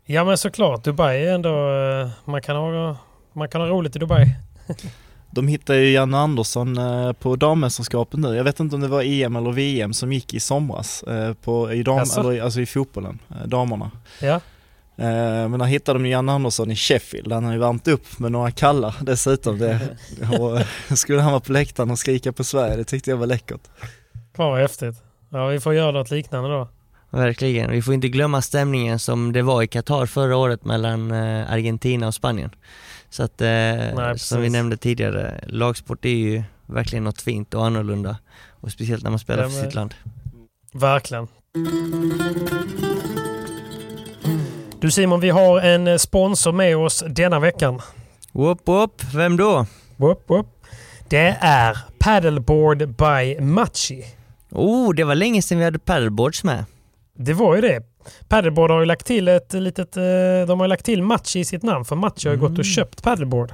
Ja 0.05 0.23
men 0.23 0.37
såklart, 0.37 0.83
Dubai 0.83 1.25
är 1.25 1.33
ändå... 1.33 1.49
Eh, 1.49 2.09
man, 2.25 2.41
kan 2.41 2.55
ha, 2.55 2.97
man 3.33 3.49
kan 3.49 3.61
ha 3.61 3.67
roligt 3.67 3.95
i 3.95 3.99
Dubai. 3.99 4.25
De 5.33 5.47
hittade 5.47 5.79
ju 5.79 5.91
Janne 5.91 6.17
Andersson 6.17 6.77
eh, 6.77 7.13
på 7.13 7.35
dammästerskapet 7.35 8.19
nu. 8.19 8.35
Jag 8.35 8.43
vet 8.43 8.59
inte 8.59 8.75
om 8.75 8.81
det 8.81 8.87
var 8.87 9.03
EM 9.03 9.35
eller 9.35 9.51
VM 9.51 9.93
som 9.93 10.13
gick 10.13 10.33
i 10.33 10.39
somras 10.39 11.03
på, 11.41 11.73
i, 11.73 11.83
dam, 11.83 11.99
alltså? 11.99 12.19
eller, 12.19 12.41
alltså 12.41 12.61
i 12.61 12.65
fotbollen, 12.65 13.19
damerna. 13.45 13.91
Ja. 14.19 14.39
Men 14.95 15.59
där 15.59 15.65
hittade 15.65 15.99
de 15.99 16.09
Janne 16.09 16.31
Andersson 16.31 16.71
i 16.71 16.75
Sheffield, 16.75 17.31
han 17.31 17.43
har 17.43 17.53
ju 17.53 17.59
värmt 17.59 17.87
upp 17.87 18.19
med 18.19 18.31
några 18.31 18.51
kallar 18.51 18.95
dessutom. 19.01 19.59
Det, 19.59 19.79
och 20.39 20.59
skulle 20.97 21.21
han 21.21 21.31
vara 21.31 21.41
på 21.41 21.51
läktaren 21.51 21.91
och 21.91 21.99
skrika 21.99 22.31
på 22.31 22.43
Sverige, 22.43 22.75
det 22.75 22.83
tyckte 22.83 23.09
jag 23.09 23.17
var 23.17 23.27
läckert. 23.27 23.61
Fan 24.35 24.51
vad 24.51 24.59
häftigt. 24.59 24.95
Ja, 25.29 25.47
vi 25.47 25.59
får 25.59 25.73
göra 25.73 25.91
något 25.91 26.11
liknande 26.11 26.49
då. 26.49 26.67
Verkligen. 27.09 27.71
Vi 27.71 27.81
får 27.81 27.93
inte 27.93 28.07
glömma 28.09 28.41
stämningen 28.41 28.99
som 28.99 29.33
det 29.33 29.41
var 29.41 29.63
i 29.63 29.67
Qatar 29.67 30.05
förra 30.05 30.37
året 30.37 30.65
mellan 30.65 31.11
eh, 31.11 31.51
Argentina 31.51 32.07
och 32.07 32.13
Spanien. 32.13 32.55
Så 33.09 33.23
att, 33.23 33.41
eh, 33.41 33.47
Nej, 33.47 34.19
som 34.19 34.41
vi 34.41 34.49
nämnde 34.49 34.77
tidigare, 34.77 35.43
lagsport 35.47 36.05
är 36.05 36.09
ju 36.09 36.43
verkligen 36.65 37.03
något 37.03 37.21
fint 37.21 37.53
och 37.53 37.65
annorlunda. 37.65 38.17
Och 38.49 38.71
speciellt 38.71 39.03
när 39.03 39.09
man 39.09 39.19
spelar 39.19 39.43
för 39.43 39.63
sitt 39.63 39.73
land. 39.73 39.93
Verkligen. 40.73 41.27
Du 44.79 44.91
Simon, 44.91 45.19
vi 45.19 45.29
har 45.29 45.61
en 45.61 45.87
eh, 45.87 45.97
sponsor 45.97 46.51
med 46.51 46.77
oss 46.77 47.03
denna 47.07 47.39
veckan. 47.39 47.81
Whoop 48.31 48.67
whoop, 48.67 49.01
vem 49.13 49.37
då? 49.37 49.65
Whoop 49.97 50.23
whoop. 50.27 50.47
Det 51.09 51.37
är 51.41 51.77
Paddleboard 51.99 52.77
by 52.77 53.41
Machi. 53.41 54.05
Oh, 54.51 54.93
det 54.93 55.03
var 55.03 55.15
länge 55.15 55.41
sedan 55.41 55.57
vi 55.57 55.63
hade 55.63 55.79
paddleboards 55.79 56.43
med. 56.43 56.65
Det 57.13 57.33
var 57.33 57.55
ju 57.55 57.61
det. 57.61 57.83
Paddleboard 58.27 58.71
har 58.71 58.79
ju 58.79 58.85
lagt 58.85 59.05
till 59.05 59.27
ett 59.27 59.53
litet... 59.53 59.97
Eh, 59.97 60.03
de 60.47 60.59
har 60.59 60.67
lagt 60.67 60.85
till 60.85 61.03
Matchi 61.03 61.39
i 61.39 61.45
sitt 61.45 61.63
namn 61.63 61.85
för 61.85 61.95
Matchi 61.95 62.27
har 62.27 62.35
ju 62.35 62.39
mm. 62.39 62.49
gått 62.49 62.59
och 62.59 62.65
mm. 62.65 62.73
köpt 62.73 63.03
paddleboard. 63.03 63.53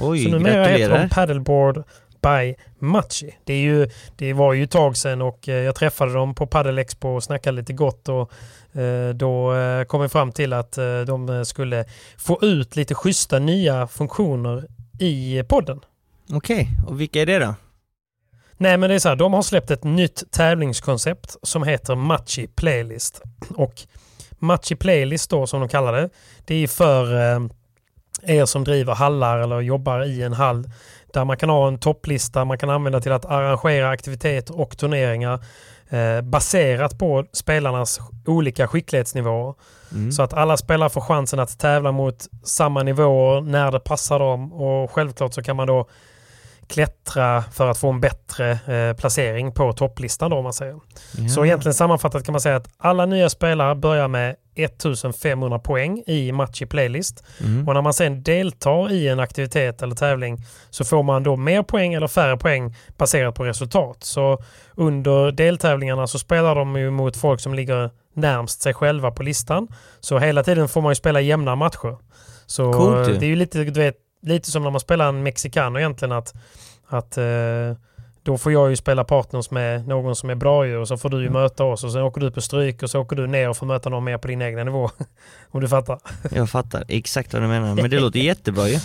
Oj, 0.00 0.24
Så 0.24 0.30
numera 0.30 0.64
heter 0.64 0.98
de 0.98 1.08
Paddleboard 1.08 1.82
by 2.22 2.54
Matchi. 2.78 3.34
Det, 3.44 3.52
är 3.52 3.60
ju, 3.60 3.88
det 4.16 4.32
var 4.32 4.52
ju 4.52 4.64
ett 4.64 4.70
tag 4.70 4.96
sedan 4.96 5.22
och 5.22 5.48
eh, 5.48 5.54
jag 5.54 5.74
träffade 5.74 6.12
dem 6.12 6.34
på 6.34 6.46
Paddle 6.46 6.80
Expo 6.80 7.08
och 7.08 7.22
snackade 7.22 7.56
lite 7.56 7.72
gott 7.72 8.08
och 8.08 8.32
eh, 8.80 9.14
då 9.14 9.54
kom 9.88 10.00
vi 10.00 10.08
fram 10.08 10.32
till 10.32 10.52
att 10.52 10.78
de 11.06 11.44
skulle 11.44 11.84
få 12.16 12.38
ut 12.42 12.76
lite 12.76 12.94
schyssta 12.94 13.38
nya 13.38 13.86
funktioner 13.86 14.66
i 14.98 15.42
podden. 15.48 15.80
Okej, 16.32 16.60
okay. 16.60 16.66
och 16.86 17.00
vilka 17.00 17.22
är 17.22 17.26
det 17.26 17.38
då? 17.38 17.54
Nej 18.60 18.76
men 18.76 18.88
det 18.88 18.94
är 18.94 18.98
så 18.98 19.08
här, 19.08 19.16
de 19.16 19.32
har 19.32 19.42
släppt 19.42 19.70
ett 19.70 19.84
nytt 19.84 20.22
tävlingskoncept 20.30 21.36
som 21.42 21.62
heter 21.62 21.94
Matchy 21.94 22.46
Playlist. 22.46 23.22
Och 23.56 23.74
Matchy 24.38 24.76
Playlist 24.76 25.30
då 25.30 25.46
som 25.46 25.60
de 25.60 25.68
kallar 25.68 25.92
det, 25.92 26.10
det 26.44 26.54
är 26.54 26.68
för 26.68 27.14
eh, 27.14 27.40
er 28.22 28.44
som 28.44 28.64
driver 28.64 28.94
hallar 28.94 29.38
eller 29.38 29.60
jobbar 29.60 30.04
i 30.04 30.22
en 30.22 30.32
hall 30.32 30.70
där 31.12 31.24
man 31.24 31.36
kan 31.36 31.50
ha 31.50 31.68
en 31.68 31.78
topplista 31.78 32.44
man 32.44 32.58
kan 32.58 32.70
använda 32.70 33.00
till 33.00 33.12
att 33.12 33.24
arrangera 33.24 33.90
aktiviteter 33.90 34.60
och 34.60 34.78
turneringar 34.78 35.44
eh, 35.88 36.20
baserat 36.20 36.98
på 36.98 37.26
spelarnas 37.32 38.00
olika 38.26 38.68
skicklighetsnivåer. 38.68 39.54
Mm. 39.92 40.12
Så 40.12 40.22
att 40.22 40.32
alla 40.32 40.56
spelare 40.56 40.90
får 40.90 41.00
chansen 41.00 41.40
att 41.40 41.58
tävla 41.58 41.92
mot 41.92 42.28
samma 42.44 42.82
nivåer 42.82 43.40
när 43.40 43.72
det 43.72 43.80
passar 43.80 44.18
dem 44.18 44.52
och 44.52 44.90
självklart 44.90 45.34
så 45.34 45.42
kan 45.42 45.56
man 45.56 45.66
då 45.66 45.88
klättra 46.70 47.42
för 47.52 47.70
att 47.70 47.78
få 47.78 47.90
en 47.90 48.00
bättre 48.00 48.50
eh, 48.50 48.96
placering 48.96 49.52
på 49.52 49.72
topplistan 49.72 50.30
då 50.30 50.36
om 50.36 50.44
man 50.44 50.52
säger. 50.52 50.74
Ja. 51.18 51.28
Så 51.28 51.44
egentligen 51.44 51.74
sammanfattat 51.74 52.24
kan 52.24 52.32
man 52.32 52.40
säga 52.40 52.56
att 52.56 52.68
alla 52.78 53.06
nya 53.06 53.28
spelare 53.28 53.74
börjar 53.74 54.08
med 54.08 54.36
1500 54.54 55.58
poäng 55.58 56.02
i 56.06 56.32
match 56.32 56.62
i 56.62 56.66
playlist. 56.66 57.24
Mm. 57.40 57.68
Och 57.68 57.74
när 57.74 57.82
man 57.82 57.94
sen 57.94 58.22
deltar 58.22 58.92
i 58.92 59.08
en 59.08 59.20
aktivitet 59.20 59.82
eller 59.82 59.94
tävling 59.94 60.38
så 60.70 60.84
får 60.84 61.02
man 61.02 61.22
då 61.22 61.36
mer 61.36 61.62
poäng 61.62 61.94
eller 61.94 62.08
färre 62.08 62.36
poäng 62.36 62.76
baserat 62.98 63.34
på 63.34 63.44
resultat. 63.44 64.04
Så 64.04 64.42
under 64.74 65.32
deltävlingarna 65.32 66.06
så 66.06 66.18
spelar 66.18 66.54
de 66.54 66.76
ju 66.76 66.90
mot 66.90 67.16
folk 67.16 67.40
som 67.40 67.54
ligger 67.54 67.90
närmst 68.14 68.62
sig 68.62 68.74
själva 68.74 69.10
på 69.10 69.22
listan. 69.22 69.68
Så 70.00 70.18
hela 70.18 70.42
tiden 70.42 70.68
får 70.68 70.80
man 70.80 70.90
ju 70.90 70.94
spela 70.94 71.20
jämna 71.20 71.56
matcher. 71.56 71.96
Så 72.46 72.72
Coolt, 72.72 73.20
det 73.20 73.26
är 73.26 73.30
ju 73.30 73.36
lite, 73.36 73.64
du 73.64 73.80
vet, 73.80 73.96
lite 74.20 74.50
som 74.50 74.62
när 74.62 74.70
man 74.70 74.80
spelar 74.80 75.08
en 75.08 75.22
mexicano 75.22 75.78
egentligen 75.78 76.12
att, 76.12 76.34
att 76.86 77.16
eh, 77.16 77.76
då 78.22 78.38
får 78.38 78.52
jag 78.52 78.70
ju 78.70 78.76
spela 78.76 79.04
partners 79.04 79.50
med 79.50 79.88
någon 79.88 80.16
som 80.16 80.30
är 80.30 80.34
bra 80.34 80.66
ju 80.66 80.76
och 80.76 80.88
så 80.88 80.96
får 80.96 81.08
du 81.08 81.16
ju 81.16 81.26
mm. 81.26 81.42
möta 81.42 81.64
oss 81.64 81.84
och 81.84 81.92
sen 81.92 82.02
åker 82.02 82.20
du 82.20 82.30
på 82.30 82.40
stryk 82.40 82.82
och 82.82 82.90
så 82.90 83.00
åker 83.00 83.16
du 83.16 83.26
ner 83.26 83.48
och 83.48 83.56
får 83.56 83.66
möta 83.66 83.88
någon 83.88 84.04
mer 84.04 84.18
på 84.18 84.28
din 84.28 84.42
egna 84.42 84.64
nivå. 84.64 84.90
Om 85.50 85.60
du 85.60 85.68
fattar? 85.68 85.98
Jag 86.30 86.50
fattar 86.50 86.84
exakt 86.88 87.32
vad 87.32 87.42
du 87.42 87.48
menar, 87.48 87.74
men 87.74 87.90
det 87.90 88.00
låter 88.00 88.20
jättebra 88.20 88.68
ju. 88.68 88.78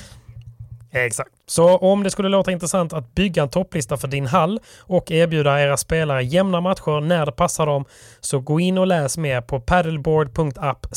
Exakt. 0.91 1.31
Så 1.47 1.77
om 1.77 2.03
det 2.03 2.11
skulle 2.11 2.29
låta 2.29 2.51
intressant 2.51 2.93
att 2.93 3.15
bygga 3.15 3.43
en 3.43 3.49
topplista 3.49 3.97
för 3.97 4.07
din 4.07 4.25
hall 4.25 4.59
och 4.79 5.11
erbjuda 5.11 5.61
era 5.61 5.77
spelare 5.77 6.23
jämna 6.23 6.61
matcher 6.61 7.01
när 7.01 7.25
det 7.25 7.31
passar 7.31 7.65
dem 7.65 7.85
så 8.19 8.39
gå 8.39 8.59
in 8.59 8.77
och 8.77 8.87
läs 8.87 9.17
mer 9.17 9.41
på 9.41 9.59
paddleboard.app 9.59 10.87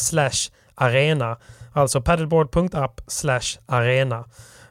arena. 0.74 1.37
Alltså 1.79 2.01
paddleboard.app 2.01 3.01
arena. 3.67 4.25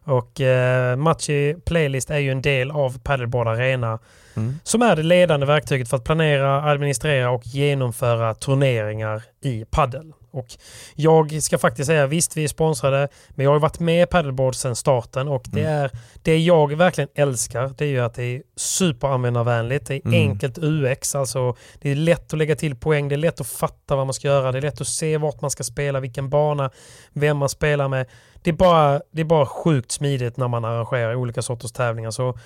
Och 0.04 0.42
eh, 0.42 0.96
Matchi 0.96 1.56
Playlist 1.66 2.10
är 2.10 2.18
ju 2.18 2.32
en 2.32 2.42
del 2.42 2.72
av 2.72 3.00
Paddleboard 3.00 3.48
Arena 3.48 4.00
mm. 4.36 4.60
som 4.64 4.82
är 4.82 4.96
det 4.96 5.04
ledande 5.04 5.46
verktyget 5.46 5.90
för 5.90 5.98
att 5.98 6.04
planera, 6.04 6.64
administrera 6.72 7.30
och 7.30 7.46
genomföra 7.46 8.34
turneringar 8.34 9.24
i 9.42 9.66
paddel. 9.66 10.14
Och 10.32 10.48
jag 10.96 11.44
ska 11.44 11.58
faktiskt 11.58 11.88
säga, 11.88 12.08
visst 12.08 12.38
vi 12.38 12.44
är 12.44 12.48
sponsrade, 12.48 13.08
men 13.30 13.44
jag 13.44 13.52
har 13.52 13.60
varit 13.60 13.80
med 13.80 14.10
Paddleboard 14.10 14.56
sedan 14.56 14.76
starten 14.76 15.28
och 15.28 15.44
det 15.46 15.62
mm. 15.62 15.74
är 15.74 15.92
det 16.22 16.38
jag 16.38 16.76
verkligen 16.76 17.10
älskar. 17.16 17.74
Det 17.78 17.86
är 17.86 17.90
ju 17.90 18.00
att 18.00 18.14
det 18.14 18.24
är 18.24 18.44
superanvändarvänligt, 18.56 19.88
det 19.88 19.96
är 19.96 20.06
mm. 20.06 20.30
enkelt 20.30 20.58
UX, 20.58 21.16
alltså 21.16 21.56
det 21.82 21.90
är 21.90 21.96
lätt 21.96 22.34
att 22.34 22.40
lägga 22.40 22.56
till 22.56 22.76
poäng, 22.76 23.10
det 23.10 23.16
är 23.16 23.18
lätt 23.18 23.42
att 23.42 23.48
fatta 23.48 23.96
vad 23.96 24.08
man 24.08 24.14
ska 24.14 24.28
göra, 24.28 24.52
det 24.52 24.58
är 24.58 24.62
lätt 24.62 24.82
att 24.82 24.88
se 24.88 25.18
vart 25.18 25.42
man 25.42 25.52
ska 25.52 25.64
spela, 25.64 26.00
vilken 26.00 26.30
bana, 26.30 26.72
vem 27.14 27.38
man 27.38 27.50
spelar 27.50 27.88
med. 27.88 28.06
Det 28.44 28.50
är 28.50 28.54
bara, 28.54 29.02
det 29.12 29.22
är 29.22 29.26
bara 29.26 29.46
sjukt 29.46 29.92
smidigt 29.92 30.38
när 30.38 30.48
man 30.48 30.66
arrangerar 30.66 31.16
olika 31.16 31.42
sorters 31.42 31.72
tävlingar. 31.72 32.12
Så 32.12 32.38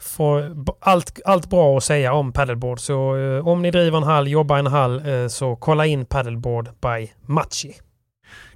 får 0.00 0.56
allt, 0.80 1.20
allt 1.24 1.50
bra 1.50 1.76
att 1.76 1.84
säga 1.84 2.12
om 2.12 2.32
paddleboard. 2.32 2.80
Så 2.80 3.16
eh, 3.16 3.48
om 3.48 3.62
ni 3.62 3.70
driver 3.70 3.98
en 3.98 4.04
hall, 4.04 4.28
jobbar 4.28 4.56
i 4.56 4.60
en 4.60 4.66
hall, 4.66 5.08
eh, 5.08 5.28
så 5.28 5.56
kolla 5.56 5.86
in 5.86 6.06
paddleboard 6.06 6.64
by 6.64 7.12
Machi. 7.26 7.74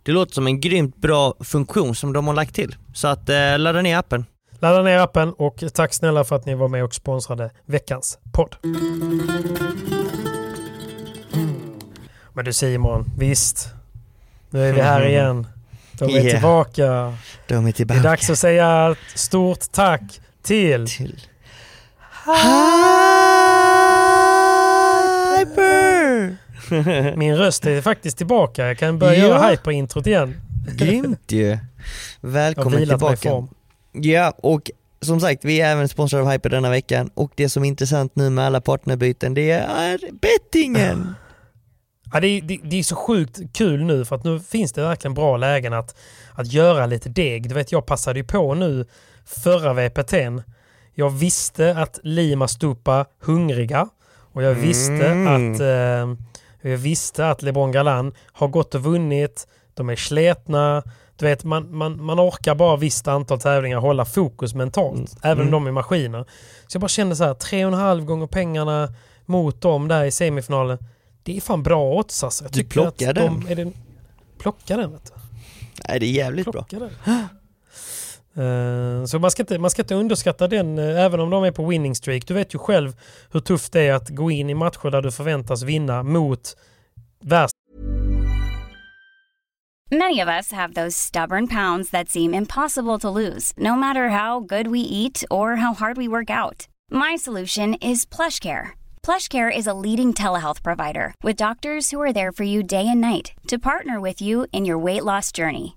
Det 0.03 0.13
låter 0.13 0.33
som 0.35 0.47
en 0.47 0.61
grymt 0.61 0.97
bra 0.97 1.35
funktion 1.41 1.95
som 1.95 2.13
de 2.13 2.27
har 2.27 2.35
lagt 2.35 2.55
till. 2.55 2.77
Så 2.95 3.09
att 3.09 3.29
eh, 3.29 3.59
ladda 3.59 3.83
ner 3.83 3.97
appen. 3.97 4.25
Ladda 4.59 4.83
ner 4.83 4.99
appen 4.99 5.33
och 5.33 5.65
tack 5.75 5.95
snälla 5.95 6.25
för 6.25 6.37
att 6.37 6.47
ni 6.47 6.55
var 6.55 6.69
med 6.69 6.85
och 6.85 6.95
sponsrade 6.95 7.51
veckans 7.67 8.19
podd. 8.33 8.57
Men 12.33 12.45
du 12.45 12.53
Simon, 12.53 13.11
visst. 13.19 13.69
Nu 14.51 14.69
är 14.69 14.73
vi 14.73 14.81
här 14.81 15.07
igen. 15.09 15.47
De 15.93 16.05
är 16.05 16.11
yeah. 16.11 16.31
tillbaka. 16.31 17.15
De 17.49 17.67
är 17.67 17.73
tillbaka. 17.73 18.01
Det 18.01 18.09
är 18.09 18.11
dags 18.11 18.31
att 18.31 18.39
säga 18.39 18.97
stort 19.15 19.73
tack 19.73 20.21
till, 20.43 20.87
till 20.87 21.21
Hyper! 25.37 26.37
Min 27.17 27.37
röst 27.37 27.67
är 27.67 27.83
faktiskt 27.83 28.19
tillbaka. 28.19 28.67
Jag 28.67 28.79
kan 28.79 28.99
börja 28.99 29.15
ja. 29.15 29.27
göra 29.27 29.49
hyper-introt 29.49 30.07
igen. 30.07 30.41
Grymt 30.77 31.33
ju. 31.33 31.59
Välkommen 32.21 32.89
tillbaka. 32.89 33.47
Ja, 33.93 34.35
och 34.43 34.71
som 35.01 35.21
sagt, 35.21 35.45
vi 35.45 35.61
är 35.61 35.73
även 35.73 35.89
sponsrade 35.89 36.25
av 36.25 36.31
Hyper 36.31 36.49
denna 36.51 36.71
veckan 36.71 37.11
och 37.15 37.33
det 37.35 37.49
som 37.49 37.65
är 37.65 37.69
intressant 37.69 38.17
nu 38.17 38.31
med 38.31 38.47
alla 38.47 38.61
partnerbyten, 38.61 39.35
det 39.35 39.51
är 39.51 40.01
bettingen. 40.13 41.15
Ja, 42.13 42.21
det, 42.21 42.27
är, 42.27 42.43
det, 42.43 42.59
det, 42.63 42.79
är 42.79 42.83
så 42.83 42.97
sjukt 42.97 43.41
kul 43.53 43.85
nu 43.85 44.05
för 44.05 44.17
att 44.17 44.25
nu 44.25 44.41
finns 44.41 44.73
det 44.73 44.83
verkligen 44.83 45.15
bra 45.15 45.37
lägen 45.37 45.73
att, 45.73 45.97
att 46.33 46.53
göra 46.53 46.87
lite 46.87 47.09
deg. 47.09 47.49
Du 47.49 47.55
vet, 47.55 47.73
jag 47.73 47.87
passade 47.87 48.19
ju 48.19 48.25
på 48.25 48.55
nu 48.55 48.87
förra 49.25 49.73
VPTn 49.75 50.41
jag 50.95 51.11
visste 51.11 51.77
att 51.77 51.99
Lima 52.03 52.49
Stupa 52.49 53.07
hungriga 53.21 53.89
och 54.33 54.43
jag 54.43 54.55
visste 54.55 55.07
mm. 55.07 55.27
att 55.27 55.61
eh, 55.61 56.27
jag 56.71 56.79
visste 56.79 57.29
att 57.29 57.43
LeBron 57.43 57.73
Galan 57.73 58.13
har 58.33 58.49
gått 58.49 58.75
och 58.75 58.83
vunnit. 58.83 59.49
De 59.75 59.91
är 59.91 59.97
sletna. 59.97 60.83
Du 61.17 61.27
vet, 61.27 61.45
man, 61.45 61.77
man, 61.77 62.05
man 62.05 62.21
orkar 62.21 62.55
bara 62.55 62.77
visst 62.77 63.09
antal 63.09 63.41
tävlingar 63.41 63.79
hålla 63.79 64.05
fokus 64.05 64.55
mentalt. 64.55 64.97
Mm. 64.97 65.19
Även 65.23 65.41
mm. 65.41 65.51
de 65.51 65.67
är 65.67 65.73
maskiner. 65.73 66.25
Så 66.67 66.77
jag 66.77 66.81
bara 66.81 66.89
kände 66.89 67.17
så 67.17 67.25
här, 67.25 67.35
tre 67.35 67.65
och 67.65 67.73
en 67.73 67.79
halv 67.79 68.05
gånger 68.05 68.27
pengarna 68.27 68.95
mot 69.27 69.61
dem 69.61 69.89
där 69.89 70.05
i 70.05 70.11
semifinalen. 70.11 70.79
Det 71.23 71.37
är 71.37 71.41
fan 71.41 71.63
bra 71.63 71.99
odds 71.99 72.25
alltså. 72.25 72.45
Jag 72.45 72.53
du 72.53 72.65
plockar 72.65 73.13
den? 73.13 73.41
De, 73.41 73.53
är 73.53 73.57
det, 73.57 73.73
plocka 74.39 74.77
den 74.77 74.93
vet 74.93 75.05
du. 75.05 75.13
Nej 75.89 76.01
det 76.01 76.07
är 76.07 76.11
jävligt 76.11 76.53
plocka 76.53 76.79
bra. 76.79 76.89
Den. 77.05 77.29
Eh, 78.37 79.05
så 79.05 79.19
man 79.19 79.31
ska, 79.31 79.43
inte, 79.43 79.59
man 79.59 79.71
ska 79.71 79.83
inte 79.83 79.95
underskatta 79.95 80.49
den, 80.49 80.79
eh, 80.79 81.05
även 81.05 81.21
om 81.21 81.31
de 81.31 81.45
är 81.45 81.51
på 81.51 81.67
winning 81.67 81.95
streak. 81.95 82.27
Du 82.27 82.35
vet 82.35 82.55
ju 82.55 82.59
själv 82.59 82.93
hur 83.33 83.41
tufft 83.41 83.73
det 83.73 83.81
är 83.81 83.93
att 83.93 84.09
gå 84.09 84.31
in 84.31 84.51
i 84.51 84.55
matcher 84.55 84.91
där 84.91 85.03
du 85.03 85.11
förväntas 85.11 85.63
vinna 85.63 86.03
mot 86.03 86.57
värst. 87.25 87.55
Many 89.93 90.21
of 90.21 90.29
us 90.29 90.53
have 90.53 90.75
those 90.75 90.97
stubborn 90.97 91.49
pounds 91.49 91.91
that 91.91 92.09
seem 92.09 92.35
impossible 92.35 92.99
to 92.99 93.11
lose, 93.11 93.53
no 93.57 93.75
matter 93.75 94.09
how 94.09 94.41
good 94.41 94.67
we 94.67 94.79
eat 94.79 95.25
or 95.31 95.57
how 95.57 95.75
hard 95.75 95.97
we 95.97 96.07
work 96.07 96.31
out. 96.31 96.69
My 96.91 97.17
solution 97.17 97.75
is 97.75 98.07
plush 98.07 98.39
care. 98.39 98.75
PlushCare 99.03 99.51
is 99.51 99.67
a 99.67 99.73
leading 99.73 100.13
telehealth 100.13 100.63
provider 100.63 101.15
with 101.23 101.37
doctors 101.37 101.91
who 101.91 102.01
are 102.01 102.13
there 102.13 102.33
for 102.33 102.45
you 102.45 102.63
day 102.63 102.87
and 102.87 103.01
night 103.01 103.33
to 103.49 103.59
partner 103.59 103.99
with 103.99 104.21
you 104.21 104.47
in 104.53 104.65
your 104.65 104.79
weight 104.79 105.05
loss 105.05 105.33
journey. 105.33 105.77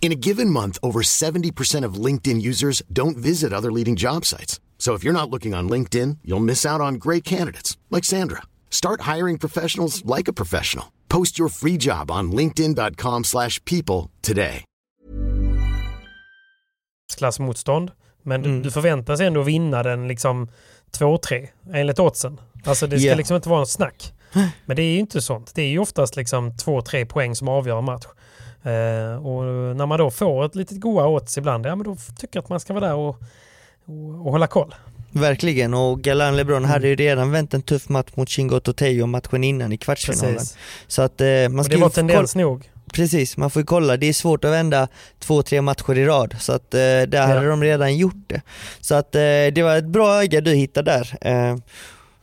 In 0.00 0.12
a 0.12 0.22
given 0.28 0.48
month, 0.48 0.78
over 0.82 1.02
70% 1.02 1.84
of 1.84 2.04
LinkedIn 2.06 2.40
users 2.40 2.82
don't 2.90 3.18
visit 3.18 3.52
other 3.52 3.70
leading 3.70 3.96
job 3.96 4.24
sites. 4.24 4.58
So 4.78 4.94
if 4.94 5.04
you're 5.04 5.12
not 5.12 5.28
looking 5.28 5.54
on 5.54 5.68
LinkedIn, 5.68 6.18
you'll 6.24 6.44
miss 6.44 6.64
out 6.64 6.80
on 6.80 6.94
great 6.94 7.24
candidates 7.24 7.76
like 7.90 8.06
Sandra. 8.06 8.42
Start 8.70 9.02
hiring 9.02 9.38
professionals 9.38 10.02
like 10.04 10.28
a 10.28 10.32
professional. 10.32 10.86
Post 11.08 11.38
your 11.38 11.50
free 11.50 11.76
job 11.76 12.10
on 12.10 12.32
linkedin.com/people 12.32 14.10
today. 14.22 14.64
Klassmotstånd, 17.16 17.90
men 18.22 18.44
mm. 18.44 18.62
du 18.62 18.70
förväntas 18.70 19.20
ändå 19.20 19.42
vinna 19.42 19.82
den 19.82 20.08
liksom 20.08 20.48
2-3 20.98 21.48
enligt 21.72 21.98
oddsen. 21.98 22.40
Alltså 22.64 22.86
det 22.86 22.98
ska 22.98 23.06
yeah. 23.06 23.16
liksom 23.16 23.36
inte 23.36 23.48
vara 23.48 23.60
något 23.60 23.70
snack. 23.70 24.12
Men 24.66 24.76
det 24.76 24.82
är 24.82 24.92
ju 24.92 24.98
inte 24.98 25.20
sånt. 25.20 25.54
Det 25.54 25.62
är 25.62 25.68
ju 25.68 25.78
oftast 25.78 26.16
liksom 26.16 26.52
2-3 26.52 27.04
poäng 27.04 27.34
som 27.34 27.48
avgör 27.48 27.80
match. 27.80 28.06
Eh, 28.62 29.26
och 29.26 29.44
när 29.76 29.86
man 29.86 29.98
då 29.98 30.10
får 30.10 30.44
ett 30.44 30.54
litet 30.54 30.80
goa 30.80 31.06
odds 31.06 31.38
ibland, 31.38 31.66
ja 31.66 31.76
men 31.76 31.84
då 31.84 31.96
tycker 32.18 32.36
jag 32.36 32.42
att 32.42 32.48
man 32.48 32.60
ska 32.60 32.74
vara 32.74 32.86
där 32.86 32.94
och, 32.94 33.16
och, 33.84 34.26
och 34.26 34.32
hålla 34.32 34.46
koll. 34.46 34.74
Verkligen, 35.10 35.74
och 35.74 36.00
Galan 36.00 36.36
LeBron 36.36 36.56
mm. 36.56 36.70
hade 36.70 36.88
ju 36.88 36.96
redan 36.96 37.30
vänt 37.30 37.54
en 37.54 37.62
tuff 37.62 37.88
match 37.88 38.10
mot 38.14 38.28
Chingo 38.28 38.60
Toteo 38.60 39.06
matchen 39.06 39.44
innan 39.44 39.72
i 39.72 39.78
kvartsfinalen. 39.78 40.34
Precis. 40.34 40.56
Så 40.86 41.02
att 41.02 41.20
eh, 41.20 41.26
man 41.50 41.64
ska 41.64 41.74
och 41.74 41.78
det 41.78 41.82
var 41.82 41.90
tendens 41.90 42.34
nog. 42.34 42.70
Precis, 42.92 43.36
man 43.36 43.50
får 43.50 43.62
ju 43.62 43.66
kolla. 43.66 43.96
Det 43.96 44.06
är 44.06 44.12
svårt 44.12 44.44
att 44.44 44.52
vända 44.52 44.88
två, 45.18 45.42
tre 45.42 45.62
matcher 45.62 45.98
i 45.98 46.04
rad. 46.04 46.36
Så 46.38 46.52
att 46.52 46.74
eh, 46.74 46.78
där 46.78 47.08
ja. 47.12 47.26
hade 47.26 47.48
de 47.48 47.62
redan 47.62 47.96
gjort 47.96 48.24
det. 48.26 48.42
Så 48.80 48.94
att 48.94 49.14
eh, 49.14 49.20
det 49.52 49.62
var 49.62 49.76
ett 49.76 49.84
bra 49.84 50.22
öga 50.22 50.40
du 50.40 50.54
hittade 50.54 50.90
där. 50.90 51.18
Eh, 51.20 51.56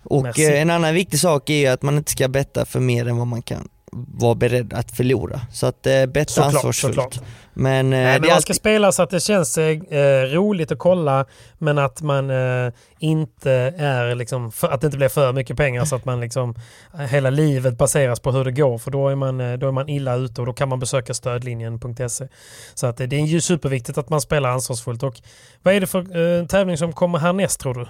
och 0.04 0.40
eh, 0.40 0.62
en 0.62 0.70
annan 0.70 0.94
viktig 0.94 1.20
sak 1.20 1.50
är 1.50 1.72
att 1.72 1.82
man 1.82 1.98
inte 1.98 2.12
ska 2.12 2.28
betta 2.28 2.66
för 2.66 2.80
mer 2.80 3.08
än 3.08 3.18
vad 3.18 3.28
man 3.28 3.42
kan 3.42 3.70
vara 3.96 4.36
beredd 4.36 4.74
att 4.74 4.92
förlora. 4.92 5.42
Så 5.52 5.68
att 5.68 5.88
eh, 5.88 6.06
betta 6.06 6.32
såklart, 6.32 6.54
ansvarsfullt. 6.54 6.96
Såklart. 6.96 7.20
Men, 7.54 7.94
eh, 7.94 8.00
Nej, 8.00 8.20
men 8.20 8.30
man 8.30 8.42
ska 8.42 8.54
spela 8.54 8.92
så 8.92 9.04
att 9.04 9.10
det 9.10 9.20
känns 9.20 9.58
eh, 9.58 10.22
roligt 10.22 10.72
att 10.72 10.80
kolla 10.80 11.26
men 11.58 11.78
att 11.78 12.02
man 12.02 12.30
eh, 12.30 12.74
inte 13.00 13.52
är 13.78 14.16
liksom, 14.16 14.52
för, 14.52 14.68
att 14.68 14.82
det 14.82 14.88
inte 14.88 14.98
blir 14.98 15.10
för 15.10 15.34
mycket 15.34 15.58
pengar 15.58 15.86
så 15.86 15.96
att 15.96 16.06
man 16.06 16.20
liksom 16.20 16.56
eh, 16.94 17.00
hela 17.00 17.30
livet 17.30 17.78
baseras 17.78 18.20
på 18.20 18.32
hur 18.32 18.46
det 18.46 18.52
går 18.52 18.78
för 18.78 18.92
då 18.92 19.10
är 19.10 19.16
man, 19.16 19.42
eh, 19.42 19.54
då 19.54 19.68
är 19.68 19.72
man 19.72 19.90
illa 19.90 20.16
ute 20.16 20.42
och 20.42 20.48
då 20.48 20.54
kan 20.54 20.70
man 20.70 20.80
besöka 20.80 21.14
stödlinjen.se. 21.14 22.28
Så 22.74 22.88
att 22.88 22.98
det 22.98 23.14
är 23.14 23.26
ju 23.26 23.42
superviktigt 23.42 23.98
att 23.98 24.10
man 24.10 24.22
spelar 24.22 24.50
ansvarsfullt. 24.50 25.04
Och 25.04 25.16
vad 25.64 25.74
är 25.74 25.82
det 25.82 25.88
för 25.88 26.46
tävling 26.48 26.78
som 26.78 26.94
kommer 26.94 27.20
härnäst 27.20 27.60
tror 27.60 27.74
du? 27.74 27.82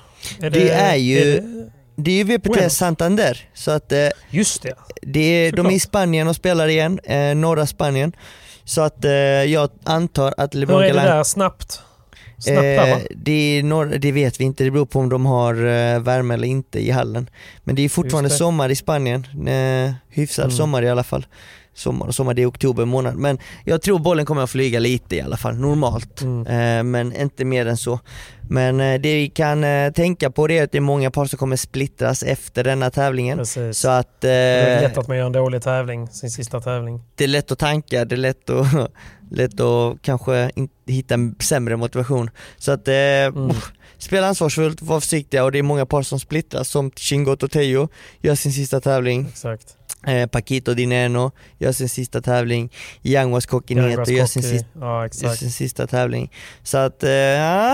Är 0.45 0.49
det, 0.49 0.60
det, 0.60 0.70
är 0.70 0.95
ju 0.95 1.18
är 1.18 1.41
det, 1.41 1.72
det 1.95 2.11
är 2.11 2.15
ju 2.15 2.23
VPT 2.23 2.43
Bueno. 2.43 2.69
Santander, 2.69 3.49
så 3.53 3.71
att 3.71 3.91
eh, 3.91 4.07
Just 4.29 4.61
det. 4.61 4.75
det 5.01 5.19
är, 5.19 5.51
de 5.51 5.65
är 5.65 5.71
i 5.71 5.79
Spanien 5.79 6.27
och 6.27 6.35
spelar 6.35 6.67
igen, 6.67 6.99
eh, 7.03 7.35
norra 7.35 7.65
Spanien. 7.65 8.15
Så 8.63 8.81
att 8.81 9.05
eh, 9.05 9.11
jag 9.11 9.69
antar 9.83 10.33
att 10.37 10.53
LeBron 10.53 10.81
Hur 10.81 10.89
är 10.89 10.93
det 10.93 11.01
där 11.01 11.23
snabbt? 11.23 11.81
Snabbt 12.37 12.65
eh, 12.65 12.97
det, 13.15 13.61
norr, 13.63 13.85
det 13.85 14.11
vet 14.11 14.39
vi 14.39 14.43
inte, 14.43 14.63
det 14.63 14.71
beror 14.71 14.85
på 14.85 14.99
om 14.99 15.09
de 15.09 15.25
har 15.25 15.53
eh, 15.53 15.99
värme 15.99 16.33
eller 16.33 16.47
inte 16.47 16.79
i 16.79 16.91
hallen. 16.91 17.29
Men 17.63 17.75
det 17.75 17.81
är 17.81 17.89
fortfarande 17.89 18.29
sommar 18.29 18.69
i 18.69 18.75
Spanien, 18.75 19.47
eh, 19.47 19.93
hyfsad 20.09 20.45
mm. 20.45 20.57
sommar 20.57 20.81
i 20.81 20.89
alla 20.89 21.03
fall 21.03 21.25
sommar 21.76 22.07
och 22.07 22.15
sommar, 22.15 22.34
det 22.34 22.41
är 22.41 22.49
oktober 22.49 22.86
månad. 22.86 23.15
Men 23.15 23.38
jag 23.63 23.82
tror 23.82 23.99
bollen 23.99 24.26
kommer 24.26 24.41
att 24.41 24.49
flyga 24.49 24.80
lite 24.80 25.15
i 25.15 25.21
alla 25.21 25.38
fall, 25.38 25.55
normalt. 25.55 26.21
Mm. 26.21 26.47
Eh, 26.47 26.84
men 26.84 27.15
inte 27.15 27.45
mer 27.45 27.65
än 27.65 27.78
så. 27.78 27.99
Men 28.49 28.80
eh, 28.80 29.01
det 29.01 29.15
vi 29.15 29.30
kan 29.30 29.63
eh, 29.63 29.91
tänka 29.91 30.32
på 30.32 30.47
det 30.47 30.57
är 30.57 30.63
att 30.63 30.71
det 30.71 30.78
är 30.78 30.82
många 30.82 31.11
par 31.11 31.26
som 31.26 31.38
kommer 31.38 31.55
splittras 31.55 32.23
efter 32.23 32.63
denna 32.63 32.89
tävlingen. 32.89 33.38
Precis. 33.38 33.78
Så 33.78 33.89
att, 33.89 34.21
det 34.21 34.30
är 34.30 34.82
lätt 34.82 34.97
att 34.97 35.07
man 35.07 35.17
gör 35.17 35.26
en 35.26 35.32
dålig 35.32 35.61
tävling, 35.61 36.07
sin 36.07 36.32
sista 36.32 36.61
tävling. 36.61 37.01
Det 37.15 37.23
är 37.23 37.28
lätt 37.28 37.51
att 37.51 37.59
tanka, 37.59 38.05
det 38.05 38.15
är 38.15 38.17
lätt 38.17 38.49
att, 38.49 38.67
lätt 39.32 39.59
att 39.59 40.01
kanske 40.01 40.51
hitta 40.88 41.13
en 41.13 41.36
sämre 41.39 41.76
motivation. 41.76 42.30
Så 42.57 42.71
att 42.71 42.88
mm. 42.88 43.51
spela 43.97 44.28
ansvarsfullt, 44.28 44.82
var 44.82 44.99
försiktiga 44.99 45.43
och 45.43 45.51
det 45.51 45.59
är 45.59 45.63
många 45.63 45.86
par 45.86 46.01
som 46.01 46.19
splittras 46.19 46.69
som 46.69 46.91
Chingot 46.91 47.43
och 47.43 47.51
Teo 47.51 47.89
gör 48.21 48.36
sin 48.36 48.53
sista 48.53 48.82
tävling. 48.82 49.26
Exakt. 49.30 49.78
Eh, 50.08 50.28
Paquito 50.28 50.74
Dineno 50.74 51.32
gör 51.58 51.72
sin 51.72 51.89
sista 51.89 52.22
tävling, 52.22 52.72
Yanguas 53.01 53.45
Coquineto 53.45 54.12
gör, 54.12 54.26
sin 54.26 54.43
sista, 54.43 54.68
ja, 54.80 55.01
gör 55.03 55.30
sin 55.30 55.51
sista 55.51 55.88
tävling. 55.88 56.32
Så 56.64 56.78
att, 56.78 57.03
eh, 57.03 57.12
ja, 57.12 57.74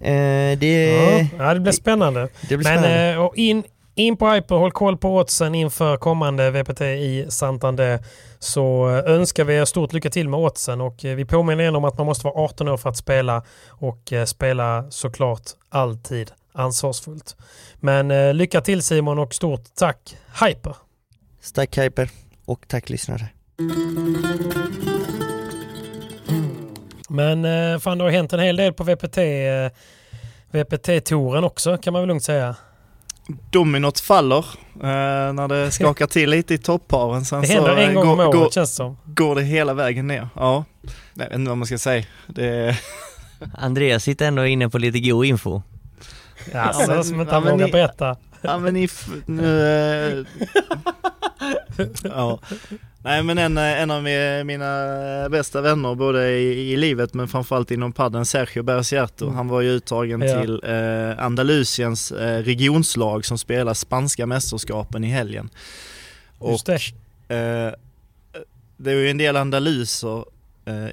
eh, 0.00 0.58
det, 0.58 1.28
ja, 1.38 1.54
det 1.54 1.60
blir 1.60 1.72
spännande. 1.72 2.28
Det 2.48 2.56
blir 2.56 2.64
spännande. 2.64 2.88
Men, 2.88 3.18
och 3.18 3.36
in, 3.36 3.62
in 3.94 4.16
på 4.16 4.30
Hyper, 4.30 4.54
håll 4.54 4.72
koll 4.72 4.96
på 4.96 5.16
oddsen 5.16 5.54
inför 5.54 5.96
kommande 5.96 6.50
VPT 6.50 6.80
i 6.80 7.26
Santander. 7.28 7.98
Så 8.38 8.88
önskar 8.88 9.44
vi 9.44 9.54
er 9.54 9.64
stort 9.64 9.92
lycka 9.92 10.10
till 10.10 10.28
med 10.28 10.40
oddsen 10.40 10.80
och 10.80 10.96
vi 11.02 11.24
påminner 11.24 11.62
igen 11.62 11.76
om 11.76 11.84
att 11.84 11.98
man 11.98 12.06
måste 12.06 12.26
vara 12.26 12.44
18 12.44 12.68
år 12.68 12.76
för 12.76 12.90
att 12.90 12.96
spela 12.96 13.42
och 13.68 14.12
spela 14.26 14.84
såklart 14.90 15.42
alltid 15.68 16.30
ansvarsfullt. 16.52 17.36
Men 17.80 18.36
lycka 18.36 18.60
till 18.60 18.82
Simon 18.82 19.18
och 19.18 19.34
stort 19.34 19.64
tack 19.74 20.16
Hyper! 20.44 20.74
Tack 21.52 21.78
Hyper 21.78 22.10
och 22.44 22.68
tack 22.68 22.90
lyssnare. 22.90 23.28
Men 27.08 27.44
eh, 27.44 27.78
fan 27.78 27.98
det 27.98 28.04
har 28.04 28.10
hänt 28.10 28.32
en 28.32 28.40
hel 28.40 28.56
del 28.56 28.72
på 28.72 28.84
VPT, 28.84 29.18
eh, 29.18 29.70
VPT-touren 30.50 31.44
också 31.44 31.76
kan 31.76 31.92
man 31.92 32.02
väl 32.02 32.08
lugnt 32.08 32.24
säga. 32.24 32.56
Dominot 33.50 34.00
faller 34.00 34.44
eh, 34.74 35.32
när 35.32 35.48
det 35.48 35.70
skakar 35.70 36.06
till 36.06 36.30
lite 36.30 36.54
i 36.54 36.58
topparen. 36.58 37.24
Sen 37.24 37.40
det 37.40 37.46
händer 37.46 37.76
så, 37.76 37.80
en 37.80 37.94
gång 37.94 38.08
om 38.08 38.20
året 38.20 38.32
går, 38.32 38.50
känns 38.50 38.70
det 38.70 38.76
som. 38.76 38.98
Går 39.04 39.34
det 39.34 39.42
hela 39.42 39.74
vägen 39.74 40.06
ner. 40.06 40.28
Ja, 40.36 40.64
jag 41.14 41.24
vet 41.24 41.34
inte 41.34 41.48
vad 41.48 41.58
man 41.58 41.66
ska 41.66 41.78
säga. 41.78 42.04
Det... 42.26 42.78
Andreas 43.54 44.02
sitter 44.02 44.26
ändå 44.26 44.46
inne 44.46 44.68
på 44.68 44.78
lite 44.78 45.00
god 45.00 45.24
info. 45.24 45.62
Alltså, 46.54 46.82
ja, 46.82 46.88
men, 46.88 47.04
som 47.04 47.20
inte 47.20 47.34
han 47.34 47.44
ja, 47.44 47.52
vågar 47.52 47.68
berätta. 47.68 48.16
Ja 48.44 48.58
men 48.58 48.74
ni, 48.74 48.88
nu, 49.26 50.26
ja. 52.04 52.38
Nej 53.04 53.22
men 53.22 53.38
en, 53.38 53.58
en 53.58 53.90
av 53.90 54.02
mina 54.44 55.28
bästa 55.28 55.60
vänner 55.60 55.94
både 55.94 56.30
i, 56.30 56.72
i 56.72 56.76
livet 56.76 57.14
men 57.14 57.28
framförallt 57.28 57.70
inom 57.70 57.92
padden, 57.92 58.26
Sergio 58.26 58.62
Bercierto, 58.62 59.30
han 59.30 59.48
var 59.48 59.60
ju 59.60 59.70
uttagen 59.70 60.22
ja. 60.22 60.40
till 60.40 60.60
eh, 60.64 61.24
Andalusiens 61.24 62.12
eh, 62.12 62.42
regionslag 62.42 63.24
som 63.24 63.38
spelar 63.38 63.74
spanska 63.74 64.26
mästerskapen 64.26 65.04
i 65.04 65.08
helgen. 65.08 65.50
Och, 66.38 66.50
Just 66.50 66.66
det. 66.66 66.74
Eh, 67.28 67.72
det 68.76 68.90
är 68.90 68.94
ju 68.94 69.10
en 69.10 69.18
del 69.18 69.36
andaluser 69.36 70.18
Eh, 70.18 70.33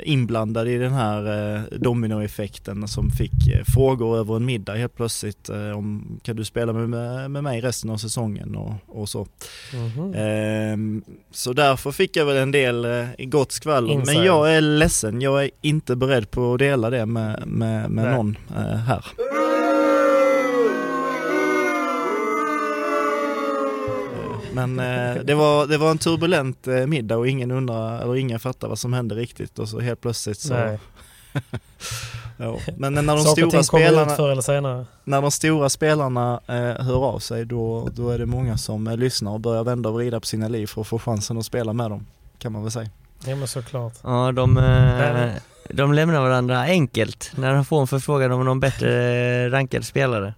inblandad 0.03 0.67
i 0.67 0.77
den 0.77 0.93
här 0.93 1.55
eh, 1.55 1.61
dominoeffekten 1.77 2.87
som 2.87 3.09
fick 3.09 3.47
eh, 3.47 3.63
frågor 3.63 4.17
över 4.17 4.35
en 4.35 4.45
middag 4.45 4.73
helt 4.73 4.95
plötsligt 4.95 5.49
om 5.49 6.19
kan 6.23 6.35
du 6.35 6.45
spela 6.45 6.73
med, 6.73 7.31
med 7.31 7.43
mig 7.43 7.61
resten 7.61 7.89
av 7.89 7.97
säsongen 7.97 8.55
och, 8.55 8.73
och 8.87 9.09
så. 9.09 9.27
Mm 10.13 11.03
så 11.31 11.53
därför 11.53 11.91
fick 11.91 12.15
jag 12.15 12.25
väl 12.25 12.37
en 12.37 12.51
del 12.51 13.07
gott 13.17 13.51
skvaller. 13.51 14.05
Men 14.05 14.25
jag 14.25 14.55
är 14.55 14.61
ledsen, 14.61 15.21
jag 15.21 15.43
är 15.43 15.49
inte 15.61 15.95
beredd 15.95 16.31
på 16.31 16.53
att 16.53 16.59
dela 16.59 16.89
det 16.89 17.05
med, 17.05 17.43
med, 17.47 17.91
med 17.91 18.15
någon 18.15 18.37
här. 18.87 19.05
Men 24.67 24.79
eh, 24.79 25.23
det, 25.23 25.35
var, 25.35 25.67
det 25.67 25.77
var 25.77 25.91
en 25.91 25.97
turbulent 25.97 26.67
eh, 26.67 26.85
middag 26.85 27.17
och 27.17 27.27
ingen 27.27 27.51
undrar, 27.51 28.01
eller 28.01 28.15
ingen 28.15 28.39
fattar 28.39 28.67
vad 28.67 28.79
som 28.79 28.93
hände 28.93 29.15
riktigt 29.15 29.59
och 29.59 29.69
så 29.69 29.79
helt 29.79 30.01
plötsligt 30.01 30.39
så 30.39 30.53
ja. 32.37 32.57
Men 32.77 32.93
när 32.93 33.15
de 33.15 33.19
stora 33.19 33.63
spelarna 33.63 34.15
förr 34.15 34.31
eller 34.31 34.41
senare. 34.41 34.85
När 35.03 35.21
de 35.21 35.31
stora 35.31 35.69
spelarna 35.69 36.41
eh, 36.47 36.85
hör 36.85 37.05
av 37.05 37.19
sig 37.19 37.45
då, 37.45 37.89
då 37.93 38.09
är 38.09 38.19
det 38.19 38.25
många 38.25 38.57
som 38.57 38.87
eh, 38.87 38.97
lyssnar 38.97 39.31
och 39.31 39.39
börjar 39.39 39.63
vända 39.63 39.89
och 39.89 39.95
vrida 39.95 40.19
på 40.19 40.25
sina 40.25 40.47
liv 40.47 40.67
för 40.67 40.81
att 40.81 40.87
få 40.87 40.99
chansen 40.99 41.37
att 41.37 41.45
spela 41.45 41.73
med 41.73 41.91
dem. 41.91 42.07
Kan 42.37 42.51
man 42.51 42.61
väl 42.61 42.71
säga. 42.71 42.89
Ja 43.25 43.35
men 43.35 43.47
såklart. 43.47 43.93
Ja 44.03 44.31
de, 44.31 44.57
eh, 44.57 45.31
de 45.69 45.93
lämnar 45.93 46.21
varandra 46.21 46.61
enkelt 46.61 47.31
när 47.35 47.53
de 47.53 47.65
får 47.65 47.81
en 47.81 47.87
förfrågan 47.87 48.31
om 48.31 48.45
någon 48.45 48.59
bättre 48.59 49.49
rankad 49.49 49.85
spelare. 49.85 50.33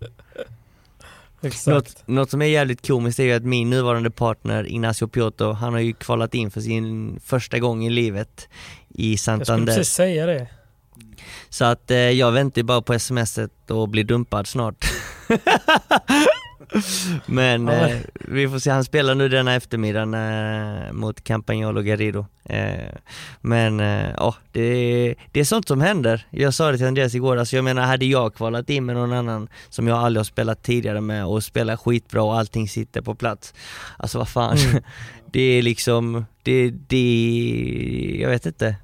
Något, 1.68 2.08
något, 2.08 2.30
som 2.30 2.42
är 2.42 2.46
jävligt 2.46 2.88
komiskt 2.88 3.20
är 3.20 3.24
ju 3.24 3.34
att 3.34 3.44
min 3.44 3.70
nuvarande 3.70 4.12
partner 4.12 4.68
Ignacio 4.68 5.08
Piotto, 5.08 5.52
han 5.52 5.74
har 5.74 5.80
ju 5.80 5.94
kvalat 5.94 6.34
in 6.34 6.52
för 6.52 6.62
sin 6.62 7.20
första 7.26 7.60
gång 7.60 7.86
i 7.86 7.90
livet 7.90 8.50
i 8.90 9.18
Santander. 9.18 9.54
Jag 9.54 9.58
skulle 9.58 9.76
precis 9.78 9.94
säga 9.94 10.26
det. 10.26 10.48
Så 11.50 11.66
att 11.66 11.92
eh, 11.92 11.98
jag 11.98 12.32
väntar 12.32 12.64
bara 12.64 12.82
på 12.82 13.00
smset 13.00 13.72
och 13.72 13.90
blir 13.90 14.04
dumpad 14.04 14.48
snart. 14.48 14.86
Men 17.26 17.70
eh, 17.70 17.98
vi 18.14 18.50
får 18.50 18.60
se, 18.60 18.72
han 18.72 18.84
spelar 18.84 19.16
nu 19.16 19.30
denna 19.30 19.56
eftermiddagen 19.56 20.14
eh, 20.14 20.92
mot 20.92 21.24
Campagnolo 21.24 21.82
Garrido. 21.82 22.26
Eh, 22.46 22.94
men 23.42 23.80
eh, 23.80 24.10
ja, 24.18 24.36
det, 24.52 25.16
det 25.32 25.40
är 25.40 25.44
sånt 25.44 25.68
som 25.68 25.82
händer. 25.82 26.28
Jag 26.30 26.54
sa 26.54 26.72
det 26.72 26.78
till 26.78 26.88
Andreas 26.88 27.16
igår, 27.16 27.38
alltså 27.38 27.56
jag 27.56 27.64
menar 27.64 27.82
hade 27.82 28.06
jag 28.06 28.36
kvalat 28.36 28.70
in 28.70 28.86
med 28.86 28.96
någon 28.96 29.14
annan 29.14 29.48
som 29.70 29.88
jag 29.88 29.98
aldrig 29.98 30.20
har 30.20 30.26
spelat 30.26 30.64
tidigare 30.64 31.02
med 31.02 31.26
och 31.26 31.44
spelar 31.44 31.78
skitbra 31.78 32.24
och 32.24 32.38
allting 32.38 32.70
sitter 32.70 33.02
på 33.02 33.16
plats. 33.16 33.54
Alltså 33.98 34.18
vad 34.18 34.30
fan, 34.30 34.58
mm. 34.58 34.84
det 35.32 35.42
är 35.42 35.62
liksom, 35.62 36.26
det, 36.44 36.70
det, 36.88 38.18
jag 38.22 38.30
vet 38.30 38.46
inte. 38.46 38.76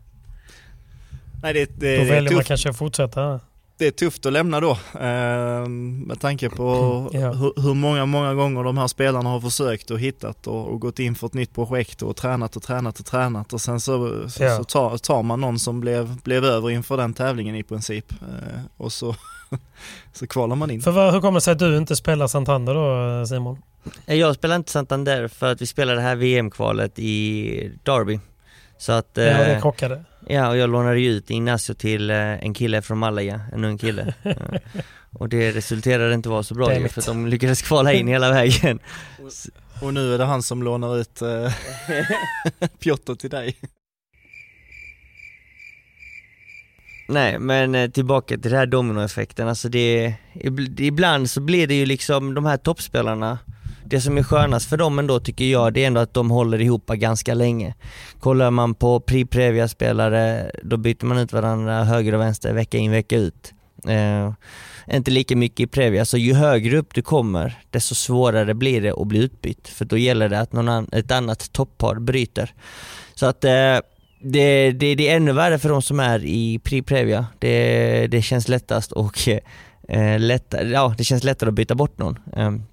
Nej, 1.42 1.54
det, 1.54 1.80
det, 1.80 1.98
Då 1.98 2.04
väljer 2.04 2.34
man 2.34 2.44
kanske 2.44 2.70
att 2.70 2.78
fortsätta 2.78 3.40
det 3.80 3.88
är 3.88 3.92
tufft 3.92 4.26
att 4.26 4.34
lämna 4.34 4.60
då 4.60 4.72
eh, 4.94 5.68
med 5.68 6.20
tanke 6.20 6.50
på 6.50 7.10
ja. 7.14 7.32
hur, 7.32 7.62
hur, 7.62 7.74
många, 7.74 8.06
många 8.06 8.34
gånger 8.34 8.64
de 8.64 8.78
här 8.78 8.88
spelarna 8.88 9.30
har 9.30 9.42
försökt 9.42 9.92
och 9.92 10.00
hittat 10.00 10.48
och, 10.48 10.68
och, 10.68 10.80
gått 10.80 11.00
in 11.00 11.16
för 11.16 11.28
ett 11.28 11.34
nytt 11.34 11.54
projekt 11.54 12.02
och 12.02 12.16
tränat 12.16 12.56
och 12.56 12.64
tränat 12.64 13.00
och 13.00 13.06
tränat 13.06 13.54
och 13.54 13.62
sen 13.62 13.80
så, 13.80 14.30
så, 14.30 14.44
ja. 14.44 14.58
så 14.58 14.64
tar, 14.64 14.98
tar, 14.98 15.24
man 15.24 15.42
någon 15.42 15.60
som 15.60 15.80
blev, 15.80 16.22
blev 16.22 16.46
över 16.46 16.70
inför 16.70 16.98
den 16.98 17.14
tävlingen 17.14 17.56
i 17.56 17.64
princip 17.64 18.12
eh, 18.12 18.62
och 18.78 18.94
så, 18.94 19.16
så 20.14 20.28
kvalar 20.28 20.56
man 20.56 20.72
in. 20.72 20.82
För 20.82 20.92
vad, 20.92 21.14
hur 21.14 21.22
kommer 21.22 21.38
det 21.38 21.42
sig 21.42 21.52
att 21.52 21.60
du 21.60 21.78
inte 21.78 21.96
spelar 21.96 22.28
Santander 22.28 22.74
då 22.74 23.26
Simon? 23.26 23.62
Jag 24.06 24.36
spelar 24.36 24.56
inte 24.56 24.72
Santander 24.72 25.28
för 25.28 25.52
att 25.52 25.62
vi 25.62 25.66
spelade 25.66 25.98
det 25.98 26.04
här 26.04 26.16
VM-kvalet 26.16 27.00
i 27.00 27.72
Derby. 27.84 28.20
Så 28.78 28.92
att, 28.92 29.10
ja, 29.14 29.22
det 29.22 29.54
eh, 29.54 29.62
krockade. 29.62 30.04
Ja, 30.32 30.50
och 30.50 30.58
jag 30.58 30.70
lånade 30.70 31.00
ju 31.00 31.12
ut 31.12 31.32
Ignacio 31.32 31.74
till 31.74 32.10
eh, 32.10 32.18
en 32.18 32.54
kille 32.54 32.82
från 32.82 32.98
Malaga, 32.98 33.42
en 33.54 33.66
ung 33.66 33.78
kille. 33.78 34.14
och 35.12 35.30
det 35.30 35.52
resulterade 35.52 36.14
inte 36.14 36.30
vara 36.30 36.44
så 36.44 36.54
bra 36.54 36.80
ju, 36.80 36.88
för 36.88 37.02
att 37.02 37.06
de 37.06 37.28
lyckades 37.28 37.62
kvala 37.62 37.94
in 37.94 38.08
hela 38.08 38.32
vägen. 38.32 38.80
Och, 39.20 39.86
och 39.88 39.94
nu 39.94 40.14
är 40.14 40.18
det 40.18 40.26
han 40.26 40.44
som 40.44 40.64
lånar 40.64 40.98
ut 40.98 41.22
eh, 41.22 41.54
Piotr 42.80 43.16
till 43.16 43.30
dig. 43.30 43.58
Nej 47.08 47.40
men 47.40 47.76
eh, 47.76 47.90
tillbaka 47.90 48.38
till 48.38 48.52
den 48.52 48.60
här 48.60 48.66
dominoeffekten, 48.66 49.48
alltså 49.48 49.70
det, 49.70 50.14
ibland 50.78 51.30
så 51.30 51.42
blir 51.42 51.68
det 51.68 51.76
ju 51.76 51.86
liksom 51.86 52.34
de 52.34 52.46
här 52.46 52.58
toppspelarna 52.58 53.40
det 53.90 54.02
som 54.02 54.18
är 54.18 54.24
skönast 54.24 54.70
för 54.70 54.78
dem 54.78 55.00
ändå 55.00 55.20
tycker 55.20 55.46
jag, 55.46 55.74
det 55.74 55.84
är 55.84 55.88
ändå 55.88 56.02
att 56.02 56.14
de 56.14 56.32
håller 56.32 56.62
ihop 56.62 56.88
ganska 56.88 57.34
länge. 57.34 57.76
Kollar 58.20 58.52
man 58.52 58.76
på 58.76 59.00
Pri-Previa-spelare, 59.00 60.52
då 60.64 60.78
byter 60.78 61.06
man 61.06 61.18
ut 61.18 61.34
varandra 61.34 61.84
höger 61.84 62.14
och 62.14 62.22
vänster 62.22 62.54
vecka 62.54 62.78
in 62.78 62.92
vecka 62.92 63.18
ut. 63.18 63.54
Eh, 63.88 64.34
inte 64.96 65.12
lika 65.12 65.36
mycket 65.36 65.60
i 65.60 65.68
Previa, 65.68 66.06
så 66.06 66.18
ju 66.18 66.34
högre 66.34 66.78
upp 66.78 66.94
du 66.94 67.02
kommer, 67.02 67.60
desto 67.70 67.96
svårare 67.96 68.54
blir 68.54 68.82
det 68.82 68.94
att 68.94 69.08
bli 69.08 69.20
utbytt. 69.20 69.68
För 69.68 69.86
då 69.86 69.98
gäller 69.98 70.30
det 70.30 70.40
att 70.40 70.54
någon 70.54 70.70
an, 70.70 70.90
ett 70.92 71.12
annat 71.12 71.52
toppar 71.52 71.96
bryter. 71.96 72.54
Så 73.16 73.26
att 73.26 73.44
eh, 73.44 73.80
det, 74.22 74.72
det, 74.72 74.96
det, 74.96 75.10
är 75.10 75.16
ännu 75.16 75.32
värre 75.32 75.60
för 75.60 75.70
de 75.70 75.82
som 75.82 76.00
är 76.00 76.26
i 76.26 76.60
Pri-Previa. 76.64 77.26
Det, 77.40 78.08
det 78.08 78.22
känns 78.22 78.48
lättast 78.48 78.92
och 78.92 79.28
eh, 79.88 80.20
lättare, 80.20 80.70
ja, 80.70 80.96
det 80.98 81.04
känns 81.04 81.24
lättare 81.24 81.48
att 81.48 81.54
byta 81.54 81.76
bort 81.76 81.98
någon. 81.98 82.20
Ehm, 82.36 82.64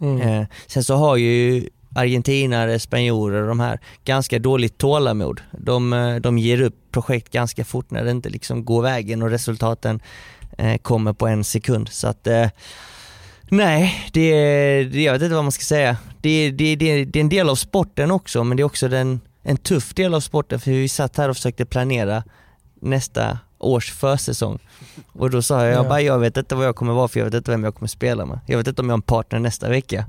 Mm. 0.00 0.20
Eh, 0.20 0.46
sen 0.66 0.84
så 0.84 0.94
har 0.94 1.16
ju 1.16 1.68
argentinare, 1.94 2.78
spanjorer 2.78 3.42
och 3.42 3.48
de 3.48 3.60
här 3.60 3.80
ganska 4.04 4.38
dåligt 4.38 4.78
tålamod. 4.78 5.40
De, 5.58 5.92
eh, 5.92 6.16
de 6.16 6.38
ger 6.38 6.62
upp 6.62 6.76
projekt 6.92 7.32
ganska 7.32 7.64
fort 7.64 7.90
när 7.90 8.04
det 8.04 8.10
inte 8.10 8.28
liksom 8.28 8.64
går 8.64 8.82
vägen 8.82 9.22
och 9.22 9.30
resultaten 9.30 10.00
eh, 10.58 10.76
kommer 10.76 11.12
på 11.12 11.26
en 11.26 11.44
sekund. 11.44 11.88
Så 11.88 12.08
att 12.08 12.26
eh, 12.26 12.48
nej, 13.48 14.10
det, 14.12 14.30
det, 14.84 15.02
jag 15.02 15.12
vet 15.12 15.22
inte 15.22 15.34
vad 15.34 15.44
man 15.44 15.52
ska 15.52 15.64
säga. 15.64 15.96
Det, 16.20 16.50
det, 16.50 16.76
det, 16.76 17.04
det 17.04 17.18
är 17.18 17.20
en 17.20 17.28
del 17.28 17.48
av 17.48 17.56
sporten 17.56 18.10
också, 18.10 18.44
men 18.44 18.56
det 18.56 18.62
är 18.62 18.64
också 18.64 18.88
den, 18.88 19.20
en 19.42 19.56
tuff 19.56 19.94
del 19.94 20.14
av 20.14 20.20
sporten 20.20 20.60
för 20.60 20.70
vi 20.70 20.88
satt 20.88 21.16
här 21.16 21.28
och 21.28 21.36
försökte 21.36 21.66
planera 21.66 22.22
nästa 22.80 23.38
års 23.58 23.92
försäsong. 23.92 24.58
Och 25.12 25.30
då 25.30 25.42
sa 25.42 25.66
jag, 25.66 25.74
jag 25.74 25.88
bara, 25.88 26.00
jag 26.00 26.18
vet 26.18 26.36
inte 26.36 26.54
vad 26.54 26.66
jag 26.66 26.76
kommer 26.76 26.92
vara 26.92 27.08
för 27.08 27.20
jag 27.20 27.24
vet 27.24 27.34
inte 27.34 27.50
vem 27.50 27.64
jag 27.64 27.74
kommer 27.74 27.88
spela 27.88 28.26
med. 28.26 28.40
Jag 28.46 28.58
vet 28.58 28.66
inte 28.66 28.82
om 28.82 28.88
jag 28.88 28.92
har 28.92 28.98
en 28.98 29.02
partner 29.02 29.38
nästa 29.38 29.68
vecka. 29.68 30.04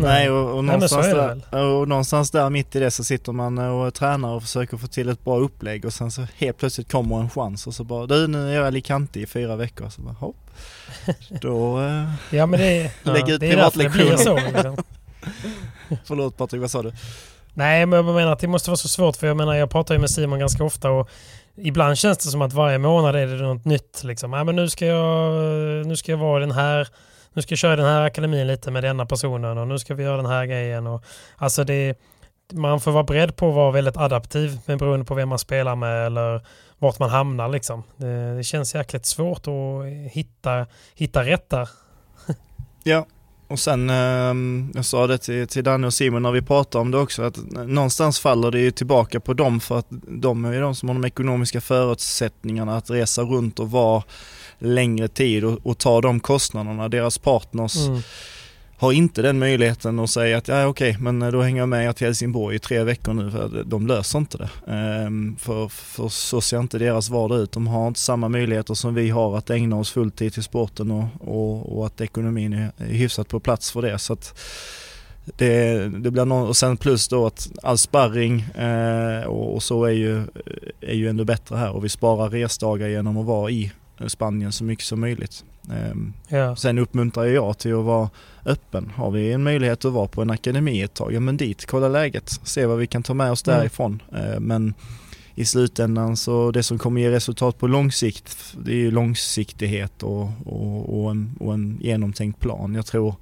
Nej, 0.00 0.30
och, 0.30 0.56
och, 0.56 0.64
någonstans 0.64 1.06
där, 1.06 1.64
och 1.64 1.88
någonstans 1.88 2.30
där 2.30 2.50
mitt 2.50 2.76
i 2.76 2.80
det 2.80 2.90
så 2.90 3.04
sitter 3.04 3.32
man 3.32 3.58
och 3.58 3.94
tränar 3.94 4.34
och 4.34 4.42
försöker 4.42 4.76
få 4.76 4.86
till 4.86 5.08
ett 5.08 5.24
bra 5.24 5.38
upplägg 5.38 5.84
och 5.84 5.92
sen 5.92 6.10
så 6.10 6.26
helt 6.36 6.58
plötsligt 6.58 6.92
kommer 6.92 7.20
en 7.20 7.30
chans 7.30 7.66
och 7.66 7.74
så 7.74 7.84
bara 7.84 8.06
du 8.06 8.26
nu 8.26 8.50
är 8.50 8.54
jag 8.54 8.66
Alicante 8.66 9.20
i 9.20 9.26
fyra 9.26 9.56
veckor. 9.56 9.88
Så 9.88 10.00
bara 10.02 10.14
hopp. 10.14 10.36
Då 11.40 11.80
äh, 11.80 12.12
ja, 12.30 12.46
men 12.46 12.60
det, 12.60 12.90
lägg 13.02 13.28
ja, 13.28 13.34
ut 13.34 13.40
privatlektioner. 13.40 14.52
Liksom. 14.52 14.76
Förlåt 16.04 16.36
Patrik, 16.36 16.60
vad 16.60 16.70
sa 16.70 16.82
du? 16.82 16.92
Nej, 17.54 17.86
men 17.86 18.06
jag 18.06 18.14
menar 18.14 18.32
att 18.32 18.40
det 18.40 18.48
måste 18.48 18.70
vara 18.70 18.76
så 18.76 18.88
svårt 18.88 19.16
för 19.16 19.26
jag 19.26 19.36
menar 19.36 19.54
jag 19.54 19.70
pratar 19.70 19.94
ju 19.94 20.00
med 20.00 20.10
Simon 20.10 20.38
ganska 20.38 20.64
ofta 20.64 20.90
och 20.90 21.10
ibland 21.60 21.98
känns 21.98 22.18
det 22.18 22.30
som 22.30 22.42
att 22.42 22.52
varje 22.52 22.78
månad 22.78 23.16
är 23.16 23.26
det 23.26 23.42
något 23.42 23.64
nytt. 23.64 24.04
Liksom. 24.04 24.34
Äh, 24.34 24.44
men 24.44 24.56
nu, 24.56 24.68
ska 24.68 24.86
jag, 24.86 25.32
nu 25.86 25.96
ska 25.96 26.12
jag 26.12 26.18
vara 26.18 26.40
den 26.40 26.50
här 26.50 26.88
nu 27.32 27.42
ska 27.42 27.52
jag 27.52 27.58
köra 27.58 27.76
den 27.76 27.84
här 27.86 28.02
akademin 28.02 28.46
lite 28.46 28.70
med 28.70 28.84
denna 28.84 29.06
personen 29.06 29.58
och 29.58 29.68
nu 29.68 29.78
ska 29.78 29.94
vi 29.94 30.02
göra 30.02 30.16
den 30.16 30.26
här 30.26 30.46
grejen. 30.46 30.86
Och, 30.86 31.04
alltså 31.36 31.64
det, 31.64 31.98
man 32.52 32.80
får 32.80 32.92
vara 32.92 33.04
beredd 33.04 33.36
på 33.36 33.48
att 33.48 33.54
vara 33.54 33.70
väldigt 33.70 33.96
adaptiv 33.96 34.58
men 34.66 34.78
beroende 34.78 35.06
på 35.06 35.14
vem 35.14 35.28
man 35.28 35.38
spelar 35.38 35.76
med 35.76 36.06
eller 36.06 36.46
vart 36.78 36.98
man 36.98 37.10
hamnar. 37.10 37.48
Liksom. 37.48 37.82
Det, 37.96 38.36
det 38.36 38.44
känns 38.44 38.74
jäkligt 38.74 39.06
svårt 39.06 39.46
att 39.46 39.86
hitta, 40.12 40.66
hitta 40.94 41.24
rätt 41.24 41.50
där. 41.50 41.68
ja, 42.84 43.06
och 43.48 43.58
sen, 43.58 43.90
ehm, 43.90 44.72
jag 44.74 44.84
sa 44.84 45.06
det 45.06 45.18
till, 45.18 45.46
till 45.46 45.64
Danne 45.64 45.86
och 45.86 45.94
Simon 45.94 46.22
när 46.22 46.32
vi 46.32 46.42
pratade 46.42 46.82
om 46.82 46.90
det 46.90 46.98
också, 46.98 47.22
att 47.22 47.36
någonstans 47.66 48.20
faller 48.20 48.50
det 48.50 48.60
ju 48.60 48.70
tillbaka 48.70 49.20
på 49.20 49.34
dem 49.34 49.60
för 49.60 49.78
att 49.78 49.86
de 50.08 50.44
är 50.44 50.52
ju 50.52 50.60
de 50.60 50.74
som 50.74 50.88
har 50.88 50.94
de 50.94 51.04
ekonomiska 51.04 51.60
förutsättningarna 51.60 52.76
att 52.76 52.90
resa 52.90 53.22
runt 53.22 53.58
och 53.58 53.70
vara 53.70 54.02
längre 54.58 55.08
tid 55.08 55.44
och, 55.44 55.66
och 55.66 55.78
ta 55.78 56.00
de 56.00 56.20
kostnaderna. 56.20 56.88
Deras 56.88 57.18
partners 57.18 57.76
mm 57.76 58.02
har 58.78 58.92
inte 58.92 59.22
den 59.22 59.38
möjligheten 59.38 59.98
att 59.98 60.10
säga 60.10 60.38
att 60.38 60.48
ja 60.48 60.66
okej, 60.66 60.96
men 61.00 61.20
då 61.20 61.42
hänger 61.42 61.62
jag 61.62 61.68
med 61.68 61.86
er 61.86 61.92
till 61.92 62.06
Helsingborg 62.06 62.56
i 62.56 62.58
tre 62.58 62.84
veckor 62.84 63.14
nu 63.14 63.30
för 63.30 63.64
de 63.64 63.86
löser 63.86 64.18
inte 64.18 64.38
det. 64.38 64.72
Ehm, 64.72 65.36
för, 65.38 65.68
för 65.68 66.08
så 66.08 66.40
ser 66.40 66.60
inte 66.60 66.78
deras 66.78 67.10
vardag 67.10 67.38
ut. 67.38 67.52
De 67.52 67.66
har 67.66 67.88
inte 67.88 68.00
samma 68.00 68.28
möjligheter 68.28 68.74
som 68.74 68.94
vi 68.94 69.10
har 69.10 69.38
att 69.38 69.50
ägna 69.50 69.76
oss 69.76 69.90
fulltid 69.90 70.32
till 70.32 70.42
sporten 70.42 70.90
och, 70.90 71.04
och, 71.20 71.78
och 71.78 71.86
att 71.86 72.00
ekonomin 72.00 72.52
är 72.52 72.72
hyfsat 72.84 73.28
på 73.28 73.40
plats 73.40 73.72
för 73.72 73.82
det. 73.82 73.98
Så 73.98 74.12
att, 74.12 74.40
det, 75.36 75.78
det 75.88 76.10
blir 76.10 76.24
någon, 76.24 76.48
och 76.48 76.56
sen 76.56 76.76
plus 76.76 77.08
då 77.08 77.26
att 77.26 77.50
all 77.62 77.78
sparring 77.78 78.40
eh, 78.40 79.22
och, 79.24 79.54
och, 79.54 79.62
så 79.62 79.84
är 79.84 79.92
ju, 79.92 80.22
är 80.80 80.94
ju 80.94 81.08
ändå 81.08 81.24
bättre 81.24 81.56
här 81.56 81.70
och 81.70 81.84
vi 81.84 81.88
sparar 81.88 82.30
resdagar 82.30 82.88
genom 82.88 83.16
att 83.16 83.26
vara 83.26 83.50
i 83.50 83.72
Spanien 84.06 84.52
så 84.52 84.64
mycket 84.64 84.84
som 84.84 85.00
möjligt. 85.00 85.44
Ehm, 85.72 86.12
ja. 86.28 86.56
Sen 86.56 86.78
uppmuntrar 86.78 87.24
jag 87.24 87.58
till 87.58 87.74
att 87.74 87.84
vara 87.84 88.10
öppen. 88.44 88.92
Har 88.96 89.10
vi 89.10 89.32
en 89.32 89.42
möjlighet 89.42 89.84
att 89.84 89.92
vara 89.92 90.08
på 90.08 90.22
en 90.22 90.30
akademi 90.30 90.82
ett 90.82 90.94
tag, 90.94 91.12
ja 91.12 91.20
men 91.20 91.36
dit, 91.36 91.66
kolla 91.66 91.88
läget, 91.88 92.40
se 92.44 92.66
vad 92.66 92.78
vi 92.78 92.86
kan 92.86 93.02
ta 93.02 93.14
med 93.14 93.30
oss 93.30 93.48
mm. 93.48 93.58
därifrån. 93.58 94.02
Mm. 94.12 94.42
Men 94.42 94.74
i 95.34 95.44
slutändan 95.44 96.16
så 96.16 96.50
det 96.50 96.62
som 96.62 96.78
kommer 96.78 97.00
ge 97.00 97.10
resultat 97.10 97.58
på 97.58 97.66
lång 97.66 97.92
sikt, 97.92 98.56
det 98.64 98.72
är 98.72 98.76
ju 98.76 98.90
långsiktighet 98.90 100.02
och, 100.02 100.30
och, 100.46 101.02
och, 101.02 101.10
en, 101.10 101.36
och 101.40 101.54
en 101.54 101.78
genomtänkt 101.80 102.40
plan. 102.40 102.74
Jag 102.74 102.86
tror 102.86 103.14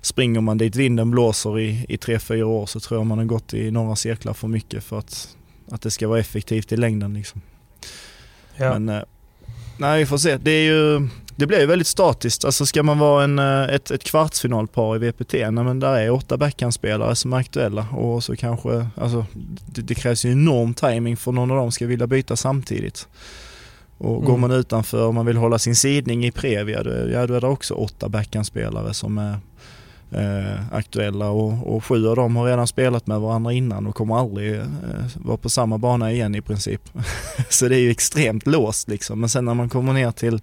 springer 0.00 0.40
man 0.40 0.58
dit 0.58 0.76
vinden 0.76 1.10
blåser 1.10 1.58
i, 1.58 1.86
i 1.88 1.96
tre, 1.96 2.18
fyra 2.18 2.46
år 2.46 2.66
så 2.66 2.80
tror 2.80 3.00
jag 3.00 3.06
man 3.06 3.18
har 3.18 3.24
gått 3.24 3.54
i 3.54 3.70
några 3.70 3.96
cirklar 3.96 4.32
för 4.32 4.48
mycket 4.48 4.84
för 4.84 4.98
att, 4.98 5.36
att 5.70 5.82
det 5.82 5.90
ska 5.90 6.08
vara 6.08 6.20
effektivt 6.20 6.72
i 6.72 6.76
längden. 6.76 7.14
Liksom. 7.14 7.40
Ja. 8.56 8.78
Men 8.78 8.88
eh, 8.88 9.02
nej, 9.78 9.98
vi 9.98 10.06
får 10.06 10.18
se. 10.18 10.36
Det 10.36 10.50
är 10.50 10.64
ju 10.64 11.08
det 11.42 11.46
blir 11.46 11.60
ju 11.60 11.66
väldigt 11.66 11.86
statiskt. 11.86 12.44
Alltså 12.44 12.66
ska 12.66 12.82
man 12.82 12.98
vara 12.98 13.24
en, 13.24 13.38
eh, 13.38 13.62
ett, 13.62 13.90
ett 13.90 14.04
kvartsfinalpar 14.04 14.96
i 14.96 14.98
VPT, 14.98 15.34
men 15.50 15.80
där 15.80 15.94
är 15.94 16.10
åtta 16.10 16.36
backhandspelare 16.36 17.16
som 17.16 17.32
är 17.32 17.36
aktuella 17.36 17.86
och 17.92 18.24
så 18.24 18.36
kanske, 18.36 18.86
alltså 18.96 19.26
det, 19.66 19.82
det 19.82 19.94
krävs 19.94 20.24
ju 20.24 20.32
enorm 20.32 20.74
timing 20.74 21.16
för 21.16 21.32
någon 21.32 21.50
av 21.50 21.56
dem 21.56 21.72
ska 21.72 21.86
vilja 21.86 22.06
byta 22.06 22.36
samtidigt. 22.36 23.08
Och 23.98 24.16
mm. 24.16 24.24
går 24.24 24.36
man 24.36 24.50
utanför 24.50 25.06
och 25.06 25.14
man 25.14 25.26
vill 25.26 25.36
hålla 25.36 25.58
sin 25.58 25.76
sidning 25.76 26.24
i 26.24 26.30
Previa, 26.30 26.82
då, 26.82 26.90
ja, 26.90 27.26
då 27.26 27.34
är 27.34 27.40
det 27.40 27.46
också 27.46 27.74
åtta 27.74 28.08
backhandspelare 28.08 28.94
som 28.94 29.18
är 29.18 29.38
eh, 30.14 30.74
aktuella 30.74 31.30
och, 31.30 31.74
och 31.74 31.84
sju 31.84 32.08
av 32.08 32.16
dem 32.16 32.36
har 32.36 32.46
redan 32.46 32.66
spelat 32.66 33.06
med 33.06 33.20
varandra 33.20 33.52
innan 33.52 33.86
och 33.86 33.94
kommer 33.94 34.18
aldrig 34.18 34.56
eh, 34.56 34.64
vara 35.14 35.36
på 35.36 35.48
samma 35.48 35.78
bana 35.78 36.12
igen 36.12 36.34
i 36.34 36.40
princip. 36.40 36.82
så 37.48 37.68
det 37.68 37.76
är 37.76 37.80
ju 37.80 37.90
extremt 37.90 38.46
låst 38.46 38.88
liksom. 38.88 39.20
Men 39.20 39.28
sen 39.28 39.44
när 39.44 39.54
man 39.54 39.68
kommer 39.68 39.92
ner 39.92 40.10
till 40.10 40.40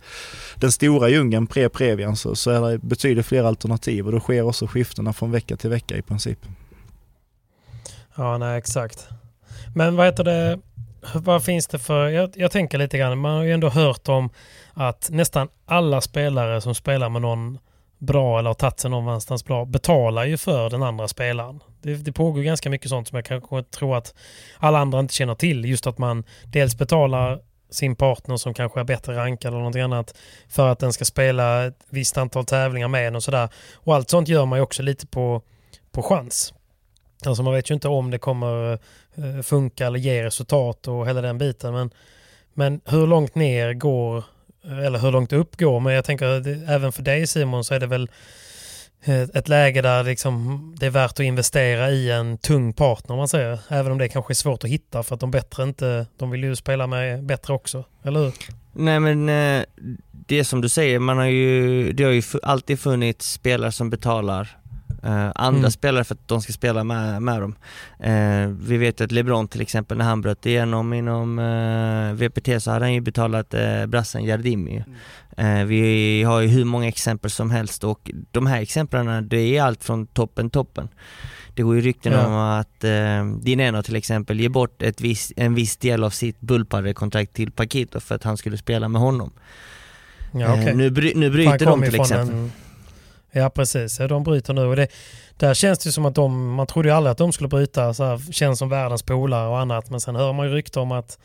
den 0.55 0.71
stora 0.71 1.09
djungeln 1.09 1.47
pre-Previan 1.47 2.15
så, 2.15 2.35
så 2.35 2.51
är 2.51 2.71
det 2.71 2.77
betydligt 2.77 3.25
fler 3.25 3.43
alternativ 3.43 4.05
och 4.05 4.11
då 4.11 4.19
sker 4.19 4.41
också 4.41 4.67
skiftena 4.67 5.13
från 5.13 5.31
vecka 5.31 5.57
till 5.57 5.69
vecka 5.69 5.97
i 5.97 6.01
princip. 6.01 6.39
Ja, 8.15 8.37
nej 8.37 8.57
exakt. 8.57 9.07
Men 9.75 9.95
vad 9.95 10.05
heter 10.05 10.23
det, 10.23 10.59
vad 11.13 11.43
finns 11.43 11.67
det 11.67 11.79
för, 11.79 12.07
jag, 12.07 12.31
jag 12.35 12.51
tänker 12.51 12.77
lite 12.77 12.97
grann, 12.97 13.19
man 13.19 13.37
har 13.37 13.43
ju 13.43 13.53
ändå 13.53 13.69
hört 13.69 14.09
om 14.09 14.29
att 14.73 15.09
nästan 15.11 15.47
alla 15.65 16.01
spelare 16.01 16.61
som 16.61 16.75
spelar 16.75 17.09
med 17.09 17.21
någon 17.21 17.59
bra 17.99 18.39
eller 18.39 18.49
har 18.49 18.53
tagit 18.53 18.79
sig 18.79 18.91
någonstans 18.91 19.45
bra 19.45 19.65
betalar 19.65 20.25
ju 20.25 20.37
för 20.37 20.69
den 20.69 20.83
andra 20.83 21.07
spelaren. 21.07 21.59
Det, 21.81 21.95
det 21.95 22.11
pågår 22.11 22.41
ganska 22.41 22.69
mycket 22.69 22.89
sånt 22.89 23.07
som 23.07 23.15
jag 23.15 23.25
kanske 23.25 23.63
tror 23.63 23.97
att 23.97 24.13
alla 24.57 24.79
andra 24.79 24.99
inte 24.99 25.13
känner 25.13 25.35
till. 25.35 25.65
Just 25.65 25.87
att 25.87 25.97
man 25.97 26.23
dels 26.45 26.77
betalar 26.77 27.39
sin 27.69 27.95
partner 27.95 28.37
som 28.37 28.53
kanske 28.53 28.79
är 28.79 28.83
bättre 28.83 29.15
rankad 29.15 29.47
eller 29.47 29.57
någonting 29.57 29.81
annat 29.81 30.17
för 30.49 30.71
att 30.71 30.79
den 30.79 30.93
ska 30.93 31.05
spela 31.05 31.65
ett 31.65 31.79
visst 31.89 32.17
antal 32.17 32.45
tävlingar 32.45 32.87
med 32.87 33.07
en 33.07 33.15
och 33.15 33.23
sådär. 33.23 33.49
Och 33.73 33.95
allt 33.95 34.09
sånt 34.09 34.27
gör 34.27 34.45
man 34.45 34.59
ju 34.59 34.63
också 34.63 34.83
lite 34.83 35.07
på, 35.07 35.41
på 35.91 36.03
chans. 36.03 36.53
Alltså 37.25 37.43
man 37.43 37.53
vet 37.53 37.69
ju 37.69 37.73
inte 37.73 37.87
om 37.87 38.11
det 38.11 38.17
kommer 38.17 38.71
eh, 39.15 39.41
funka 39.43 39.87
eller 39.87 39.99
ge 39.99 40.23
resultat 40.23 40.87
och 40.87 41.07
hela 41.07 41.21
den 41.21 41.37
biten. 41.37 41.73
Men, 41.73 41.89
men 42.53 42.81
hur 42.85 43.07
långt 43.07 43.35
ner 43.35 43.73
går 43.73 44.23
eller 44.69 44.99
hur 44.99 45.11
långt 45.11 45.33
upp 45.33 45.59
går. 45.59 45.79
Men 45.79 45.93
jag 45.93 46.05
tänker 46.05 46.25
att 46.25 46.47
även 46.69 46.91
för 46.91 47.03
dig 47.03 47.27
Simon 47.27 47.63
så 47.63 47.73
är 47.73 47.79
det 47.79 47.87
väl 47.87 48.09
eh, 49.03 49.21
ett 49.21 49.47
läge 49.47 49.81
där 49.81 50.03
liksom 50.03 50.75
det 50.79 50.85
är 50.85 50.89
värt 50.89 51.11
att 51.11 51.19
investera 51.19 51.91
i 51.91 52.11
en 52.11 52.37
tung 52.37 52.73
partner 52.73 53.11
om 53.11 53.17
man 53.17 53.27
säger. 53.27 53.59
Även 53.67 53.91
om 53.91 53.97
det 53.97 54.09
kanske 54.09 54.33
är 54.33 54.35
svårt 54.35 54.63
att 54.63 54.69
hitta 54.69 55.03
för 55.03 55.15
att 55.15 55.21
de 55.21 55.31
bättre 55.31 55.63
inte, 55.63 56.05
de 56.17 56.31
vill 56.31 56.43
ju 56.43 56.55
spela 56.55 56.87
med 56.87 57.23
bättre 57.23 57.53
också, 57.53 57.83
eller 58.03 58.19
hur? 58.19 58.33
Nej 58.71 58.99
men 58.99 59.29
eh, 59.29 59.65
det 60.11 60.39
är 60.39 60.43
som 60.43 60.61
du 60.61 60.69
säger, 60.69 60.99
man 60.99 61.17
har 61.17 61.25
ju, 61.25 61.91
det 61.93 62.03
har 62.03 62.11
ju 62.11 62.21
alltid 62.43 62.79
funnits 62.79 63.31
spelare 63.31 63.71
som 63.71 63.89
betalar 63.89 64.58
eh, 65.03 65.31
andra 65.35 65.59
mm. 65.59 65.71
spelare 65.71 66.03
för 66.03 66.15
att 66.15 66.27
de 66.27 66.41
ska 66.41 66.53
spela 66.53 66.83
med, 66.83 67.21
med 67.21 67.41
dem. 67.41 67.55
Eh, 67.99 68.47
vi 68.67 68.77
vet 68.77 69.01
att 69.01 69.11
LeBron 69.11 69.47
till 69.47 69.61
exempel 69.61 69.97
när 69.97 70.05
han 70.05 70.21
bröt 70.21 70.45
igenom 70.45 70.93
inom 70.93 71.39
eh, 71.39 72.13
VPT 72.13 72.63
så 72.63 72.71
hade 72.71 72.85
han 72.85 72.93
ju 72.93 73.01
betalat 73.01 73.53
eh, 73.53 73.85
brassen 73.85 74.25
Jardimi. 74.25 74.83
Mm. 75.37 75.59
Eh, 75.61 75.65
vi 75.65 76.23
har 76.23 76.41
ju 76.41 76.47
hur 76.47 76.65
många 76.65 76.87
exempel 76.87 77.31
som 77.31 77.51
helst 77.51 77.83
och 77.83 78.11
de 78.31 78.47
här 78.47 78.61
exemplen 78.61 79.29
det 79.29 79.57
är 79.57 79.63
allt 79.63 79.83
från 79.83 80.07
toppen 80.07 80.49
toppen. 80.49 80.89
Det 81.53 81.63
går 81.63 81.75
ju 81.75 81.81
rykten 81.81 82.13
ja. 82.13 82.25
om 82.25 82.33
att 82.33 82.83
eh, 82.83 83.25
Dineno 83.41 83.83
till 83.83 83.95
exempel 83.95 84.39
ger 84.39 84.49
bort 84.49 84.81
ett 84.81 85.01
viss, 85.01 85.33
en 85.35 85.55
viss 85.55 85.77
del 85.77 86.03
av 86.03 86.09
sitt 86.09 86.39
bullpaddelkontrakt 86.39 87.33
till 87.33 87.51
Paquito 87.51 87.99
för 87.99 88.15
att 88.15 88.23
han 88.23 88.37
skulle 88.37 88.57
spela 88.57 88.87
med 88.87 89.01
honom. 89.01 89.31
Ja, 90.31 90.53
okay. 90.53 90.67
eh, 90.67 90.75
nu, 90.75 90.89
bry, 90.89 91.13
nu 91.15 91.29
bryter 91.29 91.65
de 91.65 91.81
till 91.81 92.01
exempel. 92.01 92.35
En, 92.35 92.51
ja 93.31 93.49
precis, 93.49 93.97
de 93.97 94.23
bryter 94.23 94.53
nu 94.53 94.65
och 94.65 94.75
det, 94.75 94.87
där 95.37 95.53
känns 95.53 95.79
det 95.79 95.91
som 95.91 96.05
att 96.05 96.15
de, 96.15 96.53
man 96.53 96.67
trodde 96.67 96.89
ju 96.89 96.95
aldrig 96.95 97.11
att 97.11 97.17
de 97.17 97.33
skulle 97.33 97.49
bryta, 97.49 97.93
så 97.93 98.03
här, 98.03 98.31
känns 98.31 98.59
som 98.59 98.69
världens 98.69 99.03
polare 99.03 99.47
och 99.47 99.59
annat 99.59 99.89
men 99.89 99.99
sen 99.99 100.15
hör 100.15 100.33
man 100.33 100.47
ju 100.47 100.53
rykten 100.53 100.81
om 100.81 100.91
att 100.91 101.17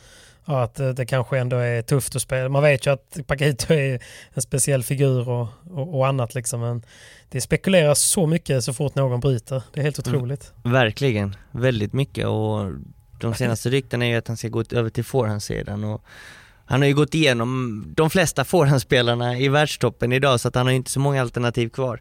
att 0.44 0.74
det 0.96 1.06
kanske 1.06 1.38
ändå 1.38 1.56
är 1.56 1.82
tufft 1.82 2.16
att 2.16 2.22
spela. 2.22 2.48
Man 2.48 2.62
vet 2.62 2.86
ju 2.86 2.92
att 2.92 3.18
Paquito 3.26 3.74
är 3.74 4.00
en 4.34 4.42
speciell 4.42 4.82
figur 4.82 5.28
och, 5.28 5.48
och, 5.70 5.98
och, 5.98 6.06
annat 6.06 6.34
liksom. 6.34 6.60
Men 6.60 6.84
det 7.28 7.40
spekuleras 7.40 8.00
så 8.00 8.26
mycket 8.26 8.64
så 8.64 8.72
fort 8.72 8.94
någon 8.94 9.20
bryter. 9.20 9.62
Det 9.72 9.80
är 9.80 9.84
helt 9.84 10.06
mm. 10.06 10.16
otroligt. 10.16 10.52
Mm, 10.64 10.72
verkligen, 10.72 11.36
väldigt 11.50 11.92
mycket 11.92 12.26
och 12.26 12.70
de 13.20 13.34
senaste 13.34 13.70
ryktena 13.70 14.06
är 14.06 14.10
ju 14.10 14.16
att 14.16 14.28
han 14.28 14.36
ska 14.36 14.48
gå 14.48 14.64
över 14.70 14.90
till 14.90 15.04
forehandsidan 15.04 15.84
och 15.84 16.02
han 16.66 16.80
har 16.80 16.88
ju 16.88 16.94
gått 16.94 17.14
igenom 17.14 17.84
de 17.96 18.10
flesta 18.10 18.44
forehandspelarna 18.44 19.38
i 19.38 19.48
världstoppen 19.48 20.12
idag 20.12 20.40
så 20.40 20.48
att 20.48 20.54
han 20.54 20.66
har 20.66 20.72
inte 20.72 20.90
så 20.90 21.00
många 21.00 21.22
alternativ 21.22 21.68
kvar. 21.68 22.00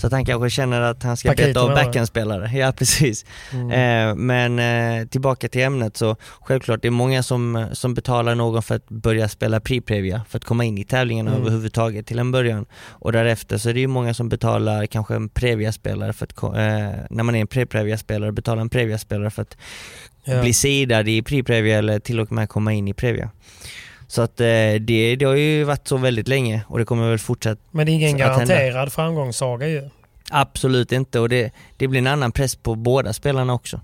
Så 0.00 0.06
att 0.06 0.12
han 0.12 0.24
kanske 0.24 0.50
känner 0.50 0.80
att 0.80 1.02
han 1.02 1.16
ska 1.16 1.32
beta 1.32 1.60
av 1.60 1.68
backhandspelare. 1.68 2.50
Ja 2.58 2.72
precis. 2.72 3.24
Mm. 3.52 3.70
Eh, 3.70 4.14
men 4.14 4.58
eh, 4.58 5.06
tillbaka 5.06 5.48
till 5.48 5.62
ämnet 5.62 5.96
så 5.96 6.16
självklart 6.40 6.82
det 6.82 6.88
är 6.88 6.90
många 6.90 7.22
som, 7.22 7.66
som 7.72 7.94
betalar 7.94 8.34
någon 8.34 8.62
för 8.62 8.74
att 8.74 8.88
börja 8.88 9.28
spela 9.28 9.60
pre-previa 9.60 10.20
för 10.28 10.38
att 10.38 10.44
komma 10.44 10.64
in 10.64 10.78
i 10.78 10.84
tävlingen 10.84 11.28
mm. 11.28 11.40
överhuvudtaget 11.40 12.06
till 12.06 12.18
en 12.18 12.32
början. 12.32 12.66
Och 12.88 13.12
därefter 13.12 13.58
så 13.58 13.68
är 13.68 13.74
det 13.74 13.80
ju 13.80 13.86
många 13.86 14.14
som 14.14 14.28
betalar 14.28 14.86
kanske 14.86 15.14
en 15.14 15.28
previa-spelare 15.28 16.12
för 16.12 16.24
att, 16.26 16.42
eh, 16.42 16.50
när 17.10 17.22
man 17.22 17.34
är 17.34 17.40
en 17.40 17.46
pre-previa-spelare, 17.46 18.32
betalar 18.32 18.60
en 18.60 18.68
previa-spelare 18.68 19.30
för 19.30 19.42
att 19.42 19.56
ja. 20.24 20.40
bli 20.40 20.52
sidad 20.52 21.08
i 21.08 21.22
pre-previa 21.22 21.78
eller 21.78 21.98
till 21.98 22.20
och 22.20 22.32
med 22.32 22.48
komma 22.48 22.72
in 22.72 22.88
i 22.88 22.94
previa. 22.94 23.30
Så 24.08 24.22
att 24.22 24.40
eh, 24.40 24.46
det, 24.80 25.16
det 25.16 25.24
har 25.24 25.34
ju 25.34 25.64
varit 25.64 25.88
så 25.88 25.96
väldigt 25.96 26.28
länge 26.28 26.62
och 26.66 26.78
det 26.78 26.84
kommer 26.84 27.08
väl 27.08 27.18
fortsätta 27.18 27.60
Men 27.70 27.86
det 27.86 27.92
är 27.92 27.94
ingen 27.94 28.16
garanterad 28.16 28.92
framgångssaga 28.92 29.68
ju. 29.68 29.88
Absolut 30.30 30.92
inte 30.92 31.20
och 31.20 31.28
det, 31.28 31.52
det 31.76 31.88
blir 31.88 32.00
en 32.00 32.06
annan 32.06 32.32
press 32.32 32.56
på 32.56 32.74
båda 32.74 33.12
spelarna 33.12 33.54
också. 33.54 33.80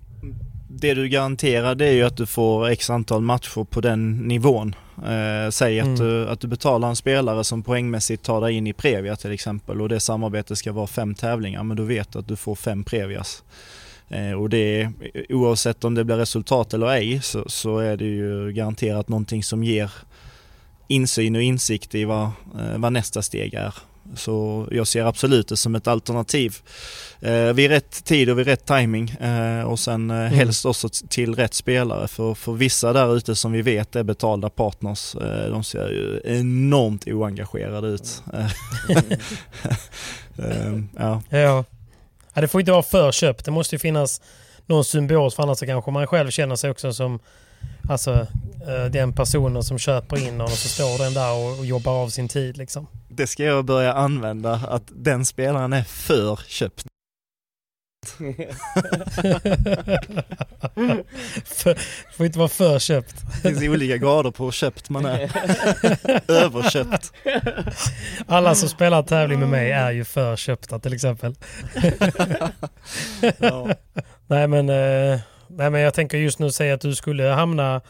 Det 0.69 0.95
du 0.95 1.09
garanterar 1.09 1.75
det 1.75 1.87
är 1.87 1.93
ju 1.93 2.03
att 2.03 2.17
du 2.17 2.27
får 2.27 2.69
x 2.69 2.91
antal 2.91 3.23
matcher 3.23 3.65
på 3.65 3.81
den 3.81 4.19
nivån. 4.19 4.75
Eh, 4.97 5.51
säg 5.51 5.81
att, 5.81 5.87
mm. 5.87 5.99
du, 5.99 6.29
att 6.29 6.41
du 6.41 6.49
betalar 6.49 6.89
en 6.89 6.97
spelare 6.97 7.45
som 7.45 7.63
poängmässigt 7.63 8.23
tar 8.23 8.41
dig 8.41 8.55
in 8.55 8.67
i 8.67 8.73
Previa 8.73 9.17
till 9.17 9.33
exempel 9.33 9.81
och 9.81 9.89
det 9.89 10.01
samarbetet 10.01 10.59
ska 10.59 10.73
vara 10.73 10.87
fem 10.87 11.15
tävlingar 11.15 11.63
men 11.63 11.77
du 11.77 11.85
vet 11.85 12.17
att 12.17 12.29
du 12.29 12.37
får 12.37 12.55
fem 12.55 12.85
Previas. 12.85 13.43
Eh, 14.09 14.33
och 14.33 14.51
det 14.51 14.91
oavsett 15.29 15.85
om 15.85 15.95
det 15.95 16.05
blir 16.05 16.17
resultat 16.17 16.75
eller 16.75 16.87
ej 16.87 17.21
så, 17.23 17.45
så 17.49 17.79
är 17.79 17.97
det 17.97 18.05
ju 18.05 18.53
garanterat 18.53 19.09
någonting 19.09 19.43
som 19.43 19.65
ger 19.65 19.91
insyn 20.89 21.37
och 21.37 21.43
insikt 21.43 21.95
i 21.95 22.05
vad, 22.05 22.25
eh, 22.25 22.77
vad 22.79 22.93
nästa 22.93 23.23
steg 23.23 23.55
är. 23.55 23.75
Så 24.15 24.67
jag 24.71 24.87
ser 24.87 25.05
absolut 25.05 25.49
det 25.49 25.57
som 25.57 25.75
ett 25.75 25.87
alternativ 25.87 26.57
eh, 27.21 27.53
vid 27.53 27.71
rätt 27.71 28.05
tid 28.05 28.31
och 28.31 28.39
vid 28.39 28.47
rätt 28.47 28.67
timing 28.67 29.11
eh, 29.11 29.63
och 29.63 29.79
sen 29.79 30.11
eh, 30.11 30.17
mm. 30.17 30.33
helst 30.33 30.67
också 30.67 30.89
till 31.09 31.35
rätt 31.35 31.55
spelare 31.55 32.09
för, 32.09 32.35
för 32.35 32.53
vissa 32.53 32.93
där 32.93 33.17
ute 33.17 33.37
som 33.37 33.53
vi 33.53 33.63
vet 33.63 33.97
är 33.97 34.03
betalda 34.03 34.51
partners, 34.51 35.15
eh, 35.15 35.51
de 35.51 35.65
ser 35.65 35.89
ju 35.89 36.21
enormt 36.25 37.07
oengagerade 37.07 37.89
ut. 37.89 38.23
eh, 40.39 40.79
ja. 40.97 41.23
ja. 41.31 41.65
Ja, 42.35 42.41
det 42.41 42.49
får 42.49 42.61
inte 42.61 42.73
vara 42.73 42.83
för 42.83 43.13
köpt. 43.13 43.45
Det 43.45 43.51
måste 43.51 43.75
ju 43.75 43.79
finnas 43.79 44.21
någon 44.67 44.85
symbios 44.85 45.35
för 45.35 45.43
annars 45.43 45.59
så 45.59 45.67
kanske 45.67 45.91
man 45.91 46.07
själv 46.07 46.31
känner 46.31 46.57
sig 46.57 46.71
också 46.71 46.93
som 46.93 47.21
Alltså 47.89 48.27
eh, 48.69 48.85
den 48.91 49.13
personen 49.13 49.63
som 49.63 49.79
köper 49.79 50.19
in 50.19 50.31
honom 50.31 50.47
och 50.47 50.51
så 50.53 50.69
står 50.69 50.99
den 50.99 51.15
där 51.15 51.33
och, 51.33 51.59
och 51.59 51.67
jobbar 51.67 51.93
av 51.93 52.09
sin 52.09 52.29
tid 52.29 52.57
liksom. 52.57 52.87
Det 53.09 53.27
ska 53.27 53.45
jag 53.45 53.65
börja 53.65 53.93
använda, 53.93 54.53
att 54.53 54.83
den 54.95 55.25
spelaren 55.25 55.73
är 55.73 55.83
för 55.83 56.41
köpt. 56.47 56.87
för, 61.45 61.79
får 62.17 62.27
inte 62.27 62.39
vara 62.39 62.49
för 62.49 62.79
köpt. 62.79 63.15
Det 63.43 63.49
finns 63.49 63.63
olika 63.63 63.97
grader 63.97 64.31
på 64.31 64.45
hur 64.45 64.51
köpt 64.51 64.91
man 64.91 65.07
är. 65.07 65.31
Överköpt. 66.29 67.13
Alla 68.27 68.55
som 68.55 68.69
spelar 68.69 69.03
tävling 69.03 69.41
med 69.41 69.49
mig 69.49 69.71
är 69.71 69.91
ju 69.91 70.05
för 70.05 70.37
köpta 70.37 70.79
till 70.79 70.93
exempel. 70.93 71.35
ja. 73.39 73.69
Nej 74.27 74.49
men 74.49 74.69
eh, 74.69 75.21
Nej 75.57 75.71
men 75.71 75.81
jag 75.81 75.95
tänker 75.95 76.19
just 76.19 76.39
nu 76.39 76.51
säga 76.51 76.75
att 76.75 76.81
du 76.81 76.95
skulle 76.95 77.25
hamna 77.25 77.81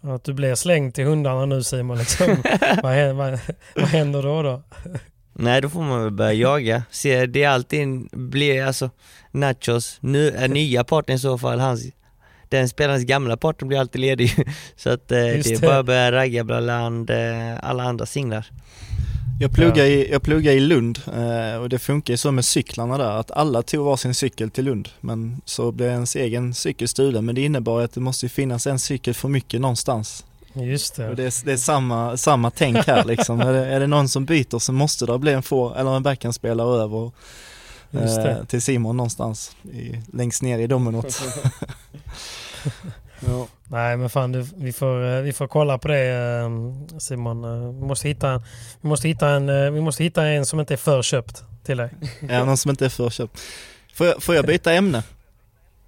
att 0.00 0.24
du 0.24 0.32
blir 0.32 0.54
slängd 0.54 0.94
till 0.94 1.04
hundarna 1.04 1.46
nu 1.46 1.62
Simon. 1.62 1.98
Liksom. 1.98 2.26
vad, 2.82 2.92
händer, 2.92 3.12
vad, 3.12 3.40
vad 3.74 3.88
händer 3.88 4.22
då? 4.22 4.42
då? 4.42 4.62
Nej 5.32 5.60
då 5.60 5.68
får 5.68 5.82
man 5.82 6.02
väl 6.02 6.10
börja 6.10 6.32
jaga. 6.32 6.82
Se, 6.90 7.26
det 7.26 7.42
är 7.42 7.48
alltid, 7.48 8.08
blir 8.12 8.64
alltså 8.64 8.90
Nachos, 9.30 9.98
nu 10.00 10.30
är 10.30 10.48
nya 10.48 10.84
partnern 10.84 11.16
i 11.16 11.18
så 11.18 11.38
fall, 11.38 11.60
hans, 11.60 11.86
den 12.48 12.68
spelarens 12.68 13.04
gamla 13.04 13.36
partner 13.36 13.68
blir 13.68 13.78
alltid 13.78 14.00
ledig. 14.00 14.34
Så 14.76 14.90
att 14.90 15.12
eh, 15.12 15.18
det 15.18 15.50
är 15.50 15.60
bara 15.60 15.78
att 15.78 15.86
börja 15.86 16.12
ragga 16.12 16.44
bland 16.44 17.10
eh, 17.10 17.16
alla 17.62 17.82
andra 17.82 18.06
singlar. 18.06 18.46
Jag 19.40 19.52
pluggade, 19.52 19.88
i, 19.88 20.12
jag 20.12 20.22
pluggade 20.22 20.56
i 20.56 20.60
Lund 20.60 21.00
eh, 21.06 21.60
och 21.60 21.68
det 21.68 21.78
funkar 21.78 22.12
ju 22.12 22.16
så 22.16 22.32
med 22.32 22.44
cyklarna 22.44 22.98
där 22.98 23.10
att 23.10 23.30
alla 23.30 23.62
tog 23.62 23.84
varsin 23.84 24.14
cykel 24.14 24.50
till 24.50 24.64
Lund 24.64 24.88
men 25.00 25.40
så 25.44 25.72
blev 25.72 25.88
ens 25.90 26.16
egen 26.16 26.54
cykel 26.54 26.88
stulen 26.88 27.24
men 27.24 27.34
det 27.34 27.40
innebar 27.40 27.80
att 27.80 27.92
det 27.92 28.00
måste 28.00 28.28
finnas 28.28 28.66
en 28.66 28.78
cykel 28.78 29.14
för 29.14 29.28
mycket 29.28 29.60
någonstans. 29.60 30.24
Just 30.52 30.96
det. 30.96 31.08
Och 31.08 31.16
det, 31.16 31.22
är, 31.22 31.44
det 31.44 31.52
är 31.52 31.56
samma, 31.56 32.16
samma 32.16 32.50
tänk 32.50 32.86
här 32.86 33.04
liksom. 33.06 33.40
är, 33.40 33.52
det, 33.52 33.66
är 33.66 33.80
det 33.80 33.86
någon 33.86 34.08
som 34.08 34.24
byter 34.24 34.58
så 34.58 34.72
måste 34.72 35.06
det 35.06 35.18
bli 35.18 35.32
en 35.32 35.42
få 35.42 35.74
eller 35.74 35.96
en 35.96 36.02
backhandspelare 36.02 36.82
över 36.82 37.10
eh, 37.92 38.44
till 38.44 38.62
Simon 38.62 38.96
någonstans 38.96 39.56
i, 39.62 40.00
längst 40.12 40.42
ner 40.42 40.58
i 40.58 40.66
dominot. 40.66 41.22
ja. 43.26 43.46
Nej 43.64 43.96
men 43.96 44.10
fan 44.10 44.32
du, 44.32 44.46
vi, 44.56 44.72
får, 44.72 45.04
eh, 45.04 45.20
vi 45.20 45.32
får 45.32 45.46
kolla 45.46 45.78
på 45.78 45.88
det 45.88 46.08
eh, 46.08 46.98
Simon. 46.98 47.44
Eh, 47.44 47.80
vi 47.80 47.86
måste 47.86 48.08
hitta, 48.08 48.42
vi 48.80 48.88
måste 48.88 49.08
hitta, 49.08 49.28
en, 49.28 49.74
vi 49.74 49.80
måste 49.80 50.04
hitta 50.04 50.26
en 50.26 50.46
som 50.46 50.60
inte 50.60 50.74
är 50.74 50.78
förköpt 50.78 51.44
till 51.64 51.76
dig. 51.76 51.90
Ja, 52.28 52.44
någon 52.44 52.56
som 52.56 52.70
inte 52.70 52.84
är 52.84 52.88
förköpt. 52.88 53.40
Får 53.94 54.06
jag, 54.06 54.22
får 54.22 54.34
jag 54.34 54.46
byta 54.46 54.72
ämne? 54.72 55.02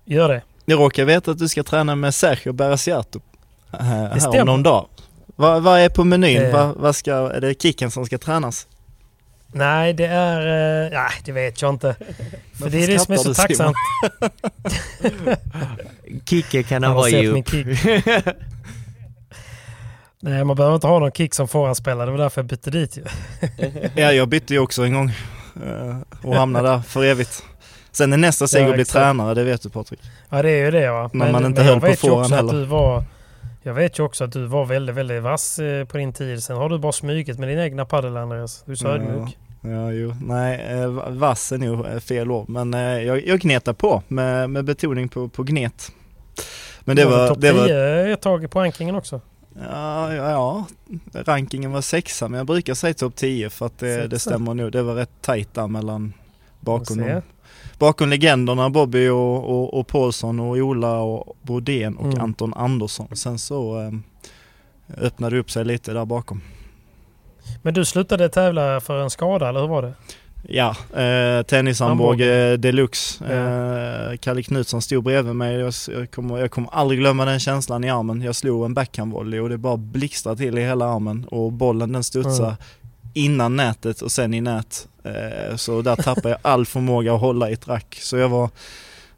Gör 0.04 0.28
det. 0.28 0.42
Jag 0.64 0.80
råkar 0.80 1.04
veta 1.04 1.30
att 1.30 1.38
du 1.38 1.48
ska 1.48 1.62
träna 1.62 1.94
med 1.94 2.14
Sergio 2.14 2.52
Berasiato 2.52 3.20
här 3.70 4.40
om 4.40 4.46
någon 4.46 4.62
dag. 4.62 4.86
Vad, 5.36 5.62
vad 5.62 5.80
är 5.80 5.88
på 5.88 6.04
menyn? 6.04 6.42
Eh. 6.42 6.52
Vad, 6.52 6.76
vad 6.76 6.96
ska, 6.96 7.12
är 7.12 7.40
det 7.40 7.62
kicken 7.62 7.90
som 7.90 8.06
ska 8.06 8.18
tränas? 8.18 8.66
Nej, 9.52 9.92
det 9.92 10.06
är... 10.06 10.40
Uh, 10.84 10.90
nej, 10.92 11.10
det 11.24 11.32
vet 11.32 11.62
jag 11.62 11.74
inte. 11.74 11.96
För 12.52 12.70
det 12.70 12.84
är 12.84 12.86
det 12.86 12.98
som 12.98 13.14
är 13.14 13.18
så 13.18 13.34
tacksamt. 13.34 13.76
Kicke 16.28 16.62
kan 16.62 16.82
han 16.82 16.94
vara 16.94 17.26
upp. 17.26 17.46
Nej, 20.22 20.44
man 20.44 20.56
behöver 20.56 20.74
inte 20.74 20.86
ha 20.86 20.98
någon 20.98 21.12
kick 21.12 21.34
som 21.34 21.48
forehandspelare. 21.48 22.06
Det 22.06 22.10
var 22.10 22.18
därför 22.18 22.40
jag 22.40 22.46
bytte 22.46 22.70
dit 22.70 22.96
ju. 22.96 23.04
ja, 23.94 24.12
jag 24.12 24.28
bytte 24.28 24.54
ju 24.54 24.60
också 24.60 24.82
en 24.82 24.92
gång. 24.92 25.12
Uh, 25.66 25.96
och 26.22 26.34
hamnade 26.34 26.68
där 26.68 26.80
för 26.80 27.04
evigt. 27.04 27.44
Sen 27.92 28.12
är 28.12 28.16
nästa 28.16 28.48
steg 28.48 28.62
ja, 28.62 28.68
att 28.68 28.74
bli 28.74 28.84
tränare, 28.84 29.34
det 29.34 29.44
vet 29.44 29.62
du 29.62 29.70
Patrik. 29.70 30.00
Ja, 30.28 30.42
det 30.42 30.50
är 30.50 30.64
ju 30.64 30.70
det 30.70 30.90
va. 30.90 31.10
Men, 31.12 31.32
man 31.32 31.46
inte 31.46 31.62
höll 31.62 31.80
på 31.80 31.92
forehand 31.92 32.32
heller. 32.32 32.52
Du 32.52 32.64
var, 32.64 33.04
jag 33.62 33.74
vet 33.74 33.98
ju 33.98 34.02
också 34.02 34.24
att 34.24 34.32
du 34.32 34.46
var 34.46 34.66
väldigt, 34.66 34.96
väldigt 34.96 35.22
vass 35.22 35.58
eh, 35.58 35.84
på 35.84 35.96
din 35.96 36.12
tid. 36.12 36.42
Sen 36.42 36.56
har 36.56 36.68
du 36.68 36.78
bara 36.78 36.92
smugit 36.92 37.38
med 37.38 37.48
din 37.48 37.58
egna 37.58 37.84
padel 37.84 38.16
Andreas. 38.16 38.62
Du 38.66 38.72
är 38.72 38.76
så 38.76 38.86
ja, 38.86 38.94
ödmjuk. 38.94 39.38
Ja, 39.60 39.92
jo. 39.92 40.14
Nej, 40.22 40.60
eh, 40.68 40.88
vass 41.10 41.52
är 41.52 41.58
nog 41.58 41.86
eh, 41.86 41.98
fel 41.98 42.30
ord. 42.30 42.48
Men 42.48 42.72
jag, 42.72 43.26
jag 43.26 43.40
gnetar 43.40 43.72
på 43.72 44.02
med, 44.08 44.50
med 44.50 44.64
betoning 44.64 45.08
på, 45.08 45.28
på 45.28 45.42
gnet. 45.42 45.92
Men 46.80 46.96
det 46.96 47.04
var... 47.04 47.28
Topp 47.28 47.40
10 47.40 47.52
var... 47.52 47.68
ett 48.08 48.20
tag 48.20 48.50
på 48.50 48.60
rankingen 48.60 48.94
också. 48.94 49.20
Ja, 49.70 50.14
ja, 50.14 50.30
ja, 50.30 50.66
rankingen 51.12 51.72
var 51.72 51.80
sexa 51.80 52.28
men 52.28 52.38
jag 52.38 52.46
brukar 52.46 52.74
säga 52.74 52.94
topp 52.94 53.16
10 53.16 53.50
för 53.50 53.66
att 53.66 53.78
det, 53.78 54.06
det, 54.06 54.18
stämmer 54.18 54.54
nog. 54.54 54.72
Det 54.72 54.82
var 54.82 54.94
rätt 54.94 55.10
tajt 55.20 55.54
där 55.54 55.66
mellan 55.66 56.12
bakom 56.60 57.20
bakom 57.80 58.08
legenderna 58.08 58.70
Bobby 58.70 59.08
och, 59.08 59.50
och, 59.50 59.74
och 59.74 59.86
Paulsson 59.86 60.40
och 60.40 60.56
Ola 60.56 60.98
och 60.98 61.36
Brodén 61.42 61.96
och 61.96 62.04
mm. 62.04 62.20
Anton 62.20 62.54
Andersson. 62.54 63.16
Sen 63.16 63.38
så 63.38 63.80
eh, 63.80 63.90
öppnade 65.04 65.36
det 65.36 65.40
upp 65.40 65.50
sig 65.50 65.64
lite 65.64 65.92
där 65.92 66.04
bakom. 66.04 66.40
Men 67.62 67.74
du 67.74 67.84
slutade 67.84 68.28
tävla 68.28 68.80
för 68.80 69.02
en 69.02 69.10
skada 69.10 69.48
eller 69.48 69.60
hur 69.60 69.68
var 69.68 69.82
det? 69.82 69.94
Ja, 70.42 70.76
eh, 71.02 71.42
tennisarmbåge 71.42 72.56
deluxe. 72.56 73.24
Eh, 73.24 74.16
Kalle 74.16 74.42
Knutsson 74.42 74.82
stod 74.82 75.04
bredvid 75.04 75.36
mig. 75.36 75.56
Jag, 75.56 75.74
jag, 75.88 76.10
kommer, 76.10 76.38
jag 76.38 76.50
kommer 76.50 76.68
aldrig 76.72 77.00
glömma 77.00 77.24
den 77.24 77.40
känslan 77.40 77.84
i 77.84 77.90
armen. 77.90 78.22
Jag 78.22 78.36
slog 78.36 78.64
en 78.64 78.74
backhandvolley 78.74 79.40
och 79.40 79.48
det 79.48 79.58
bara 79.58 79.76
blixtrade 79.76 80.36
till 80.36 80.58
i 80.58 80.62
hela 80.62 80.86
armen 80.86 81.24
och 81.24 81.52
bollen 81.52 81.92
den 81.92 82.04
studsade 82.04 82.48
mm. 82.48 82.56
innan 83.14 83.56
nätet 83.56 84.02
och 84.02 84.12
sen 84.12 84.34
i 84.34 84.40
nät. 84.40 84.88
Eh, 85.04 85.56
så 85.56 85.82
där 85.82 85.96
tappade 85.96 86.28
jag 86.28 86.38
all 86.42 86.66
förmåga 86.66 87.14
att 87.14 87.20
hålla 87.20 87.50
i 87.50 87.52
ett 87.52 87.68
rack. 87.68 87.98
Så 88.00 88.16
jag 88.16 88.28
var 88.28 88.50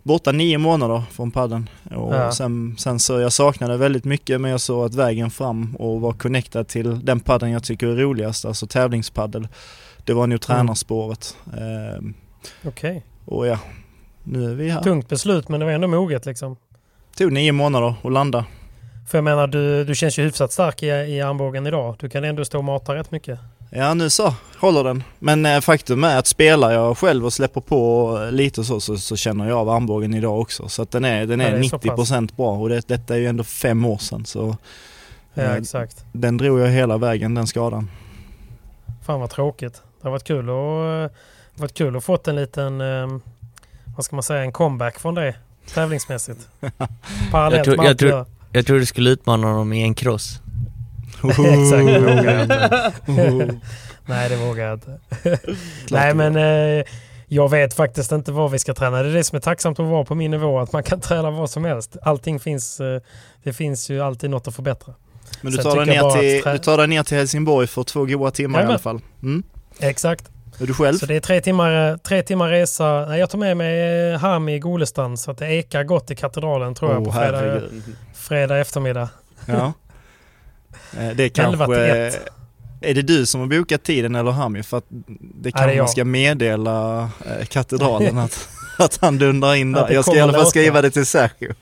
borta 0.03 0.33
nio 0.33 0.59
månader 0.59 1.03
från 1.11 1.31
padden. 1.31 1.69
Och 1.91 2.15
ja. 2.15 2.33
sen, 2.33 2.77
sen 2.79 2.99
så 2.99 3.21
jag 3.21 3.33
saknade 3.33 3.77
väldigt 3.77 4.05
mycket 4.05 4.41
men 4.41 4.51
jag 4.51 4.61
såg 4.61 4.87
att 4.87 4.95
vägen 4.95 5.31
fram 5.31 5.77
och 5.77 6.01
var 6.01 6.13
connectad 6.13 6.69
till 6.69 7.05
den 7.05 7.21
padden 7.21 7.51
jag 7.51 7.65
tycker 7.65 7.87
är 7.87 7.97
roligast, 7.97 8.45
alltså 8.45 8.67
tävlingspaddel 8.67 9.49
det 10.05 10.15
var 10.15 10.27
nog 10.27 10.41
tränarspåret. 10.41 11.37
Mm. 11.57 12.15
Okej. 12.65 12.91
Okay. 12.91 13.01
Och 13.25 13.47
ja, 13.47 13.59
nu 14.25 14.51
är 14.51 14.55
vi 14.55 14.71
här. 14.71 14.83
Tungt 14.83 15.09
beslut 15.09 15.49
men 15.49 15.61
det 15.61 15.67
var 15.67 15.73
ändå 15.73 15.89
moget 15.89 16.27
liksom. 16.27 16.57
Tog 17.17 17.33
nio 17.33 17.53
månader 17.53 17.95
att 18.03 18.13
landa. 18.13 18.45
För 19.09 19.19
jag 19.19 19.25
menar, 19.25 19.47
du, 19.47 19.85
du 19.85 19.95
känns 19.95 20.19
ju 20.19 20.23
hyfsat 20.23 20.53
stark 20.53 20.83
i, 20.83 20.87
i 20.87 21.21
armbågen 21.21 21.67
idag. 21.67 21.97
Du 21.99 22.09
kan 22.09 22.25
ändå 22.25 22.45
stå 22.45 22.59
och 22.59 22.65
mata 22.65 22.95
rätt 22.95 23.11
mycket. 23.11 23.39
Ja 23.75 23.95
nu 23.95 24.11
så, 24.11 24.35
håller 24.59 24.85
den. 24.85 25.05
Men 25.19 25.47
eh, 25.47 25.61
faktum 25.61 26.05
är 26.05 26.19
att 26.19 26.27
spelar 26.27 26.73
jag 26.73 26.99
själv 26.99 27.25
och 27.25 27.33
släpper 27.33 27.61
på 27.61 28.19
lite 28.31 28.65
så, 28.65 28.81
så, 28.81 28.97
så 28.97 29.17
känner 29.17 29.49
jag 29.49 29.59
av 29.59 29.69
armbågen 29.69 30.15
idag 30.15 30.41
också. 30.41 30.69
Så 30.69 30.83
att 30.83 30.91
den 30.91 31.05
är, 31.05 31.27
den 31.27 31.41
är, 31.41 31.51
ja, 31.51 31.57
är 31.57 31.63
90% 31.63 32.37
bra 32.37 32.57
och 32.57 32.69
det, 32.69 32.89
detta 32.89 33.15
är 33.15 33.19
ju 33.19 33.27
ändå 33.27 33.45
fem 33.45 33.85
år 33.85 33.99
sedan. 33.99 34.25
Så, 34.25 34.57
ja, 35.35 35.43
eh, 35.43 35.55
exakt. 35.55 36.05
Den 36.13 36.37
drog 36.37 36.61
jag 36.61 36.69
hela 36.69 36.99
vägen, 36.99 37.35
den 37.35 37.47
skadan. 37.47 37.91
Fan 39.07 39.21
vad 39.21 39.31
tråkigt. 39.31 39.75
Det 39.75 40.09
har 40.09 40.11
varit 40.11 40.25
kul 40.25 40.49
att, 40.49 41.13
varit 41.61 41.75
kul 41.75 41.97
att 41.97 42.05
fått 42.05 42.29
en 42.29 42.37
liten, 42.37 42.81
eh, 42.81 43.07
vad 43.97 44.05
ska 44.05 44.17
man 44.17 44.23
säga, 44.23 44.43
en 44.43 44.53
comeback 44.53 44.99
från 44.99 45.15
det 45.15 45.35
tävlingsmässigt. 45.75 46.49
Parallellt 47.31 47.67
jag, 47.67 47.75
tror, 47.77 47.87
jag, 47.87 47.99
tror, 47.99 48.27
jag 48.53 48.67
tror 48.67 48.79
du 48.79 48.87
skulle 48.87 49.11
utmana 49.11 49.47
honom 49.47 49.73
i 49.73 49.83
en 49.83 49.95
cross. 49.95 50.41
Exakt, 51.29 51.87
det 51.87 51.99
vågar 52.17 52.35
jag 52.35 52.43
inte. 52.43 53.61
Nej, 54.07 54.29
det 54.29 54.37
vågar 54.37 54.65
jag 54.65 54.75
inte. 54.75 54.99
Nej, 55.91 56.15
men 56.15 56.37
eh, 56.37 56.85
jag 57.27 57.51
vet 57.51 57.75
faktiskt 57.75 58.13
inte 58.13 58.33
vad 58.33 58.51
vi 58.51 58.59
ska 58.59 58.75
träna. 58.75 59.03
Det 59.03 59.09
är 59.09 59.15
det 59.15 59.25
som 59.25 59.37
är 59.37 59.41
tacksamt 59.41 59.81
att 59.81 59.87
vara 59.87 60.05
på 60.05 60.15
min 60.15 60.31
nivå, 60.31 60.59
att 60.59 60.73
man 60.73 60.83
kan 60.83 61.01
träna 61.01 61.31
vad 61.31 61.51
som 61.51 61.65
helst. 61.65 61.97
Allting 62.03 62.41
finns, 62.41 62.81
eh, 62.81 63.01
det 63.43 63.53
finns 63.53 63.91
ju 63.91 64.01
alltid 64.01 64.31
något 64.31 64.49
att 64.49 64.55
förbättra. 64.55 64.95
Men 65.41 65.53
du 65.53 65.59
tar, 65.59 65.77
dig 65.77 65.87
ner 65.87 66.11
till, 66.11 66.53
du 66.53 66.59
tar 66.59 66.79
dig 66.79 66.87
ner 66.87 67.03
till 67.03 67.17
Helsingborg 67.17 67.67
för 67.67 67.83
två 67.83 68.05
goda 68.05 68.31
timmar 68.31 68.59
ja, 68.59 68.65
i 68.65 68.69
alla 68.69 68.79
fall? 68.79 69.01
Mm. 69.23 69.43
Exakt. 69.79 70.31
Är 70.61 70.67
du 70.67 70.75
själv? 70.75 70.99
Så 70.99 71.07
det 71.07 71.17
är 71.17 71.21
tre 71.21 71.41
timmar, 71.41 71.97
tre 71.97 72.23
timmar 72.23 72.49
resa. 72.49 73.07
Nej, 73.09 73.21
jag 73.21 73.31
tar 73.31 73.39
med 73.39 73.57
mig 73.57 74.17
Hami 74.17 74.55
i 74.55 74.59
Golestan 74.59 75.17
så 75.17 75.31
att 75.31 75.39
det 75.39 75.47
ekar 75.47 75.85
gott 75.85 76.11
i 76.11 76.15
katedralen 76.15 76.75
tror 76.75 76.89
oh, 76.89 76.95
jag 76.95 77.05
på 77.05 77.13
fredag, 77.13 77.61
fredag 78.15 78.59
eftermiddag. 78.59 79.09
Ja. 79.47 79.73
Eh, 80.99 81.11
det 81.17 81.25
är 81.25 81.29
kanske... 81.29 81.75
Är 82.85 82.95
det 82.95 83.03
du 83.03 83.27
som 83.27 83.41
har 83.41 83.49
bokat 83.49 83.83
tiden 83.83 84.15
eller 84.15 84.31
Hami? 84.31 84.63
För 84.63 84.79
att 84.79 84.87
det 85.19 85.53
kanske 85.53 85.79
man 85.79 85.89
ska 85.89 86.05
meddela 86.05 87.03
eh, 87.03 87.47
katedralen 87.47 88.19
att 88.19 88.49
att 88.85 88.99
han 89.01 89.19
dundrar 89.19 89.55
in 89.55 89.73
där. 89.73 89.91
Jag 89.91 90.05
ska 90.05 90.17
i 90.17 90.21
alla 90.21 90.33
fall 90.33 90.47
skriva 90.47 90.83
det 90.83 90.91
till 90.91 91.07
Sergio. 91.07 91.55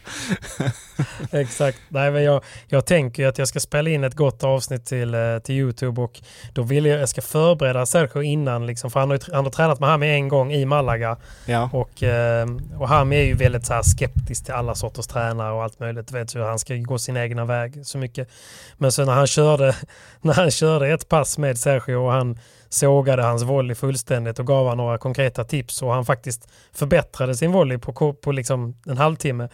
Exakt. 1.30 1.78
Nej, 1.88 2.10
men 2.10 2.22
jag, 2.22 2.44
jag 2.68 2.86
tänker 2.86 3.26
att 3.26 3.38
jag 3.38 3.48
ska 3.48 3.60
spela 3.60 3.90
in 3.90 4.04
ett 4.04 4.14
gott 4.14 4.44
avsnitt 4.44 4.86
till, 4.86 5.14
eh, 5.14 5.38
till 5.38 5.54
Youtube 5.54 6.00
och 6.00 6.20
då 6.52 6.62
vill 6.62 6.86
jag, 6.86 7.00
jag 7.00 7.08
ska 7.08 7.22
förbereda 7.22 7.86
Sergio 7.86 8.22
innan 8.22 8.66
liksom, 8.66 8.90
för 8.90 9.00
han 9.00 9.10
har, 9.10 9.20
han 9.32 9.44
har 9.44 9.50
tränat 9.52 9.80
med 9.80 9.88
Hami 9.88 10.10
en 10.10 10.28
gång 10.28 10.52
i 10.52 10.64
Malaga. 10.64 11.16
Ja. 11.46 11.70
Och, 11.72 12.02
eh, 12.02 12.46
och 12.78 12.88
Hami 12.88 13.16
är 13.16 13.24
ju 13.24 13.34
väldigt 13.34 13.66
så 13.66 13.74
här 13.74 13.82
skeptisk 13.82 14.44
till 14.44 14.54
alla 14.54 14.74
sorters 14.74 15.06
tränare 15.06 15.52
och 15.52 15.62
allt 15.62 15.80
möjligt. 15.80 16.12
Vet 16.12 16.36
hur 16.36 16.40
han 16.40 16.58
ska 16.58 16.74
gå 16.74 16.98
sin 16.98 17.16
egna 17.16 17.44
väg 17.44 17.86
så 17.86 17.98
mycket. 17.98 18.28
Men 18.76 18.92
så 18.92 19.04
när 19.04 19.12
han 19.12 19.26
körde, 19.26 19.74
när 20.20 20.34
han 20.34 20.50
körde 20.50 20.88
ett 20.88 21.08
pass 21.08 21.38
med 21.38 21.58
Sergio 21.58 21.96
och 21.96 22.12
han 22.12 22.38
sågade 22.70 23.22
hans 23.22 23.42
volley 23.42 23.74
fullständigt 23.74 24.38
och 24.38 24.46
gav 24.46 24.68
han 24.68 24.76
några 24.76 24.98
konkreta 24.98 25.44
tips 25.44 25.82
och 25.82 25.92
han 25.92 26.04
faktiskt 26.04 26.48
förbättrade 26.72 27.34
sin 27.34 27.52
volley 27.52 27.78
på, 27.78 28.12
på 28.12 28.32
liksom 28.32 28.74
en 28.86 28.98
halvtimme. 28.98 29.48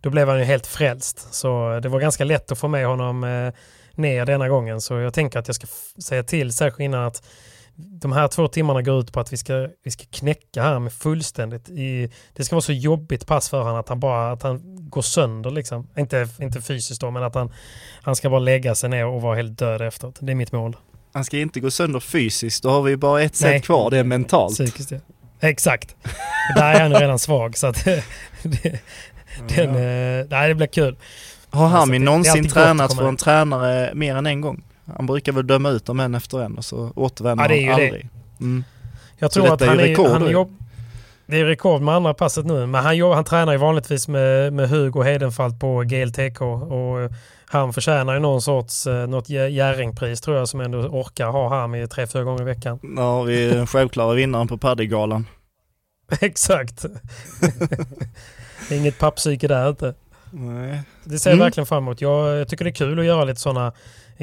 Då 0.00 0.10
blev 0.10 0.28
han 0.28 0.38
ju 0.38 0.44
helt 0.44 0.66
frälst. 0.66 1.34
Så 1.34 1.80
det 1.82 1.88
var 1.88 2.00
ganska 2.00 2.24
lätt 2.24 2.52
att 2.52 2.58
få 2.58 2.68
med 2.68 2.86
honom 2.86 3.24
eh, 3.24 3.52
ner 3.94 4.26
denna 4.26 4.48
gången. 4.48 4.80
Så 4.80 4.94
jag 4.94 5.14
tänker 5.14 5.38
att 5.38 5.48
jag 5.48 5.54
ska 5.54 5.66
säga 6.02 6.22
till 6.22 6.52
särskilt 6.52 6.80
innan 6.80 7.04
att 7.04 7.22
de 7.74 8.12
här 8.12 8.28
två 8.28 8.48
timmarna 8.48 8.82
går 8.82 9.00
ut 9.00 9.12
på 9.12 9.20
att 9.20 9.32
vi 9.32 9.36
ska, 9.36 9.68
vi 9.84 9.90
ska 9.90 10.04
knäcka 10.10 10.62
här 10.62 10.78
med 10.78 10.92
fullständigt. 10.92 11.68
I, 11.68 12.12
det 12.32 12.44
ska 12.44 12.56
vara 12.56 12.62
så 12.62 12.72
jobbigt 12.72 13.26
pass 13.26 13.50
för 13.50 13.62
honom 13.62 13.76
att 13.76 13.88
han 13.88 14.00
bara 14.00 14.32
att 14.32 14.42
han 14.42 14.60
går 14.90 15.02
sönder. 15.02 15.50
Liksom. 15.50 15.88
Inte, 15.96 16.28
inte 16.40 16.60
fysiskt 16.60 17.00
då, 17.00 17.10
men 17.10 17.22
att 17.22 17.34
han, 17.34 17.52
han 18.02 18.16
ska 18.16 18.30
bara 18.30 18.40
lägga 18.40 18.74
sig 18.74 18.90
ner 18.90 19.06
och 19.06 19.22
vara 19.22 19.36
helt 19.36 19.58
död 19.58 19.80
efteråt. 19.80 20.18
Det 20.20 20.32
är 20.32 20.36
mitt 20.36 20.52
mål 20.52 20.76
han 21.12 21.24
ska 21.24 21.38
inte 21.38 21.60
gå 21.60 21.70
sönder 21.70 22.00
fysiskt, 22.00 22.62
då 22.62 22.70
har 22.70 22.82
vi 22.82 22.96
bara 22.96 23.22
ett 23.22 23.40
Nej. 23.40 23.52
sätt 23.52 23.64
kvar, 23.64 23.90
det 23.90 23.98
är 23.98 24.04
mentalt. 24.04 24.54
Psykiskt, 24.54 24.90
ja. 24.90 24.98
Exakt. 25.40 25.96
Där 26.56 26.74
är 26.74 26.80
han 26.80 26.94
redan 26.94 27.18
svag 27.18 27.56
så 27.56 27.66
att 27.66 27.84
det, 28.42 28.80
den, 29.48 29.74
ja. 29.74 30.24
nej, 30.30 30.48
det 30.48 30.54
blir 30.54 30.66
kul. 30.66 30.96
Har 31.50 31.68
Hami 31.68 31.96
alltså, 31.96 32.04
någonsin 32.04 32.48
tränat 32.48 32.94
för 32.94 33.08
en 33.08 33.16
tränare 33.16 33.94
mer 33.94 34.16
än 34.16 34.26
en 34.26 34.40
gång? 34.40 34.62
Han 34.96 35.06
brukar 35.06 35.32
väl 35.32 35.46
döma 35.46 35.70
ut 35.70 35.86
dem 35.86 36.00
en 36.00 36.14
efter 36.14 36.42
en 36.42 36.58
och 36.58 36.64
så 36.64 36.92
återvänder 36.96 37.50
ja, 37.50 37.72
han 37.72 37.82
aldrig. 37.82 38.08
Mm. 38.40 38.64
Jag 39.18 39.30
tror 39.30 39.52
att 39.52 39.60
han 39.60 39.80
är, 39.80 39.86
rekord, 39.86 40.10
han 40.10 40.30
jobb, 40.30 40.56
det 41.26 41.40
är 41.40 41.44
rekord 41.44 41.82
med 41.82 41.94
andra 41.94 42.14
passet 42.14 42.46
nu, 42.46 42.66
men 42.66 42.84
han, 42.84 43.00
han 43.00 43.24
tränar 43.24 43.52
ju 43.52 43.58
vanligtvis 43.58 44.08
med, 44.08 44.52
med 44.52 44.68
Hugo 44.68 45.02
Hedenfalt 45.02 45.60
på 45.60 45.82
GLTK 45.82 46.40
och 46.40 47.10
han 47.52 47.72
förtjänar 47.72 48.14
ju 48.14 48.20
någon 48.20 48.42
sorts, 48.42 48.86
eh, 48.86 49.06
något 49.06 49.28
Jerringpris 49.28 50.20
tror 50.20 50.36
jag 50.36 50.48
som 50.48 50.60
ändå 50.60 50.78
orkar 50.78 51.26
ha 51.26 51.48
Hami 51.48 51.86
tre, 51.86 52.06
fyra 52.06 52.24
gånger 52.24 52.42
i 52.42 52.44
veckan. 52.44 52.78
Ja, 52.96 53.22
vi 53.22 53.46
är 53.46 53.54
den 53.54 53.66
självklara 53.66 54.14
vinnaren 54.14 54.48
på 54.48 54.58
Paddygalan. 54.58 55.26
Exakt. 56.20 56.84
Inget 58.70 58.98
pappsyke 58.98 59.48
där 59.48 59.68
inte. 59.68 59.94
Nej. 60.30 60.82
Det 61.04 61.18
ser 61.18 61.30
jag 61.30 61.34
mm. 61.34 61.44
verkligen 61.44 61.66
fram 61.66 61.84
emot. 61.84 62.00
Jag, 62.00 62.36
jag 62.36 62.48
tycker 62.48 62.64
det 62.64 62.70
är 62.70 62.74
kul 62.74 62.98
att 62.98 63.04
göra 63.04 63.24
lite 63.24 63.40
sådana 63.40 63.72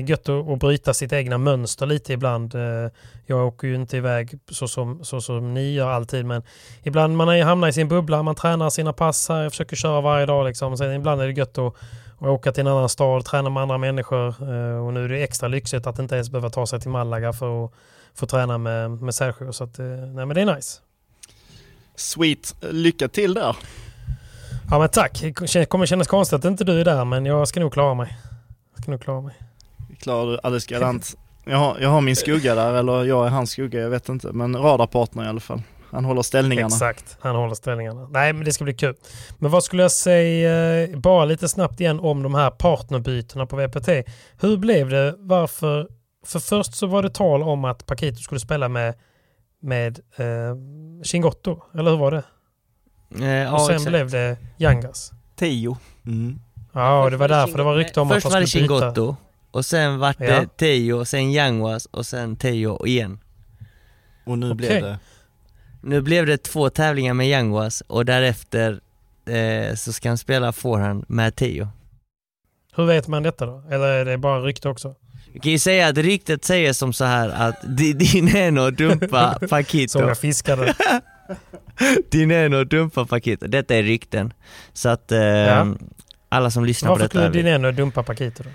gött 0.05 0.29
att, 0.29 0.59
bryta 0.59 0.93
sitt 0.93 1.13
egna 1.13 1.37
mönster 1.37 1.85
lite 1.85 2.13
ibland. 2.13 2.55
Eh, 2.55 2.91
jag 3.25 3.47
åker 3.47 3.67
ju 3.67 3.75
inte 3.75 3.97
iväg 3.97 4.39
så 4.51 4.67
som, 4.67 5.03
så 5.03 5.21
som 5.21 5.53
ni 5.53 5.73
gör 5.73 5.89
alltid 5.89 6.25
men 6.25 6.43
ibland 6.83 7.17
man 7.17 7.41
hamnar 7.41 7.67
i 7.67 7.73
sin 7.73 7.87
bubbla, 7.87 8.23
man 8.23 8.35
tränar 8.35 8.69
sina 8.69 8.93
pass 8.93 9.29
här, 9.29 9.43
jag 9.43 9.51
försöker 9.51 9.75
köra 9.75 10.01
varje 10.01 10.25
dag 10.25 10.45
liksom. 10.45 10.77
Sen 10.77 10.93
ibland 10.93 11.21
är 11.21 11.27
det 11.27 11.33
gött 11.33 11.57
att 11.57 11.73
och 12.19 12.27
åka 12.27 12.51
till 12.51 12.61
en 12.61 12.67
annan 12.67 12.89
stad, 12.89 13.25
träna 13.25 13.49
med 13.49 13.63
andra 13.63 13.77
människor. 13.77 14.27
Eh, 14.27 14.85
och 14.85 14.93
nu 14.93 15.05
är 15.05 15.09
det 15.09 15.23
extra 15.23 15.47
lyxigt 15.47 15.87
att 15.87 15.99
inte 15.99 16.15
ens 16.15 16.29
behöva 16.29 16.49
ta 16.49 16.67
sig 16.67 16.79
till 16.79 16.89
Malaga 16.89 17.33
för 17.33 17.65
att 17.65 17.71
få 18.13 18.25
träna 18.25 18.57
med, 18.57 18.91
med 18.91 19.15
Sergio. 19.15 19.51
Så 19.51 19.63
att, 19.63 19.79
eh, 19.79 19.85
nej 19.85 20.25
men 20.25 20.29
det 20.29 20.41
är 20.41 20.55
nice. 20.55 20.79
Sweet, 21.95 22.55
lycka 22.61 23.07
till 23.07 23.33
där. 23.33 23.55
Ja 24.69 24.79
men 24.79 24.89
tack. 24.89 25.21
Det 25.53 25.65
kommer 25.65 25.85
kännas 25.85 26.07
konstigt 26.07 26.39
att 26.39 26.45
inte 26.45 26.63
du 26.63 26.79
är 26.79 26.85
där 26.85 27.05
men 27.05 27.25
jag 27.25 27.47
ska 27.47 27.59
nog 27.59 27.73
klara 27.73 27.93
mig. 27.93 28.17
Jag 28.75 28.83
ska 28.83 28.91
nog 28.91 29.01
klara 29.01 29.21
mig. 29.21 29.48
Klarar 30.01 30.31
du 30.31 30.39
alldeles 30.43 30.65
galant. 30.67 31.17
Jag 31.45 31.57
har, 31.57 31.77
jag 31.79 31.89
har 31.89 32.01
min 32.01 32.15
skugga 32.15 32.55
där, 32.55 32.73
eller 32.73 33.03
jag 33.03 33.25
är 33.25 33.29
hans 33.29 33.51
skugga, 33.51 33.79
jag 33.79 33.89
vet 33.89 34.09
inte. 34.09 34.31
Men 34.31 34.55
radarpartner 34.57 35.25
i 35.25 35.27
alla 35.27 35.39
fall. 35.39 35.61
Han 35.91 36.05
håller 36.05 36.21
ställningarna. 36.21 36.67
Exakt, 36.67 37.17
han 37.19 37.35
håller 37.35 37.55
ställningarna. 37.55 38.07
Nej, 38.11 38.33
men 38.33 38.45
det 38.45 38.53
ska 38.53 38.63
bli 38.63 38.73
kul. 38.73 38.95
Men 39.37 39.51
vad 39.51 39.63
skulle 39.63 39.81
jag 39.81 39.91
säga, 39.91 40.87
bara 40.97 41.25
lite 41.25 41.49
snabbt 41.49 41.79
igen 41.79 41.99
om 41.99 42.23
de 42.23 42.35
här 42.35 42.51
partnerbytena 42.51 43.45
på 43.45 43.55
VPT. 43.55 43.89
Hur 44.39 44.57
blev 44.57 44.89
det? 44.89 45.15
Varför? 45.17 45.87
För 46.25 46.39
först 46.39 46.75
så 46.75 46.87
var 46.87 47.03
det 47.03 47.09
tal 47.09 47.43
om 47.43 47.65
att 47.65 47.85
Paquito 47.85 48.21
skulle 48.21 48.39
spela 48.39 48.69
med, 48.69 48.93
med 49.61 49.99
eh, 50.15 50.55
Chingotto, 51.03 51.61
eller 51.73 51.91
hur 51.91 51.97
var 51.97 52.11
det? 52.11 52.23
Eh, 53.25 53.53
och 53.53 53.61
sen 53.61 53.75
exakt. 53.75 53.89
blev 53.89 54.09
det 54.09 54.37
Yangas. 54.57 55.11
Tio. 55.35 55.77
Mm. 56.05 56.39
Ja, 56.73 57.09
det 57.09 57.17
var 57.17 57.27
därför 57.27 57.57
det 57.57 57.63
var 57.63 57.75
rykte 57.75 58.01
om 58.01 58.09
Först 58.09 58.25
att 58.25 58.33
han 58.33 58.47
skulle 58.47 58.63
byta. 58.63 58.73
Först 58.73 58.81
var 58.81 58.87
det 58.87 58.93
Chingotto, 58.95 59.28
och 59.51 59.65
sen 59.65 59.99
var 59.99 60.15
det 60.17 60.25
ja. 60.25 60.45
Teo, 60.57 61.05
sen 61.05 61.31
Yanguas 61.31 61.85
och 61.85 62.05
sen 62.05 62.35
Teo 62.35 62.87
igen. 62.87 63.19
Och 64.25 64.37
nu 64.37 64.45
okay. 64.45 64.55
blev 64.55 64.81
det? 64.81 64.99
Nu 65.81 66.01
blev 66.01 66.25
det 66.25 66.37
två 66.37 66.69
tävlingar 66.69 67.13
med 67.13 67.29
Yanguas 67.29 67.83
och 67.87 68.05
därefter 68.05 68.79
eh, 69.25 69.75
så 69.75 69.93
ska 69.93 70.09
han 70.09 70.17
spela 70.17 70.51
forehand 70.51 71.05
med 71.07 71.35
Teo. 71.35 71.67
Hur 72.75 72.85
vet 72.85 73.07
man 73.07 73.23
detta 73.23 73.45
då? 73.45 73.63
Eller 73.71 73.87
är 73.87 74.05
det 74.05 74.17
bara 74.17 74.39
rykte 74.39 74.69
också? 74.69 74.95
Vi 75.33 75.39
kan 75.39 75.51
ju 75.51 75.59
säga 75.59 75.87
att 75.87 75.97
ryktet 75.97 76.45
säger 76.45 76.73
som 76.73 76.93
så 76.93 77.05
här 77.05 77.29
att 77.29 77.77
din 77.77 78.35
Eno 78.35 78.69
dumpa 78.69 79.39
Paquito. 79.49 79.91
Som 79.91 80.07
jag 80.07 80.17
fiskade. 80.17 80.73
din 82.11 82.31
Eno 82.31 82.63
dumpa 82.63 83.05
Paquito. 83.05 83.47
Detta 83.47 83.75
är 83.75 83.83
rykten. 83.83 84.33
Så 84.73 84.89
att 84.89 85.11
eh, 85.11 85.19
ja. 85.19 85.67
alla 86.29 86.51
som 86.51 86.65
lyssnar 86.65 86.89
Varför 86.89 87.03
på 87.03 87.07
detta... 87.07 87.19
Varför 87.19 87.31
skulle 87.31 87.43
din 87.43 87.53
Eno 87.53 87.71
dumpa 87.71 88.03
Paquito 88.03 88.43
då? 88.43 88.49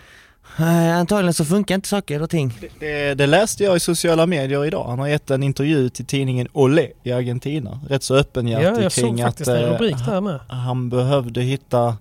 Eh, 0.58 0.96
antagligen 0.96 1.34
så 1.34 1.44
funkar 1.44 1.74
inte 1.74 1.88
saker 1.88 2.22
och 2.22 2.30
ting. 2.30 2.58
Det, 2.60 2.68
det, 2.78 3.14
det, 3.14 3.26
läste 3.26 3.64
jag 3.64 3.76
i 3.76 3.80
sociala 3.80 4.26
medier 4.26 4.64
idag. 4.64 4.84
Han 4.88 4.98
har 4.98 5.08
gett 5.08 5.30
en 5.30 5.42
intervju 5.42 5.88
till 5.88 6.06
tidningen 6.06 6.48
Olé 6.52 6.90
i 7.02 7.12
Argentina. 7.12 7.80
Rätt 7.88 8.02
så 8.02 8.16
öppenhjärtig 8.16 8.66
ja, 8.66 8.82
jag 8.82 8.92
kring 8.92 9.18
såg 9.18 9.26
att 9.26 9.48
en 9.48 9.56
eh, 9.56 9.70
rubrik 9.70 9.96
där 10.06 10.20
med. 10.20 10.40
han 10.48 10.90
behövde 10.90 11.42
hitta 11.42 11.96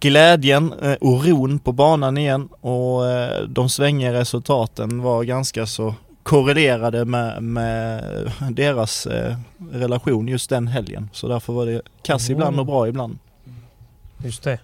glädjen, 0.00 0.72
eh, 0.82 0.96
oron 1.00 1.58
på 1.58 1.72
banan 1.72 2.18
igen 2.18 2.48
och 2.60 3.06
eh, 3.06 3.42
de 3.42 3.68
svängiga 3.68 4.12
resultaten 4.12 5.02
var 5.02 5.24
ganska 5.24 5.66
så 5.66 5.94
korrelerade 6.22 7.04
med, 7.04 7.42
med 7.42 8.04
deras 8.50 9.06
eh, 9.06 9.36
relation 9.72 10.28
just 10.28 10.50
den 10.50 10.66
helgen. 10.66 11.10
Så 11.12 11.28
därför 11.28 11.52
var 11.52 11.66
det 11.66 11.82
kass 12.02 12.28
mm. 12.28 12.38
ibland 12.38 12.60
och 12.60 12.66
bra 12.66 12.88
ibland. 12.88 13.18
Just 14.24 14.42
det. 14.42 14.58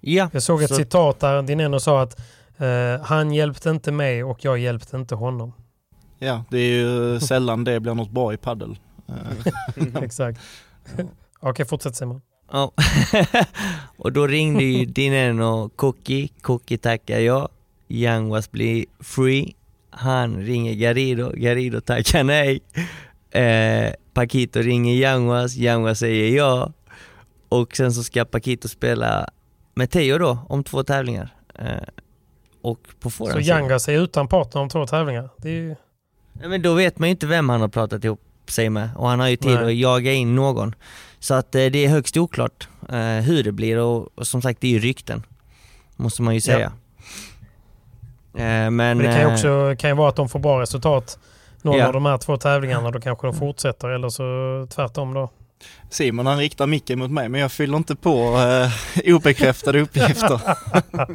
Ja. 0.00 0.30
Jag 0.32 0.42
såg 0.42 0.62
ett 0.62 0.68
så... 0.68 0.74
citat 0.74 1.20
där 1.20 1.42
Dineno 1.42 1.80
sa 1.80 2.02
att 2.02 2.20
uh, 2.60 3.02
han 3.02 3.32
hjälpte 3.32 3.70
inte 3.70 3.92
mig 3.92 4.24
och 4.24 4.44
jag 4.44 4.58
hjälpte 4.58 4.96
inte 4.96 5.14
honom. 5.14 5.52
Ja, 6.18 6.44
det 6.50 6.58
är 6.58 6.70
ju 6.70 7.20
sällan 7.20 7.64
det 7.64 7.80
blir 7.80 7.94
något 7.94 8.10
bra 8.10 8.32
i 8.32 8.36
paddel. 8.36 8.78
Exakt. 10.02 10.40
Ja. 10.96 11.04
Okej, 11.40 11.66
fortsätt 11.66 11.96
Simon. 11.96 12.20
Ja. 12.52 12.72
och 13.96 14.12
då 14.12 14.26
ringde 14.26 14.64
ju 14.64 14.84
Dineno 14.84 15.70
Koki, 15.76 16.28
Koki 16.40 16.78
tackar 16.78 17.18
jag. 17.18 17.48
Young 17.88 18.28
was 18.28 18.50
bli 18.50 18.86
free. 19.00 19.54
Han 19.90 20.36
ringer 20.36 20.74
Garido, 20.74 21.32
Garido 21.34 21.80
tackar 21.80 22.24
nej. 22.24 22.60
Eh, 23.30 23.92
Paquito 24.12 24.60
ringer 24.60 24.94
Yanguas, 24.94 25.56
Yanguas 25.56 25.98
säger 25.98 26.36
ja. 26.36 26.72
Och 27.48 27.76
sen 27.76 27.92
så 27.92 28.02
ska 28.02 28.24
Paquito 28.24 28.68
spela 28.68 29.28
med 29.78 29.90
Teo 29.90 30.18
då, 30.18 30.38
om 30.48 30.64
två 30.64 30.82
tävlingar. 30.82 31.34
Eh, 31.54 31.66
och 32.62 32.80
på 33.00 33.10
Så 33.10 33.40
Yangas 33.40 33.88
är 33.88 33.92
utan 33.92 34.28
partner 34.28 34.62
om 34.62 34.68
två 34.68 34.86
tävlingar? 34.86 35.28
Det 35.36 35.48
är 35.48 35.52
ju... 35.52 35.76
Nej, 36.32 36.48
men 36.48 36.62
då 36.62 36.74
vet 36.74 36.98
man 36.98 37.08
ju 37.08 37.10
inte 37.10 37.26
vem 37.26 37.48
han 37.48 37.60
har 37.60 37.68
pratat 37.68 38.04
ihop 38.04 38.20
sig 38.46 38.70
med 38.70 38.90
och 38.96 39.08
han 39.08 39.20
har 39.20 39.28
ju 39.28 39.36
tid 39.36 39.54
Nej. 39.54 39.64
att 39.64 39.74
jaga 39.74 40.12
in 40.12 40.34
någon. 40.34 40.74
Så 41.18 41.34
att 41.34 41.54
eh, 41.54 41.66
det 41.66 41.84
är 41.84 41.88
högst 41.88 42.16
oklart 42.16 42.68
eh, 42.88 42.98
hur 42.98 43.44
det 43.44 43.52
blir 43.52 43.78
och, 43.78 44.08
och, 44.18 44.26
som 44.26 44.42
sagt 44.42 44.60
det 44.60 44.66
är 44.66 44.70
ju 44.72 44.78
rykten. 44.78 45.22
Måste 45.96 46.22
man 46.22 46.34
ju 46.34 46.40
säga. 46.40 46.72
Ja. 48.32 48.70
Men, 48.70 48.76
men, 48.76 48.98
det 48.98 49.04
kan 49.04 49.20
ju 49.20 49.32
också 49.32 49.76
kan 49.78 49.90
ju 49.90 49.96
vara 49.96 50.08
att 50.08 50.16
de 50.16 50.28
får 50.28 50.38
bra 50.38 50.60
resultat 50.60 51.18
någon 51.62 51.78
ja. 51.78 51.86
av 51.86 51.92
de 51.92 52.06
här 52.06 52.18
två 52.18 52.36
tävlingarna. 52.36 52.90
Då 52.90 53.00
kanske 53.00 53.26
de 53.26 53.34
fortsätter 53.34 53.88
eller 53.88 54.08
så 54.08 54.66
tvärtom 54.70 55.14
då. 55.14 55.30
Simon 55.90 56.26
han 56.26 56.38
riktar 56.38 56.66
micken 56.66 56.98
mot 56.98 57.10
mig 57.10 57.28
men 57.28 57.40
jag 57.40 57.52
fyller 57.52 57.76
inte 57.76 57.96
på 57.96 58.38
eh, 58.38 59.14
obekräftade 59.14 59.80
uppgifter. 59.80 60.40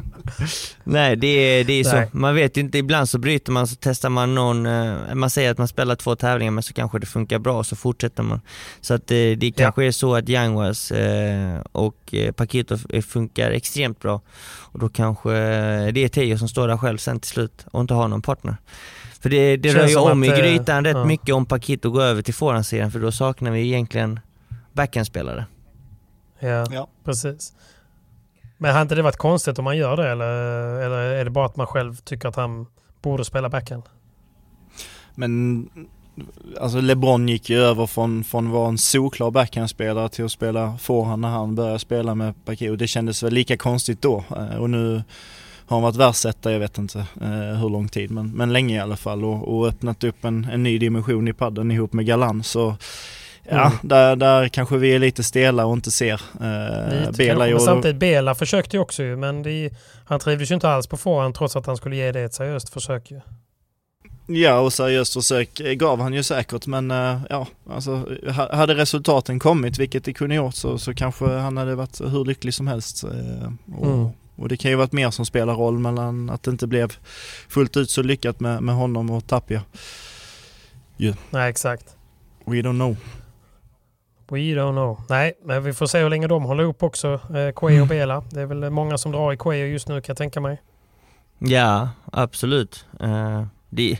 Nej 0.84 1.16
det 1.16 1.26
är, 1.26 1.64
det 1.64 1.72
är 1.72 1.84
så, 1.84 2.02
man 2.12 2.34
vet 2.34 2.56
ju 2.56 2.60
inte, 2.60 2.78
ibland 2.78 3.08
så 3.08 3.18
bryter 3.18 3.52
man 3.52 3.66
så 3.66 3.76
testar 3.80 4.08
man 4.08 4.34
någon, 4.34 4.66
eh, 4.66 5.14
man 5.14 5.30
säger 5.30 5.50
att 5.50 5.58
man 5.58 5.68
spelar 5.68 5.96
två 5.96 6.16
tävlingar 6.16 6.50
men 6.50 6.62
så 6.62 6.72
kanske 6.74 6.98
det 6.98 7.06
funkar 7.06 7.38
bra 7.38 7.58
och 7.58 7.66
så 7.66 7.76
fortsätter 7.76 8.22
man. 8.22 8.40
Så 8.80 8.94
att 8.94 9.10
eh, 9.10 9.16
det 9.16 9.54
kanske 9.56 9.82
ja. 9.82 9.88
är 9.88 9.92
så 9.92 10.14
att 10.14 10.28
Yanguas 10.28 10.90
eh, 10.90 11.60
och 11.72 12.14
eh, 12.14 12.32
Paquito 12.32 12.78
funkar 13.02 13.50
extremt 13.50 14.00
bra 14.00 14.20
och 14.60 14.78
då 14.78 14.88
kanske 14.88 15.32
eh, 15.32 15.92
det 15.92 16.04
är 16.04 16.08
Teo 16.08 16.38
som 16.38 16.48
står 16.48 16.68
där 16.68 16.76
själv 16.76 16.98
sen 16.98 17.20
till 17.20 17.30
slut 17.30 17.66
och 17.70 17.80
inte 17.80 17.94
har 17.94 18.08
någon 18.08 18.22
partner. 18.22 18.56
För 19.20 19.30
det, 19.30 19.56
det 19.56 19.74
rör 19.74 19.88
ju 19.88 19.96
om 19.96 20.22
att, 20.22 20.28
i 20.28 20.30
grytan 20.40 20.84
rätt 20.84 20.96
ja. 20.96 21.04
mycket 21.04 21.34
om 21.34 21.46
Paquito 21.46 21.90
går 21.90 22.02
över 22.02 22.22
till 22.22 22.34
forehandsidan 22.34 22.90
för 22.90 22.98
då 22.98 23.12
saknar 23.12 23.50
vi 23.50 23.60
egentligen 23.60 24.20
backhandspelare. 24.74 25.46
Ja, 26.38 26.66
ja, 26.70 26.88
precis. 27.04 27.52
Men 28.58 28.74
har 28.74 28.82
inte 28.82 28.94
det 28.94 29.02
varit 29.02 29.16
konstigt 29.16 29.58
om 29.58 29.64
man 29.64 29.76
gör 29.76 29.96
det 29.96 30.10
eller, 30.10 30.26
eller 30.80 30.98
är 30.98 31.24
det 31.24 31.30
bara 31.30 31.46
att 31.46 31.56
man 31.56 31.66
själv 31.66 31.96
tycker 31.96 32.28
att 32.28 32.36
han 32.36 32.66
borde 33.02 33.24
spela 33.24 33.48
backhand? 33.48 33.82
Men 35.14 35.68
alltså 36.60 36.80
LeBron 36.80 37.28
gick 37.28 37.50
ju 37.50 37.58
över 37.58 37.86
från, 37.86 38.24
från 38.24 38.46
att 38.46 38.52
vara 38.52 38.68
en 38.68 38.78
solklar 38.78 39.30
backhandspelare 39.30 40.08
till 40.08 40.24
att 40.24 40.32
spela 40.32 40.78
forehand 40.78 41.22
när 41.22 41.28
han 41.28 41.54
började 41.54 41.78
spela 41.78 42.14
med 42.14 42.44
Paquito. 42.44 42.76
Det 42.76 42.86
kändes 42.86 43.22
väl 43.22 43.32
lika 43.32 43.56
konstigt 43.56 44.02
då 44.02 44.24
eh, 44.36 44.56
och 44.56 44.70
nu 44.70 45.02
har 45.66 45.76
han 45.76 45.82
varit 45.82 45.96
världsetta, 45.96 46.52
jag 46.52 46.60
vet 46.60 46.78
inte 46.78 46.98
eh, 46.98 47.60
hur 47.60 47.68
lång 47.68 47.88
tid, 47.88 48.10
men, 48.10 48.30
men 48.30 48.52
länge 48.52 48.76
i 48.76 48.80
alla 48.80 48.96
fall 48.96 49.24
och, 49.24 49.56
och 49.56 49.66
öppnat 49.66 50.04
upp 50.04 50.24
en, 50.24 50.44
en 50.52 50.62
ny 50.62 50.78
dimension 50.78 51.28
i 51.28 51.32
padden 51.32 51.70
ihop 51.70 51.92
med 51.92 52.06
Galan. 52.06 52.42
Så 52.42 52.76
Ja, 53.48 53.66
mm. 53.66 53.78
där, 53.82 54.16
där 54.16 54.48
kanske 54.48 54.76
vi 54.76 54.94
är 54.94 54.98
lite 54.98 55.22
stela 55.22 55.66
och 55.66 55.72
inte 55.72 55.90
ser. 55.90 56.20
Eh, 56.40 57.10
Bela 57.10 57.46
men 57.46 57.60
samtidigt, 57.60 57.96
Bela 57.96 58.34
försökte 58.34 58.76
ju 58.76 58.80
också 58.80 59.02
ju, 59.02 59.16
men 59.16 59.42
det, 59.42 59.70
han 60.04 60.20
trivdes 60.20 60.50
ju 60.50 60.54
inte 60.54 60.68
alls 60.68 60.86
på 60.86 60.96
förhand 60.96 61.34
trots 61.34 61.56
att 61.56 61.66
han 61.66 61.76
skulle 61.76 61.96
ge 61.96 62.12
det 62.12 62.20
ett 62.20 62.34
seriöst 62.34 62.68
försök 62.68 63.10
ju. 63.10 63.20
Ja, 64.26 64.58
och 64.58 64.72
seriöst 64.72 65.14
försök 65.14 65.54
gav 65.54 66.00
han 66.00 66.14
ju 66.14 66.22
säkert, 66.22 66.66
men 66.66 66.90
uh, 66.90 67.20
ja, 67.30 67.46
alltså 67.70 68.08
hade 68.30 68.74
resultaten 68.74 69.38
kommit, 69.38 69.78
vilket 69.78 70.04
det 70.04 70.12
kunde 70.12 70.34
gjort, 70.34 70.54
så, 70.54 70.78
så 70.78 70.94
kanske 70.94 71.24
han 71.24 71.56
hade 71.56 71.74
varit 71.74 72.00
hur 72.00 72.24
lycklig 72.24 72.54
som 72.54 72.66
helst. 72.66 73.04
Uh, 73.04 73.52
och, 73.78 73.86
mm. 73.86 74.08
och, 74.36 74.48
det 74.48 74.56
kan 74.56 74.70
ju 74.70 74.76
varit 74.76 74.92
mer 74.92 75.10
som 75.10 75.26
spelar 75.26 75.54
roll 75.54 75.78
mellan 75.78 76.30
att 76.30 76.42
det 76.42 76.50
inte 76.50 76.66
blev 76.66 76.92
fullt 77.48 77.76
ut 77.76 77.90
så 77.90 78.02
lyckat 78.02 78.40
med, 78.40 78.62
med 78.62 78.74
honom 78.74 79.10
och 79.10 79.26
Tapia. 79.26 79.62
Yeah. 80.98 81.16
Nej, 81.30 81.50
exakt. 81.50 81.96
We 82.44 82.56
don't 82.56 82.78
know. 82.78 82.96
We 84.28 84.38
don't 84.38 84.72
know. 84.72 85.00
Nej, 85.08 85.32
men 85.44 85.62
vi 85.62 85.72
får 85.72 85.86
se 85.86 85.98
hur 85.98 86.10
länge 86.10 86.26
de 86.26 86.44
håller 86.44 86.62
ihop 86.62 86.82
också. 86.82 87.12
Eh, 87.12 87.20
Quay 87.30 87.52
och 87.52 87.70
mm. 87.70 87.88
Bela. 87.88 88.24
Det 88.30 88.40
är 88.40 88.46
väl 88.46 88.70
många 88.70 88.98
som 88.98 89.12
drar 89.12 89.32
i 89.32 89.36
Quay 89.36 89.58
just 89.58 89.88
nu 89.88 90.00
kan 90.00 90.12
jag 90.12 90.16
tänka 90.16 90.40
mig. 90.40 90.62
Ja, 91.38 91.88
absolut. 92.12 92.86
Uh, 93.02 93.46
det, 93.70 93.98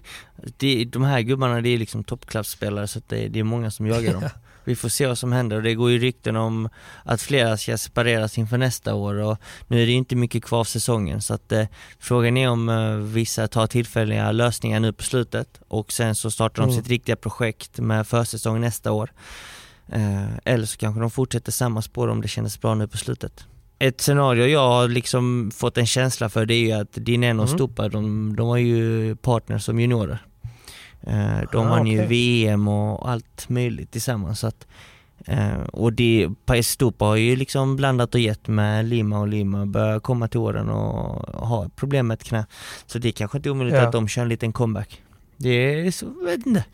det, 0.57 0.85
de 0.85 1.03
här 1.03 1.21
gubbarna 1.21 1.61
det 1.61 1.69
är 1.69 1.79
liksom 1.79 2.05
toppklassspelare 2.05 2.87
så 2.87 3.01
det, 3.07 3.29
det 3.29 3.41
är 3.41 3.45
många 3.45 3.71
som 3.71 3.87
jagar 3.87 4.13
dem. 4.13 4.29
vi 4.65 4.77
får 4.77 4.89
se 4.89 5.07
vad 5.07 5.19
som 5.19 5.33
händer 5.33 5.57
och 5.57 5.63
det 5.63 5.75
går 5.75 5.91
ju 5.91 5.99
rykten 5.99 6.37
om 6.37 6.69
att 7.05 7.23
flera 7.23 7.57
ska 7.57 7.79
separeras 7.79 8.39
inför 8.39 8.59
nästa 8.59 8.95
år 8.95 9.15
och 9.15 9.39
nu 9.67 9.83
är 9.83 9.87
det 9.87 9.93
inte 9.93 10.17
mycket 10.17 10.45
kvar 10.45 10.61
av 10.61 10.65
säsongen 10.65 11.23
så 11.23 11.35
att 11.35 11.53
eh, 11.53 11.67
frågan 11.99 12.37
är 12.37 12.49
om 12.49 12.69
eh, 12.69 12.97
vissa 12.97 13.49
tar 13.49 13.67
tillfälliga 13.67 14.33
lösningar 14.33 14.81
nu 14.81 14.93
på 14.93 15.03
slutet 15.03 15.61
och 15.69 15.93
sen 15.93 16.15
så 16.15 16.31
startar 16.31 16.63
de 16.63 16.71
mm. 16.71 16.83
sitt 16.83 16.91
riktiga 16.91 17.17
projekt 17.17 17.79
med 17.79 18.07
försäsong 18.07 18.61
nästa 18.61 18.93
år. 18.93 19.11
Eh, 19.89 20.37
eller 20.45 20.67
så 20.67 20.79
kanske 20.79 21.01
de 21.01 21.11
fortsätter 21.11 21.53
samma 21.53 21.83
spår 21.83 22.09
om 22.09 22.21
det 22.21 22.29
kändes 22.29 22.61
bra 22.61 22.75
nu 22.75 22.89
på 22.89 22.97
slutet. 22.97 23.45
Ett 23.79 24.01
scenario 24.01 24.47
jag 24.47 24.69
har 24.69 24.89
liksom 24.89 25.51
fått 25.55 25.79
en 25.79 25.87
känsla 25.87 26.29
för 26.29 26.47
det 26.47 26.55
är 26.55 26.67
ju 26.67 26.73
att 26.73 26.93
Dineno 26.93 27.43
och 27.43 27.49
mm. 27.49 27.59
Stupa, 27.59 27.89
de, 27.89 28.37
de 28.37 28.49
var 28.49 28.57
ju 28.57 29.17
partners 29.17 29.65
som 29.65 29.81
juniorer. 29.81 30.19
Eh, 31.07 31.41
de 31.53 31.67
ah, 31.67 31.69
vann 31.69 31.87
ju 31.87 32.07
VM 32.07 32.69
och 32.69 33.11
allt 33.11 33.49
möjligt 33.49 33.91
tillsammans. 33.91 34.41
Så 34.41 34.47
att, 34.47 34.67
eh, 35.25 35.63
och 35.73 35.93
det, 35.93 36.29
Pais 36.47 36.69
Stupa 36.69 37.05
har 37.05 37.17
ju 37.17 37.37
liksom 37.37 37.77
blandat 37.77 38.15
och 38.15 38.21
gett 38.21 38.49
med 38.49 38.85
Lima 38.85 39.19
och 39.19 39.29
Lima 39.29 39.67
börjar 39.67 40.01
komma 40.01 40.29
till 40.29 40.41
åren 40.41 40.71
och 40.71 41.49
ha 41.49 41.69
problem 41.77 42.07
med 42.07 42.15
ett 42.15 42.25
knä. 42.25 42.47
Så 42.87 42.99
det 42.99 43.09
är 43.09 43.13
kanske 43.13 43.39
inte 43.39 43.51
omöjligt 43.51 43.77
ja. 43.77 43.87
att 43.87 43.93
de 43.93 44.09
kör 44.09 44.23
en 44.23 44.29
liten 44.29 44.53
comeback. 44.53 45.03
Det 45.37 45.87
är 45.87 45.91
så, 45.91 46.07
vet 46.25 46.47
inte. 46.47 46.65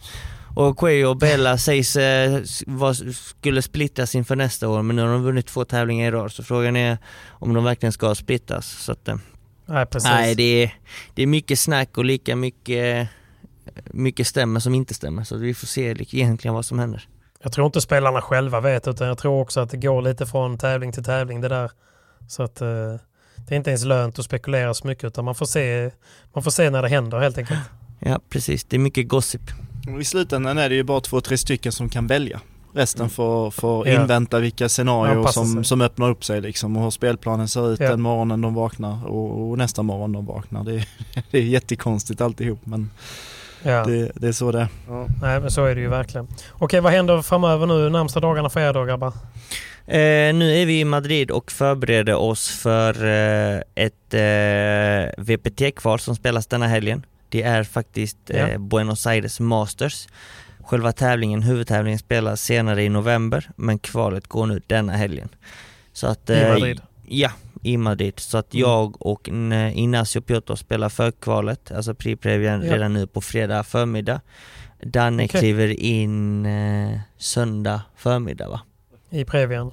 Och 0.55 0.79
Quay 0.79 1.05
och 1.05 1.17
Bella 1.17 1.59
sägs 1.59 1.97
eh, 1.97 2.43
var, 2.67 3.13
skulle 3.13 3.63
splittas 3.63 4.15
inför 4.15 4.37
nästa 4.37 4.69
år 4.69 4.83
men 4.83 4.97
nu 4.97 5.03
har 5.03 5.09
de 5.09 5.23
vunnit 5.23 5.47
två 5.47 5.65
tävlingar 5.65 6.09
i 6.09 6.11
rad 6.11 6.33
så 6.33 6.43
frågan 6.43 6.77
är 6.77 6.99
om 7.29 7.55
de 7.55 7.65
verkligen 7.65 7.93
ska 7.93 8.15
splittas. 8.15 8.67
Så 8.67 8.93
att, 8.93 9.09
eh, 9.09 9.17
nej, 9.67 9.87
precis. 9.87 10.11
nej 10.11 10.35
det, 10.35 10.63
är, 10.63 10.75
det 11.15 11.23
är 11.23 11.27
mycket 11.27 11.59
snack 11.59 11.99
och 11.99 12.05
lika 12.05 12.37
mycket, 12.37 13.09
mycket 13.85 14.27
stämmer 14.27 14.61
som 14.61 14.75
inte 14.75 14.95
stämmer 14.95 15.25
så 15.25 15.37
vi 15.37 15.55
får 15.55 15.67
se 15.67 15.91
egentligen 15.91 16.55
vad 16.55 16.65
som 16.65 16.79
händer. 16.79 17.09
Jag 17.43 17.53
tror 17.53 17.67
inte 17.67 17.81
spelarna 17.81 18.23
själva 18.23 18.61
vet 18.61 18.89
utan 18.89 19.09
jag 19.09 19.19
tror 19.19 19.41
också 19.41 19.61
att 19.61 19.71
det 19.71 19.77
går 19.77 20.03
lite 20.03 20.27
från 20.27 20.59
tävling 20.59 20.93
till 20.93 21.05
tävling 21.05 21.41
det 21.41 21.49
där. 21.49 21.71
Så 22.29 22.43
att 22.43 22.61
eh, 22.61 22.69
det 23.37 23.55
är 23.55 23.57
inte 23.57 23.71
ens 23.71 23.85
lönt 23.85 24.19
att 24.19 24.25
spekulera 24.25 24.75
så 24.75 24.87
mycket 24.87 25.05
utan 25.05 25.25
man 25.25 25.35
får 25.35 25.47
se, 25.47 25.91
man 26.35 26.43
får 26.43 26.51
se 26.51 26.71
när 26.71 26.83
det 26.83 26.89
händer 26.89 27.19
helt 27.19 27.39
enkelt. 27.39 27.61
Ja 27.99 28.21
precis, 28.29 28.65
det 28.65 28.77
är 28.77 28.81
mycket 28.81 29.09
gossip. 29.09 29.43
I 30.01 30.05
slutändan 30.05 30.59
är 30.59 30.69
det 30.69 30.75
ju 30.75 30.83
bara 30.83 31.01
två, 31.01 31.21
tre 31.21 31.39
stycken 31.39 31.73
som 31.73 31.89
kan 31.89 32.07
välja. 32.07 32.41
Resten 32.73 33.01
mm. 33.01 33.11
får, 33.11 33.51
får 33.51 33.89
ja. 33.89 34.01
invänta 34.01 34.39
vilka 34.39 34.69
scenarier 34.69 35.27
som, 35.27 35.65
som 35.65 35.81
öppnar 35.81 36.11
upp 36.11 36.25
sig 36.25 36.41
liksom 36.41 36.77
och 36.77 36.83
hur 36.83 36.91
spelplanen 36.91 37.49
ser 37.49 37.73
ut 37.73 37.81
ja. 37.81 37.91
den 37.91 38.01
morgonen 38.01 38.41
de 38.41 38.55
vaknar 38.55 39.07
och, 39.07 39.51
och, 39.51 39.59
nästa 39.59 39.83
morgon 39.83 40.13
de 40.13 40.27
vaknar. 40.27 40.65
Det 40.65 40.75
är, 40.75 40.87
det 41.31 41.39
är 41.39 41.43
jättekonstigt 41.43 42.21
alltihop 42.21 42.61
men 42.65 42.91
ja. 43.63 43.85
det, 43.85 44.13
det 44.15 44.29
är 44.29 44.33
så 44.33 44.53
det 44.53 44.61
är. 44.61 44.69
Ja. 44.89 45.07
Nej 45.23 45.41
men 45.41 45.51
så 45.51 45.65
är 45.65 45.75
det 45.75 45.81
ju 45.81 45.89
verkligen. 45.89 46.27
Okej 46.53 46.81
vad 46.81 46.93
händer 46.93 47.23
framöver 47.23 47.67
nu 47.67 47.91
närmsta 47.91 48.21
dagarna 48.21 48.51
för 48.51 48.61
er 48.61 48.73
då 48.73 48.85
grabbar? 48.85 49.13
Eh, 49.87 50.35
nu 50.35 50.57
är 50.57 50.67
vi 50.67 50.81
i 50.81 50.85
Madrid 50.85 51.31
och 51.31 51.53
förbereder 51.53 52.15
oss 52.15 52.49
för 52.49 53.05
eh, 53.05 53.63
ett 53.75 54.15
eh, 54.15 55.23
VPT-kval 55.23 55.99
som 55.99 56.17
spelas 56.17 56.47
denna 56.47 56.67
helgen. 56.67 57.07
Det 57.31 57.43
är 57.43 57.65
faktiskt 57.65 58.19
ja. 58.27 58.37
eh, 58.37 58.59
Buenos 58.59 59.07
Aires 59.07 59.41
Masters. 59.41 60.09
Själva 60.61 60.93
tävlingen, 60.93 61.43
huvudtävlingen 61.43 61.99
spelas 61.99 62.43
senare 62.43 62.83
i 62.83 62.89
november, 62.89 63.51
men 63.57 63.79
kvalet 63.79 64.27
går 64.27 64.47
nu 64.47 64.63
denna 64.67 64.93
helgen. 64.93 65.29
Så 65.93 66.07
att, 66.07 66.31
I 66.31 66.41
eh, 66.41 66.49
Madrid? 66.49 66.81
Ja, 67.09 67.31
i 67.63 67.77
Madrid. 67.77 68.21
Så 68.21 68.39
att 68.39 68.55
mm. 68.55 68.61
jag 68.61 69.07
och 69.07 69.29
Ignacio 69.75 70.23
Piotr 70.23 70.55
spelar 70.55 70.89
förkvalet, 70.89 71.73
alltså 71.73 71.95
Pri-Previan 71.95 72.67
ja. 72.67 72.75
redan 72.75 72.93
nu 72.93 73.07
på 73.07 73.21
fredag 73.21 73.63
förmiddag. 73.63 74.21
Danne 74.83 75.25
okay. 75.25 75.41
kliver 75.41 75.81
in 75.81 76.47
eh, 76.47 76.99
söndag 77.17 77.83
förmiddag 77.97 78.49
va? 78.49 78.61
I 79.11 79.25
Previan? 79.25 79.73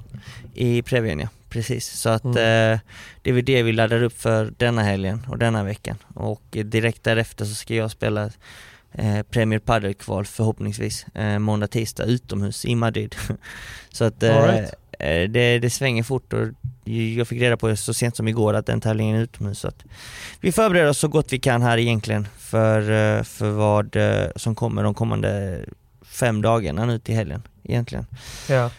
I 0.53 0.81
Previan 0.81 1.19
ja, 1.19 1.27
precis. 1.49 1.87
Så 1.87 2.09
att 2.09 2.25
mm. 2.25 2.37
eh, 2.37 2.79
det 3.21 3.29
är 3.29 3.33
väl 3.33 3.45
det 3.45 3.63
vi 3.63 3.71
laddar 3.71 4.03
upp 4.03 4.21
för 4.21 4.53
denna 4.57 4.83
helgen 4.83 5.25
och 5.29 5.37
denna 5.37 5.63
veckan. 5.63 5.97
Och 6.13 6.43
direkt 6.51 7.03
därefter 7.03 7.45
så 7.45 7.55
ska 7.55 7.75
jag 7.75 7.91
spela 7.91 8.29
eh, 8.91 9.21
Premier 9.23 9.59
Padel-kval 9.59 10.25
förhoppningsvis 10.25 11.05
eh, 11.13 11.39
måndag, 11.39 11.67
tisdag 11.67 12.03
utomhus 12.03 12.65
i 12.65 12.75
Madrid. 12.75 13.15
så 13.89 14.03
att 14.03 14.23
eh, 14.23 14.43
right. 14.43 14.73
Eh, 14.99 15.29
det, 15.29 15.59
det 15.59 15.69
svänger 15.69 16.03
fort 16.03 16.33
och 16.33 16.47
jag 17.17 17.27
fick 17.27 17.41
reda 17.41 17.57
på 17.57 17.67
det 17.67 17.77
så 17.77 17.93
sent 17.93 18.15
som 18.15 18.27
igår 18.27 18.53
att 18.53 18.65
den 18.65 18.81
tävlingen 18.81 19.15
är 19.15 19.21
utomhus. 19.21 19.59
Så 19.59 19.67
att 19.67 19.83
vi 20.41 20.51
förbereder 20.51 20.89
oss 20.89 20.99
så 20.99 21.07
gott 21.07 21.33
vi 21.33 21.39
kan 21.39 21.61
här 21.61 21.77
egentligen 21.77 22.27
för, 22.37 22.79
eh, 22.81 23.23
för 23.23 23.49
vad 23.49 23.97
som 24.35 24.55
kommer 24.55 24.83
de 24.83 24.93
kommande 24.93 25.59
fem 26.05 26.41
dagarna 26.41 26.85
nu 26.85 26.99
till 26.99 27.15
helgen 27.15 27.43
egentligen. 27.63 28.05
Ja. 28.49 28.71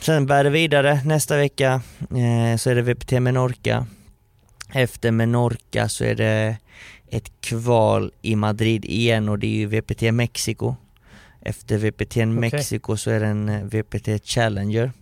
Sen 0.00 0.26
bär 0.26 0.44
det 0.44 0.50
vidare 0.50 1.00
nästa 1.04 1.36
vecka 1.36 1.82
så 2.58 2.70
är 2.70 2.74
det 2.74 2.82
VPT 2.82 3.10
Menorca. 3.10 3.86
Efter 4.72 5.10
Menorca 5.10 5.88
så 5.88 6.04
är 6.04 6.14
det 6.14 6.56
ett 7.10 7.40
kval 7.40 8.12
i 8.22 8.36
Madrid 8.36 8.84
igen 8.84 9.28
och 9.28 9.38
det 9.38 9.46
är 9.46 9.56
ju 9.56 9.66
VPT 9.66 10.02
Mexiko. 10.14 10.76
Efter 11.40 11.78
VPT 11.78 12.16
okay. 12.16 12.26
Mexiko 12.26 12.96
så 12.96 13.10
är 13.10 13.20
det 13.20 13.26
en 13.26 13.68
VPT 13.68 14.24
Challenger 14.24 14.92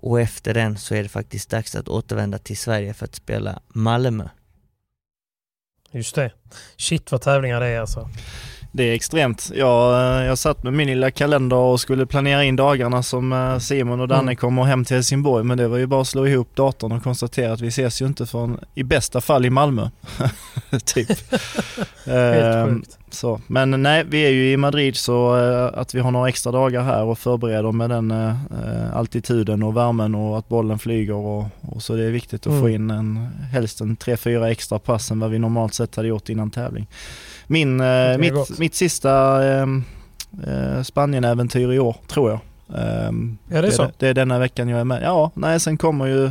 och 0.00 0.20
efter 0.20 0.54
den 0.54 0.78
så 0.78 0.94
är 0.94 1.02
det 1.02 1.08
faktiskt 1.08 1.50
dags 1.50 1.74
att 1.74 1.88
återvända 1.88 2.38
till 2.38 2.58
Sverige 2.58 2.94
för 2.94 3.04
att 3.04 3.14
spela 3.14 3.60
Malmö. 3.68 4.28
Just 5.90 6.14
det. 6.14 6.32
Shit 6.76 7.12
vad 7.12 7.20
tävlingar 7.20 7.60
det 7.60 7.66
är 7.66 7.80
alltså. 7.80 8.08
Det 8.76 8.84
är 8.84 8.94
extremt. 8.94 9.52
Jag, 9.54 10.24
jag 10.24 10.38
satt 10.38 10.62
med 10.62 10.72
min 10.72 10.88
lilla 10.88 11.10
kalender 11.10 11.56
och 11.56 11.80
skulle 11.80 12.06
planera 12.06 12.44
in 12.44 12.56
dagarna 12.56 13.02
som 13.02 13.32
eh, 13.32 13.58
Simon 13.58 14.00
och 14.00 14.08
Danne 14.08 14.22
mm. 14.22 14.36
kommer 14.36 14.64
hem 14.64 14.84
till 14.84 14.96
Helsingborg 14.96 15.44
men 15.44 15.58
det 15.58 15.68
var 15.68 15.78
ju 15.78 15.86
bara 15.86 16.00
att 16.00 16.08
slå 16.08 16.26
ihop 16.26 16.56
datorn 16.56 16.92
och 16.92 17.02
konstatera 17.02 17.52
att 17.52 17.60
vi 17.60 17.68
ses 17.68 18.02
ju 18.02 18.06
inte 18.06 18.26
förrän 18.26 18.60
i 18.74 18.82
bästa 18.82 19.20
fall 19.20 19.46
i 19.46 19.50
Malmö. 19.50 19.90
typ. 20.84 21.08
Helt 22.04 22.68
sjukt. 22.68 22.98
Så. 23.10 23.40
Men 23.46 23.82
nej, 23.82 24.04
vi 24.08 24.26
är 24.26 24.30
ju 24.30 24.52
i 24.52 24.56
Madrid 24.56 24.96
så 24.96 25.36
eh, 25.36 25.80
att 25.80 25.94
vi 25.94 26.00
har 26.00 26.10
några 26.10 26.28
extra 26.28 26.52
dagar 26.52 26.82
här 26.82 27.04
och 27.04 27.18
förbereder 27.18 27.72
med 27.72 27.90
den 27.90 28.10
eh, 28.10 28.96
altituden 28.96 29.62
och 29.62 29.76
värmen 29.76 30.14
och 30.14 30.38
att 30.38 30.48
bollen 30.48 30.78
flyger 30.78 31.14
och, 31.14 31.44
och 31.60 31.82
så 31.82 31.94
det 31.94 32.04
är 32.04 32.10
viktigt 32.10 32.40
att 32.40 32.46
mm. 32.46 32.60
få 32.60 32.68
in 32.68 32.90
en, 32.90 33.28
helst 33.52 33.80
en 33.80 33.96
tre, 33.96 34.16
fyra 34.16 34.50
extra 34.50 34.78
pass 34.78 35.10
än 35.10 35.20
vad 35.20 35.30
vi 35.30 35.38
normalt 35.38 35.74
sett 35.74 35.96
hade 35.96 36.08
gjort 36.08 36.28
innan 36.28 36.50
tävling. 36.50 36.86
Min, 37.46 37.80
eh, 37.80 38.18
mitt, 38.18 38.58
mitt 38.58 38.74
sista 38.74 39.44
ehm, 39.44 39.84
eh, 40.46 40.82
Spanien-äventyr 40.82 41.72
i 41.72 41.78
år 41.78 41.96
tror 42.06 42.30
jag. 42.30 42.40
Eh, 42.80 43.10
ja 43.48 43.62
det 43.62 43.68
är 43.68 43.70
så? 43.70 43.82
Det, 43.82 43.92
det 43.98 44.08
är 44.08 44.14
denna 44.14 44.38
veckan 44.38 44.68
jag 44.68 44.80
är 44.80 44.84
med. 44.84 45.02
Ja, 45.02 45.30
nej 45.34 45.60
sen 45.60 45.76
kommer 45.76 46.06
ju 46.06 46.30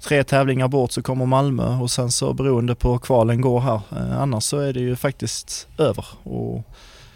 tre 0.00 0.24
tävlingar 0.24 0.68
bort 0.68 0.92
så 0.92 1.02
kommer 1.02 1.26
Malmö 1.26 1.78
och 1.78 1.90
sen 1.90 2.10
så 2.10 2.32
beroende 2.32 2.74
på 2.74 2.98
kvalen 2.98 3.40
går 3.40 3.60
här. 3.60 3.80
Eh, 3.96 4.20
annars 4.20 4.44
så 4.44 4.58
är 4.58 4.72
det 4.72 4.80
ju 4.80 4.96
faktiskt 4.96 5.68
över. 5.78 6.06
Och, 6.22 6.62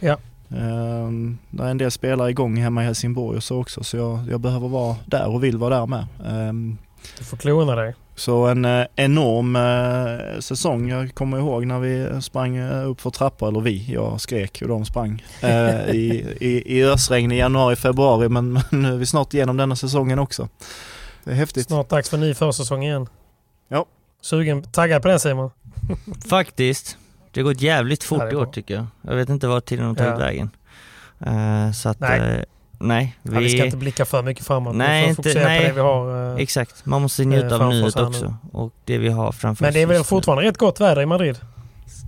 ja. 0.01 0.17
Eh, 0.49 1.11
det 1.51 1.63
är 1.63 1.69
en 1.69 1.79
del 1.79 1.91
spelare 1.91 2.31
igång 2.31 2.57
hemma 2.57 2.83
i 2.83 2.87
Helsingborg 2.87 3.37
och 3.37 3.43
så 3.43 3.61
också 3.61 3.85
så 3.85 3.97
jag, 3.97 4.19
jag 4.31 4.41
behöver 4.41 4.69
vara 4.69 4.97
där 5.07 5.27
och 5.27 5.45
vill 5.45 5.59
vara 5.59 5.79
där 5.79 5.87
med. 5.87 6.07
Eh, 6.25 6.53
du 7.19 7.25
får 7.25 7.37
klona 7.37 7.75
dig. 7.75 7.95
Så 8.17 8.47
en 8.47 8.65
eh, 8.65 8.87
enorm 8.97 9.57
eh, 9.57 10.41
säsong. 10.41 10.89
Jag 10.89 11.15
kommer 11.15 11.39
ihåg 11.39 11.67
när 11.67 11.79
vi 11.79 12.23
sprang 12.23 12.57
eh, 12.57 12.91
upp 12.91 13.01
för 13.01 13.11
trappor, 13.11 13.49
eller 13.49 13.61
vi, 13.61 13.93
jag 13.93 14.21
skrek 14.21 14.63
och 14.63 14.69
de 14.69 14.85
sprang 14.85 15.25
eh, 15.41 15.89
i, 15.91 16.37
i, 16.41 16.79
i 16.79 16.85
ösregn 16.85 17.33
i 17.33 17.39
januari, 17.39 17.77
februari 17.77 18.29
men, 18.29 18.53
men 18.53 18.63
nu 18.71 18.93
är 18.95 18.97
vi 18.97 19.07
snart 19.07 19.35
igenom 19.35 19.57
denna 19.57 19.77
säsongen 19.77 20.19
också. 20.19 20.49
Det 21.25 21.31
är 21.31 21.35
häftigt. 21.35 21.67
Snart 21.67 21.89
dags 21.89 22.11
för 22.11 22.19
ny 22.19 22.35
försäsong 22.35 22.85
igen. 22.85 23.07
Ja. 23.69 23.87
Sugen, 24.21 24.63
taggad 24.63 25.03
på 25.03 25.09
den 25.09 25.21
Simon? 25.21 25.51
Faktiskt. 26.29 26.99
Det 27.31 27.41
har 27.41 27.45
gått 27.45 27.61
jävligt 27.61 28.05
fort 28.05 28.33
i 28.33 28.37
år 28.37 28.47
tycker 28.47 28.75
jag. 28.75 28.87
Jag 29.03 29.17
vet 29.17 29.29
inte 29.29 29.47
vad 29.47 29.65
tiden 29.65 29.87
har 29.87 29.95
tagit 29.95 30.11
ja. 30.11 30.17
vägen. 30.17 30.51
Uh, 31.27 31.73
så 31.73 31.89
att, 31.89 32.01
Nej. 32.01 32.45
Nej, 32.87 33.17
vi... 33.23 33.35
Ja, 33.35 33.41
vi 33.41 33.51
ska 33.51 33.65
inte 33.65 33.77
blicka 33.77 34.05
för 34.05 34.23
mycket 34.23 34.47
framåt. 34.47 34.77
Nej, 34.77 35.09
vi 35.09 35.15
får 35.15 35.23
fokusera 35.23 35.49
nej, 35.49 35.61
på 35.61 35.67
det 35.67 35.73
vi 35.73 35.81
har. 35.81 36.33
Eh, 36.35 36.43
exakt, 36.43 36.87
man 36.87 37.03
måste 37.03 37.25
njuta 37.25 37.57
av 37.57 37.75
nuet 37.75 37.97
också. 37.97 38.35
Och 38.53 38.73
det 38.85 38.99
vi 38.99 39.09
har 39.09 39.33
framför 39.33 39.65
oss. 39.65 39.67
Men 39.67 39.73
det 39.75 39.83
är 39.83 39.87
väl 39.87 40.05
fortfarande 40.05 40.45
rätt 40.45 40.59
gott 40.59 40.81
väder 40.81 41.03
i 41.03 41.07
Madrid? 41.07 41.37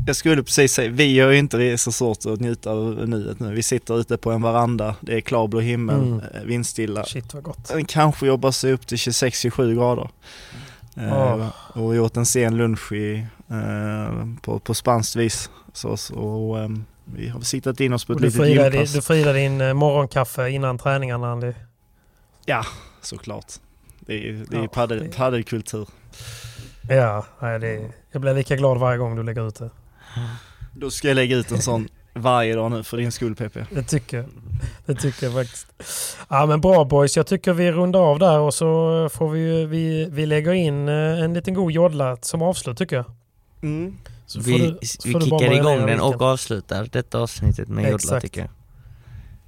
Jag 0.07 0.16
skulle 0.16 0.43
precis 0.43 0.72
säga, 0.72 0.91
vi 0.91 1.20
har 1.20 1.31
ju 1.31 1.39
inte 1.39 1.79
så 1.79 1.93
svårt 1.93 2.27
att 2.27 2.41
njuta 2.41 2.70
av 2.70 3.09
nuet 3.09 3.41
nu. 3.41 3.55
Vi 3.55 3.62
sitter 3.62 4.01
ute 4.01 4.16
på 4.16 4.33
en 4.33 4.43
veranda, 4.43 4.95
det 5.01 5.14
är 5.14 5.20
klarblå 5.20 5.61
himmel, 5.61 5.97
mm. 5.97 6.20
Eh, 6.35 6.43
vindstilla. 6.43 7.05
Shit 7.05 7.35
vad 7.35 7.43
gott. 7.43 7.72
Kanske 7.89 8.27
jobbar 8.27 8.51
sig 8.51 8.72
upp 8.72 8.87
till 8.87 8.99
26-27 8.99 9.74
grader. 9.74 10.09
Oh. 10.97 11.49
och 11.72 11.97
gjort 11.97 12.16
en 12.16 12.27
sen 12.27 12.57
lunch 12.57 12.93
i, 12.93 13.27
uh, 13.51 14.37
på, 14.43 14.59
på 14.59 14.74
spanskt 14.74 15.16
vis. 15.16 15.51
Så, 15.72 15.97
så 15.97 16.57
um, 16.57 16.85
vi 17.15 17.29
har 17.29 17.41
siktat 17.41 17.81
in 17.81 17.93
oss 17.93 18.05
på 18.05 18.13
ett 18.13 18.21
litet 18.21 18.49
gympass. 18.49 18.93
Du 18.93 19.03
firar 19.03 19.35
din 19.35 19.61
eh, 19.61 19.75
morgonkaffe 19.75 20.51
innan 20.51 20.79
träningarna 20.79 21.33
Andy? 21.33 21.53
Ja, 22.45 22.65
såklart. 23.01 23.53
Det 24.01 24.29
är, 24.29 24.45
det 24.51 24.57
är 24.57 24.63
ja, 24.63 24.69
paddel, 24.69 25.09
paddelkultur. 25.17 25.89
Ja, 26.89 27.27
nej, 27.41 27.59
det 27.59 27.91
jag 28.11 28.21
blir 28.21 28.35
lika 28.35 28.57
glad 28.57 28.79
varje 28.79 28.99
gång 28.99 29.17
du 29.17 29.23
lägger 29.23 29.49
ut 29.49 29.55
det. 29.55 29.71
Då 30.73 30.91
ska 30.91 31.09
jag 31.09 31.15
lägga 31.15 31.37
ut 31.37 31.53
en 31.53 31.63
sån 31.63 31.89
varje 32.13 32.55
dag 32.55 32.71
nu 32.71 32.83
för 32.83 32.97
din 32.97 33.13
skull 33.13 33.35
PP. 33.35 33.57
Det 33.71 33.83
tycker 33.83 34.17
jag. 34.17 34.27
Det 34.87 34.95
tycker 34.95 35.27
jag 35.27 35.35
faktiskt. 35.35 35.67
Ja 36.29 36.47
men 36.47 36.61
bra 36.61 36.85
boys, 36.85 37.17
jag 37.17 37.27
tycker 37.27 37.53
vi 37.53 37.73
rundar 37.73 38.01
av 38.01 38.19
där 38.19 38.39
och 38.39 38.55
så 38.55 39.09
får 39.13 39.31
vi, 39.31 39.67
vi, 39.67 40.09
vi 40.11 40.27
lägger 40.27 40.53
in 40.53 40.89
eh, 40.89 40.95
en 41.23 41.35
liten 41.35 41.55
god 41.55 41.73
jodla 41.73 42.17
som 42.21 42.43
avslut 42.43 42.79
tycker 42.79 42.97
jag. 42.97 43.05
Mm. 43.63 43.97
Så 44.27 44.41
vi, 44.41 44.59
du, 44.59 44.79
vi 44.81 44.87
kickar 45.12 45.53
igång 45.53 45.87
den 45.87 46.01
och 46.01 46.22
avslutar 46.22 46.89
detta 46.93 47.18
avsnittet 47.18 47.68
med 47.68 47.91
jodla 47.91 48.20
tycker 48.20 48.41
jag. 48.41 48.51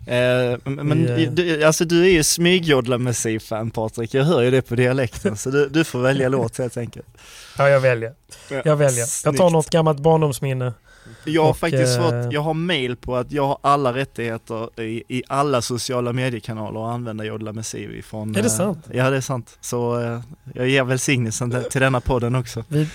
Eh, 0.08 0.58
men 0.64 1.16
vi, 1.16 1.24
eh, 1.24 1.32
du, 1.32 1.64
alltså 1.64 1.84
du 1.84 2.04
är 2.04 2.10
ju 2.10 2.24
smygjodla 2.24 2.98
fan 3.40 3.70
Patrik, 3.70 4.14
jag 4.14 4.24
hör 4.24 4.42
ju 4.42 4.50
det 4.50 4.62
på 4.62 4.74
dialekten 4.74 5.36
så 5.36 5.50
du, 5.50 5.68
du 5.68 5.84
får 5.84 5.98
välja 5.98 6.28
låt 6.28 6.58
helt 6.58 6.76
enkelt. 6.76 7.06
Ja 7.58 7.68
jag 7.68 7.80
väljer. 7.80 8.12
Jag 8.64 8.76
väljer. 8.76 9.06
Jag 9.24 9.36
tar 9.36 9.50
något 9.50 9.70
gammalt 9.70 10.00
barndomsminne. 10.00 10.72
Jag 11.24 11.42
har 11.42 11.50
och, 11.50 11.56
faktiskt 11.56 11.96
fått, 11.96 12.12
eh, 12.12 12.28
jag 12.30 12.40
har 12.40 12.54
mail 12.54 12.96
på 12.96 13.16
att 13.16 13.32
jag 13.32 13.46
har 13.46 13.58
alla 13.60 13.94
rättigheter 13.94 14.80
i, 14.80 15.02
i 15.08 15.22
alla 15.28 15.62
sociala 15.62 16.12
mediekanaler 16.12 16.88
att 16.88 16.94
använda 16.94 17.24
Jodla 17.24 17.52
med 17.52 17.66
från... 18.04 18.36
Är 18.36 18.42
det 18.42 18.50
sant? 18.50 18.86
Ja 18.92 19.10
det 19.10 19.16
är 19.16 19.20
sant. 19.20 19.58
Så 19.60 20.00
jag 20.54 20.68
ger 20.68 20.84
välsignelsen 20.84 21.64
till 21.70 21.80
denna 21.80 22.00
podden 22.00 22.34
också. 22.34 22.64
Vi, 22.68 22.88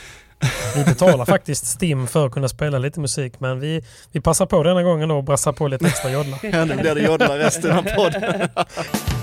vi 0.76 0.84
betalar 0.84 1.26
faktiskt 1.26 1.66
STIM 1.66 2.08
för 2.08 2.26
att 2.26 2.32
kunna 2.32 2.48
spela 2.50 2.78
lite 2.78 3.00
musik 3.00 3.34
men 3.40 3.60
vi, 3.60 3.84
vi 4.12 4.22
passar 4.22 4.46
på 4.46 4.64
denna 4.64 4.84
gången 4.84 5.10
då 5.10 5.18
och 5.18 5.24
brassar 5.24 5.52
på 5.52 5.68
lite 5.68 5.86
extra 5.86 6.12
jodla. 6.12 6.38
ja, 6.44 6.66
nu 6.66 6.76
blir 6.76 6.96
det 6.96 7.02
jodla 7.02 7.38
resten 7.38 7.72
av 7.72 7.84
podden. 7.84 8.50